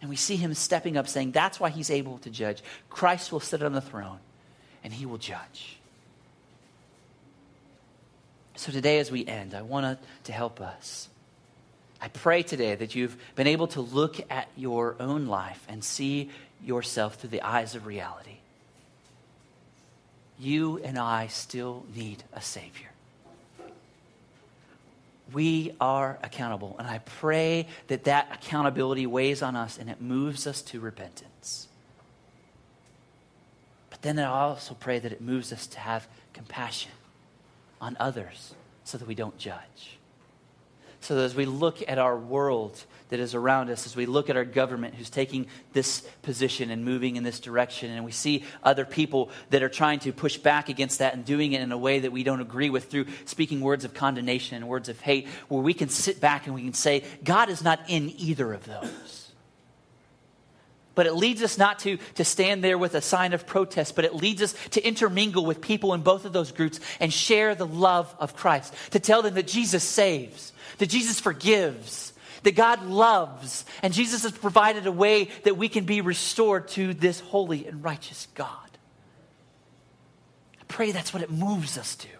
And 0.00 0.10
we 0.10 0.16
see 0.16 0.36
him 0.36 0.52
stepping 0.52 0.96
up, 0.96 1.08
saying, 1.08 1.32
That's 1.32 1.58
why 1.58 1.70
he's 1.70 1.90
able 1.90 2.18
to 2.18 2.30
judge. 2.30 2.62
Christ 2.90 3.32
will 3.32 3.40
sit 3.40 3.62
on 3.62 3.72
the 3.72 3.80
throne, 3.80 4.18
and 4.84 4.92
he 4.92 5.06
will 5.06 5.18
judge. 5.18 5.78
So 8.54 8.70
today, 8.70 8.98
as 8.98 9.10
we 9.10 9.26
end, 9.26 9.54
I 9.54 9.62
want 9.62 9.98
to 10.24 10.32
help 10.32 10.60
us 10.60 11.08
I 12.00 12.08
pray 12.08 12.42
today 12.42 12.74
that 12.76 12.94
you've 12.94 13.16
been 13.34 13.48
able 13.48 13.66
to 13.68 13.80
look 13.80 14.20
at 14.30 14.48
your 14.56 14.94
own 15.00 15.26
life 15.26 15.64
and 15.68 15.82
see 15.82 16.30
yourself 16.64 17.16
through 17.16 17.30
the 17.30 17.42
eyes 17.42 17.74
of 17.74 17.86
reality. 17.86 18.36
You 20.38 20.78
and 20.84 20.96
I 20.96 21.26
still 21.26 21.84
need 21.94 22.22
a 22.32 22.40
Savior. 22.40 22.90
We 25.32 25.72
are 25.80 26.18
accountable, 26.22 26.76
and 26.78 26.88
I 26.88 26.98
pray 26.98 27.66
that 27.88 28.04
that 28.04 28.28
accountability 28.32 29.06
weighs 29.06 29.42
on 29.42 29.56
us 29.56 29.76
and 29.76 29.90
it 29.90 30.00
moves 30.00 30.46
us 30.46 30.62
to 30.62 30.80
repentance. 30.80 31.68
But 33.90 34.02
then 34.02 34.18
I 34.18 34.26
also 34.26 34.74
pray 34.74 35.00
that 35.00 35.12
it 35.12 35.20
moves 35.20 35.52
us 35.52 35.66
to 35.66 35.80
have 35.80 36.06
compassion 36.32 36.92
on 37.80 37.96
others 37.98 38.54
so 38.84 38.96
that 38.96 39.06
we 39.06 39.14
don't 39.14 39.36
judge 39.36 39.97
So 41.00 41.14
that 41.14 41.22
as 41.22 41.34
we 41.34 41.46
look 41.46 41.82
at 41.86 41.98
our 41.98 42.18
world 42.18 42.82
that 43.08 43.20
is 43.20 43.34
around 43.34 43.70
us, 43.70 43.86
as 43.86 43.96
we 43.96 44.04
look 44.04 44.28
at 44.28 44.36
our 44.36 44.44
government 44.44 44.94
who's 44.94 45.10
taking 45.10 45.46
this 45.72 46.00
position 46.22 46.70
and 46.70 46.84
moving 46.84 47.16
in 47.16 47.22
this 47.22 47.40
direction, 47.40 47.90
and 47.90 48.04
we 48.04 48.12
see 48.12 48.44
other 48.62 48.84
people 48.84 49.30
that 49.50 49.62
are 49.62 49.68
trying 49.68 50.00
to 50.00 50.12
push 50.12 50.36
back 50.36 50.68
against 50.68 50.98
that 50.98 51.14
and 51.14 51.24
doing 51.24 51.52
it 51.52 51.62
in 51.62 51.72
a 51.72 51.78
way 51.78 52.00
that 52.00 52.12
we 52.12 52.22
don't 52.22 52.40
agree 52.40 52.68
with 52.68 52.90
through 52.90 53.06
speaking 53.24 53.60
words 53.60 53.84
of 53.84 53.94
condemnation 53.94 54.56
and 54.56 54.68
words 54.68 54.88
of 54.88 55.00
hate, 55.00 55.26
where 55.48 55.62
we 55.62 55.72
can 55.72 55.88
sit 55.88 56.20
back 56.20 56.46
and 56.46 56.54
we 56.54 56.62
can 56.62 56.74
say, 56.74 57.04
God 57.24 57.48
is 57.48 57.62
not 57.62 57.80
in 57.88 58.12
either 58.18 58.52
of 58.52 58.66
those 58.66 59.17
but 60.98 61.06
it 61.06 61.14
leads 61.14 61.44
us 61.44 61.56
not 61.58 61.78
to, 61.78 61.96
to 62.16 62.24
stand 62.24 62.64
there 62.64 62.76
with 62.76 62.96
a 62.96 63.00
sign 63.00 63.32
of 63.32 63.46
protest, 63.46 63.94
but 63.94 64.04
it 64.04 64.16
leads 64.16 64.42
us 64.42 64.52
to 64.70 64.84
intermingle 64.84 65.46
with 65.46 65.60
people 65.60 65.94
in 65.94 66.00
both 66.00 66.24
of 66.24 66.32
those 66.32 66.50
groups 66.50 66.80
and 66.98 67.12
share 67.12 67.54
the 67.54 67.64
love 67.64 68.12
of 68.18 68.34
Christ, 68.34 68.74
to 68.90 68.98
tell 68.98 69.22
them 69.22 69.34
that 69.34 69.46
Jesus 69.46 69.84
saves, 69.84 70.52
that 70.78 70.88
Jesus 70.88 71.20
forgives, 71.20 72.12
that 72.42 72.56
God 72.56 72.84
loves, 72.84 73.64
and 73.80 73.94
Jesus 73.94 74.24
has 74.24 74.32
provided 74.32 74.88
a 74.88 74.90
way 74.90 75.30
that 75.44 75.56
we 75.56 75.68
can 75.68 75.84
be 75.84 76.00
restored 76.00 76.66
to 76.70 76.92
this 76.94 77.20
holy 77.20 77.64
and 77.68 77.84
righteous 77.84 78.26
God. 78.34 78.50
I 80.60 80.64
pray 80.66 80.90
that's 80.90 81.14
what 81.14 81.22
it 81.22 81.30
moves 81.30 81.78
us 81.78 81.94
to 81.94 82.17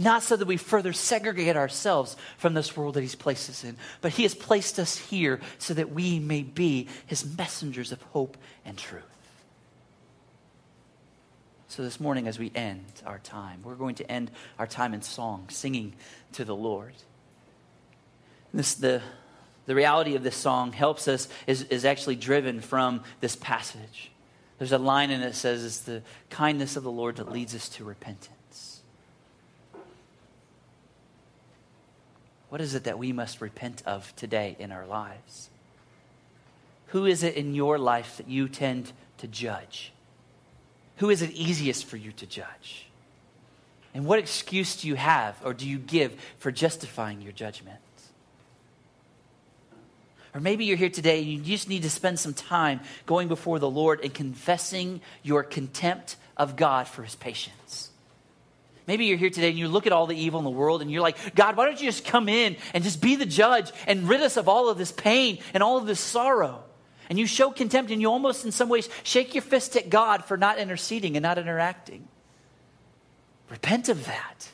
not 0.00 0.22
so 0.22 0.34
that 0.34 0.46
we 0.46 0.56
further 0.56 0.94
segregate 0.94 1.56
ourselves 1.56 2.16
from 2.38 2.54
this 2.54 2.74
world 2.74 2.94
that 2.94 3.02
He's 3.02 3.14
placed 3.14 3.50
us 3.50 3.64
in, 3.64 3.76
but 4.00 4.12
He 4.12 4.22
has 4.22 4.34
placed 4.34 4.78
us 4.78 4.96
here 4.96 5.40
so 5.58 5.74
that 5.74 5.92
we 5.92 6.18
may 6.18 6.42
be 6.42 6.88
His 7.06 7.36
messengers 7.36 7.92
of 7.92 8.00
hope 8.02 8.38
and 8.64 8.78
truth. 8.78 9.04
So, 11.68 11.82
this 11.82 12.00
morning, 12.00 12.26
as 12.26 12.38
we 12.38 12.50
end 12.54 12.84
our 13.04 13.18
time, 13.18 13.60
we're 13.62 13.74
going 13.74 13.94
to 13.96 14.10
end 14.10 14.30
our 14.58 14.66
time 14.66 14.94
in 14.94 15.02
song, 15.02 15.46
singing 15.50 15.92
to 16.32 16.46
the 16.46 16.56
Lord. 16.56 16.94
This, 18.54 18.74
the, 18.74 19.02
the 19.66 19.74
reality 19.74 20.16
of 20.16 20.22
this 20.22 20.34
song 20.34 20.72
helps 20.72 21.08
us, 21.08 21.28
is, 21.46 21.62
is 21.64 21.84
actually 21.84 22.16
driven 22.16 22.60
from 22.60 23.02
this 23.20 23.36
passage. 23.36 24.10
There's 24.58 24.72
a 24.72 24.78
line 24.78 25.10
in 25.10 25.20
it 25.20 25.26
that 25.26 25.34
says, 25.36 25.62
It's 25.62 25.80
the 25.80 26.02
kindness 26.30 26.76
of 26.76 26.84
the 26.84 26.90
Lord 26.90 27.16
that 27.16 27.30
leads 27.30 27.54
us 27.54 27.68
to 27.68 27.84
repentance. 27.84 28.39
What 32.50 32.60
is 32.60 32.74
it 32.74 32.84
that 32.84 32.98
we 32.98 33.12
must 33.12 33.40
repent 33.40 33.82
of 33.86 34.14
today 34.16 34.56
in 34.58 34.72
our 34.72 34.86
lives? 34.86 35.48
Who 36.88 37.06
is 37.06 37.22
it 37.22 37.36
in 37.36 37.54
your 37.54 37.78
life 37.78 38.16
that 38.16 38.28
you 38.28 38.48
tend 38.48 38.92
to 39.18 39.28
judge? 39.28 39.92
Who 40.96 41.10
is 41.10 41.22
it 41.22 41.30
easiest 41.30 41.86
for 41.86 41.96
you 41.96 42.10
to 42.12 42.26
judge? 42.26 42.86
And 43.94 44.04
what 44.04 44.18
excuse 44.18 44.80
do 44.80 44.88
you 44.88 44.96
have 44.96 45.40
or 45.44 45.54
do 45.54 45.66
you 45.66 45.78
give 45.78 46.12
for 46.38 46.50
justifying 46.50 47.22
your 47.22 47.32
judgment? 47.32 47.78
Or 50.34 50.40
maybe 50.40 50.64
you're 50.64 50.76
here 50.76 50.90
today 50.90 51.20
and 51.20 51.28
you 51.28 51.40
just 51.40 51.68
need 51.68 51.82
to 51.82 51.90
spend 51.90 52.18
some 52.18 52.34
time 52.34 52.80
going 53.06 53.28
before 53.28 53.60
the 53.60 53.70
Lord 53.70 54.00
and 54.00 54.12
confessing 54.12 55.00
your 55.22 55.44
contempt 55.44 56.16
of 56.36 56.56
God 56.56 56.88
for 56.88 57.04
his 57.04 57.14
patience. 57.14 57.89
Maybe 58.90 59.04
you're 59.04 59.18
here 59.18 59.30
today 59.30 59.50
and 59.50 59.56
you 59.56 59.68
look 59.68 59.86
at 59.86 59.92
all 59.92 60.08
the 60.08 60.16
evil 60.16 60.40
in 60.40 60.44
the 60.44 60.50
world 60.50 60.82
and 60.82 60.90
you're 60.90 61.00
like, 61.00 61.36
God, 61.36 61.56
why 61.56 61.64
don't 61.64 61.80
you 61.80 61.86
just 61.86 62.04
come 62.04 62.28
in 62.28 62.56
and 62.74 62.82
just 62.82 63.00
be 63.00 63.14
the 63.14 63.24
judge 63.24 63.70
and 63.86 64.08
rid 64.08 64.20
us 64.20 64.36
of 64.36 64.48
all 64.48 64.68
of 64.68 64.78
this 64.78 64.90
pain 64.90 65.38
and 65.54 65.62
all 65.62 65.78
of 65.78 65.86
this 65.86 66.00
sorrow? 66.00 66.64
And 67.08 67.16
you 67.16 67.24
show 67.24 67.52
contempt 67.52 67.92
and 67.92 68.00
you 68.00 68.10
almost, 68.10 68.44
in 68.44 68.50
some 68.50 68.68
ways, 68.68 68.88
shake 69.04 69.32
your 69.32 69.42
fist 69.42 69.76
at 69.76 69.90
God 69.90 70.24
for 70.24 70.36
not 70.36 70.58
interceding 70.58 71.16
and 71.16 71.22
not 71.22 71.38
interacting. 71.38 72.08
Repent 73.48 73.88
of 73.88 74.06
that. 74.06 74.48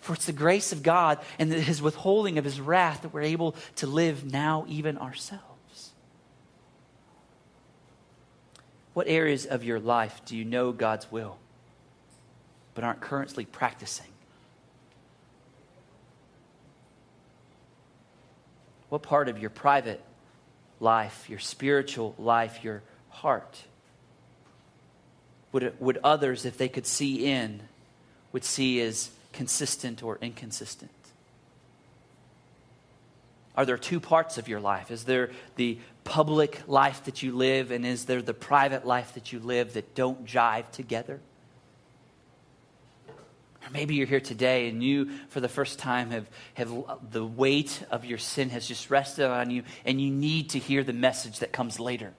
For 0.00 0.12
it's 0.12 0.26
the 0.26 0.32
grace 0.32 0.70
of 0.70 0.82
God 0.82 1.20
and 1.38 1.50
his 1.50 1.80
withholding 1.80 2.36
of 2.36 2.44
his 2.44 2.60
wrath 2.60 3.00
that 3.00 3.14
we're 3.14 3.22
able 3.22 3.56
to 3.76 3.86
live 3.86 4.30
now, 4.30 4.66
even 4.68 4.98
ourselves. 4.98 5.92
What 8.92 9.08
areas 9.08 9.46
of 9.46 9.64
your 9.64 9.80
life 9.80 10.20
do 10.26 10.36
you 10.36 10.44
know 10.44 10.70
God's 10.70 11.10
will? 11.10 11.38
But 12.74 12.84
aren't 12.84 13.00
currently 13.00 13.44
practicing? 13.44 14.06
What 18.88 19.02
part 19.02 19.28
of 19.28 19.38
your 19.38 19.50
private 19.50 20.02
life, 20.80 21.28
your 21.28 21.38
spiritual 21.38 22.14
life, 22.18 22.64
your 22.64 22.82
heart 23.10 23.62
would, 25.52 25.74
would 25.80 25.98
others, 26.02 26.44
if 26.44 26.58
they 26.58 26.68
could 26.68 26.86
see 26.86 27.26
in, 27.26 27.60
would 28.32 28.44
see 28.44 28.80
as 28.80 29.10
consistent 29.32 30.02
or 30.02 30.18
inconsistent? 30.20 30.90
Are 33.56 33.64
there 33.64 33.78
two 33.78 34.00
parts 34.00 34.38
of 34.38 34.48
your 34.48 34.60
life? 34.60 34.90
Is 34.90 35.04
there 35.04 35.30
the 35.56 35.78
public 36.04 36.62
life 36.66 37.04
that 37.04 37.22
you 37.22 37.32
live, 37.32 37.70
and 37.70 37.84
is 37.84 38.06
there 38.06 38.22
the 38.22 38.34
private 38.34 38.86
life 38.86 39.14
that 39.14 39.32
you 39.32 39.38
live 39.38 39.74
that 39.74 39.94
don't 39.94 40.24
jive 40.24 40.70
together? 40.70 41.20
Or 43.64 43.70
maybe 43.70 43.94
you're 43.94 44.06
here 44.06 44.20
today 44.20 44.68
and 44.68 44.82
you, 44.82 45.10
for 45.28 45.40
the 45.40 45.48
first 45.48 45.78
time, 45.78 46.10
have, 46.10 46.28
have 46.54 46.72
the 47.10 47.24
weight 47.24 47.82
of 47.90 48.04
your 48.04 48.18
sin 48.18 48.50
has 48.50 48.66
just 48.66 48.90
rested 48.90 49.26
on 49.26 49.50
you, 49.50 49.64
and 49.84 50.00
you 50.00 50.10
need 50.10 50.50
to 50.50 50.58
hear 50.58 50.82
the 50.82 50.92
message 50.92 51.40
that 51.40 51.52
comes 51.52 51.78
later. 51.78 52.12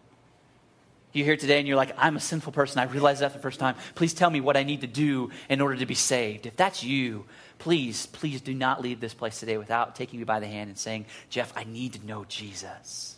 You're 1.13 1.25
here 1.25 1.37
today 1.37 1.59
and 1.59 1.67
you're 1.67 1.77
like, 1.77 1.93
I'm 1.97 2.15
a 2.15 2.21
sinful 2.21 2.53
person. 2.53 2.79
I 2.79 2.83
realized 2.83 3.21
that 3.21 3.33
the 3.33 3.39
first 3.39 3.59
time. 3.59 3.75
Please 3.95 4.13
tell 4.13 4.29
me 4.29 4.39
what 4.39 4.55
I 4.55 4.63
need 4.63 4.81
to 4.81 4.87
do 4.87 5.29
in 5.49 5.59
order 5.59 5.75
to 5.77 5.85
be 5.85 5.95
saved. 5.95 6.45
If 6.45 6.55
that's 6.55 6.83
you, 6.83 7.25
please, 7.59 8.05
please 8.05 8.39
do 8.39 8.53
not 8.53 8.81
leave 8.81 9.01
this 9.01 9.13
place 9.13 9.39
today 9.39 9.57
without 9.57 9.95
taking 9.95 10.19
me 10.19 10.25
by 10.25 10.39
the 10.39 10.47
hand 10.47 10.69
and 10.69 10.77
saying, 10.77 11.05
Jeff, 11.29 11.51
I 11.55 11.65
need 11.65 11.93
to 11.93 12.05
know 12.05 12.23
Jesus. 12.29 13.17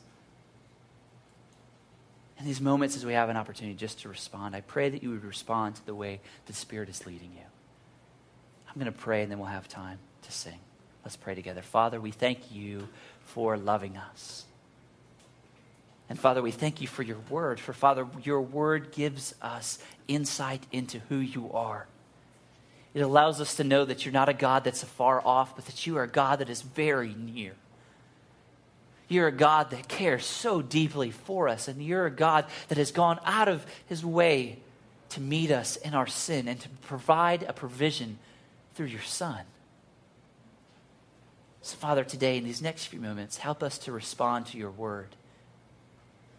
In 2.40 2.46
these 2.46 2.62
moments, 2.62 2.96
as 2.96 3.06
we 3.06 3.14
have 3.14 3.30
an 3.30 3.38
opportunity 3.38 3.76
just 3.76 4.00
to 4.00 4.10
respond, 4.10 4.56
I 4.56 4.62
pray 4.62 4.90
that 4.90 5.04
you 5.04 5.12
would 5.12 5.24
respond 5.24 5.76
to 5.76 5.86
the 5.86 5.94
way 5.94 6.20
the 6.48 6.54
Spirit 6.54 6.90
is 6.90 7.06
leading 7.06 7.32
you. 7.36 7.53
I'm 8.74 8.82
going 8.82 8.92
to 8.92 9.00
pray 9.00 9.22
and 9.22 9.32
then 9.32 9.40
we'll 9.40 9.48
have 9.50 9.68
time 9.68 10.00
to 10.24 10.32
sing. 10.32 10.60
Let's 11.04 11.16
pray 11.16 11.36
together. 11.36 11.62
Father, 11.62 12.00
we 12.00 12.12
thank 12.12 12.52
you 12.52 12.88
for 13.26 13.58
loving 13.58 13.98
us. 13.98 14.46
And 16.10 16.20
Father, 16.20 16.42
we 16.42 16.52
thank 16.52 16.82
you 16.82 16.88
for 16.88 17.04
your 17.04 17.18
word. 17.30 17.60
For 17.60 17.74
Father, 17.74 18.08
your 18.24 18.42
word 18.42 18.92
gives 18.92 19.36
us 19.42 19.80
insight 20.08 20.66
into 20.72 21.00
who 21.10 21.18
you 21.18 21.52
are. 21.52 21.88
It 22.94 23.02
allows 23.02 23.42
us 23.42 23.56
to 23.56 23.64
know 23.64 23.86
that 23.86 24.06
you're 24.06 24.14
not 24.14 24.30
a 24.30 24.34
God 24.34 24.64
that's 24.64 24.84
afar 24.84 25.22
off, 25.26 25.56
but 25.56 25.66
that 25.66 25.88
you 25.88 25.98
are 25.98 26.04
a 26.04 26.08
God 26.08 26.40
that 26.40 26.50
is 26.50 26.62
very 26.62 27.16
near. 27.16 27.54
You're 29.08 29.28
a 29.28 29.32
God 29.32 29.72
that 29.72 29.88
cares 29.88 30.26
so 30.26 30.62
deeply 30.62 31.12
for 31.12 31.48
us, 31.50 31.68
and 31.68 31.84
you're 31.84 32.06
a 32.06 32.12
God 32.12 32.46
that 32.68 32.78
has 32.78 32.92
gone 32.92 33.20
out 33.26 33.48
of 33.48 33.66
his 33.88 34.06
way 34.06 34.60
to 35.10 35.22
meet 35.22 35.52
us 35.52 35.76
in 35.76 35.94
our 35.94 36.08
sin 36.08 36.48
and 36.48 36.60
to 36.60 36.70
provide 36.88 37.44
a 37.44 37.54
provision 37.54 38.18
through 38.76 38.88
your 38.88 39.02
Son. 39.02 39.42
So, 41.62 41.78
Father, 41.78 42.04
today, 42.04 42.38
in 42.38 42.44
these 42.44 42.62
next 42.62 42.88
few 42.88 43.00
moments, 43.00 43.38
help 43.38 43.64
us 43.64 43.78
to 43.80 43.92
respond 43.92 44.48
to 44.48 44.58
your 44.58 44.72
word. 44.72 45.16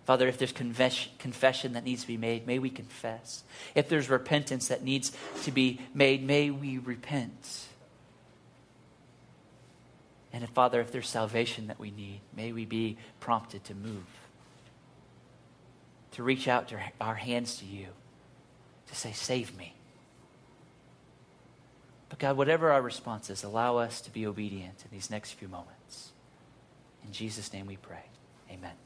Father, 0.05 0.29
if 0.29 0.37
there's 0.37 0.53
confession 0.53 1.73
that 1.73 1.85
needs 1.85 2.03
to 2.03 2.07
be 2.07 2.19
made, 2.19 2.47
may 2.47 2.59
we 2.59 2.69
confess. 2.69 3.43
If 3.75 3.89
there's 3.89 4.11
repentance 4.11 4.69
that 4.69 4.83
needs 4.85 5.13
to 5.45 5.51
be 5.51 5.81
made, 5.95 6.23
may 6.23 6.51
we 6.51 6.77
repent. 6.77 7.67
And 10.31 10.45
if, 10.45 10.51
Father, 10.51 10.81
if 10.83 10.93
there's 10.93 11.09
salvation 11.09 11.69
that 11.69 11.81
we 11.81 11.91
need, 11.91 12.21
may 12.37 12.53
we 12.53 12.67
be 12.67 12.99
prompted 13.19 13.65
to 13.65 13.75
move, 13.75 14.05
to 16.13 16.23
reach 16.23 16.49
out 16.49 16.69
to 16.69 16.79
our 17.01 17.15
hands 17.15 17.57
to 17.59 17.65
you, 17.65 17.87
to 18.89 18.95
say, 18.95 19.13
Save 19.13 19.57
me. 19.57 19.75
But 22.15 22.21
God, 22.21 22.37
whatever 22.37 22.71
our 22.71 22.81
response 22.81 23.29
is, 23.29 23.43
allow 23.43 23.79
us 23.79 24.01
to 24.03 24.11
be 24.13 24.25
obedient 24.25 24.85
in 24.85 24.97
these 24.97 25.11
next 25.11 25.33
few 25.33 25.49
moments. 25.49 26.13
In 27.05 27.11
Jesus' 27.11 27.53
name 27.53 27.67
we 27.67 27.75
pray. 27.75 28.05
Amen. 28.49 28.84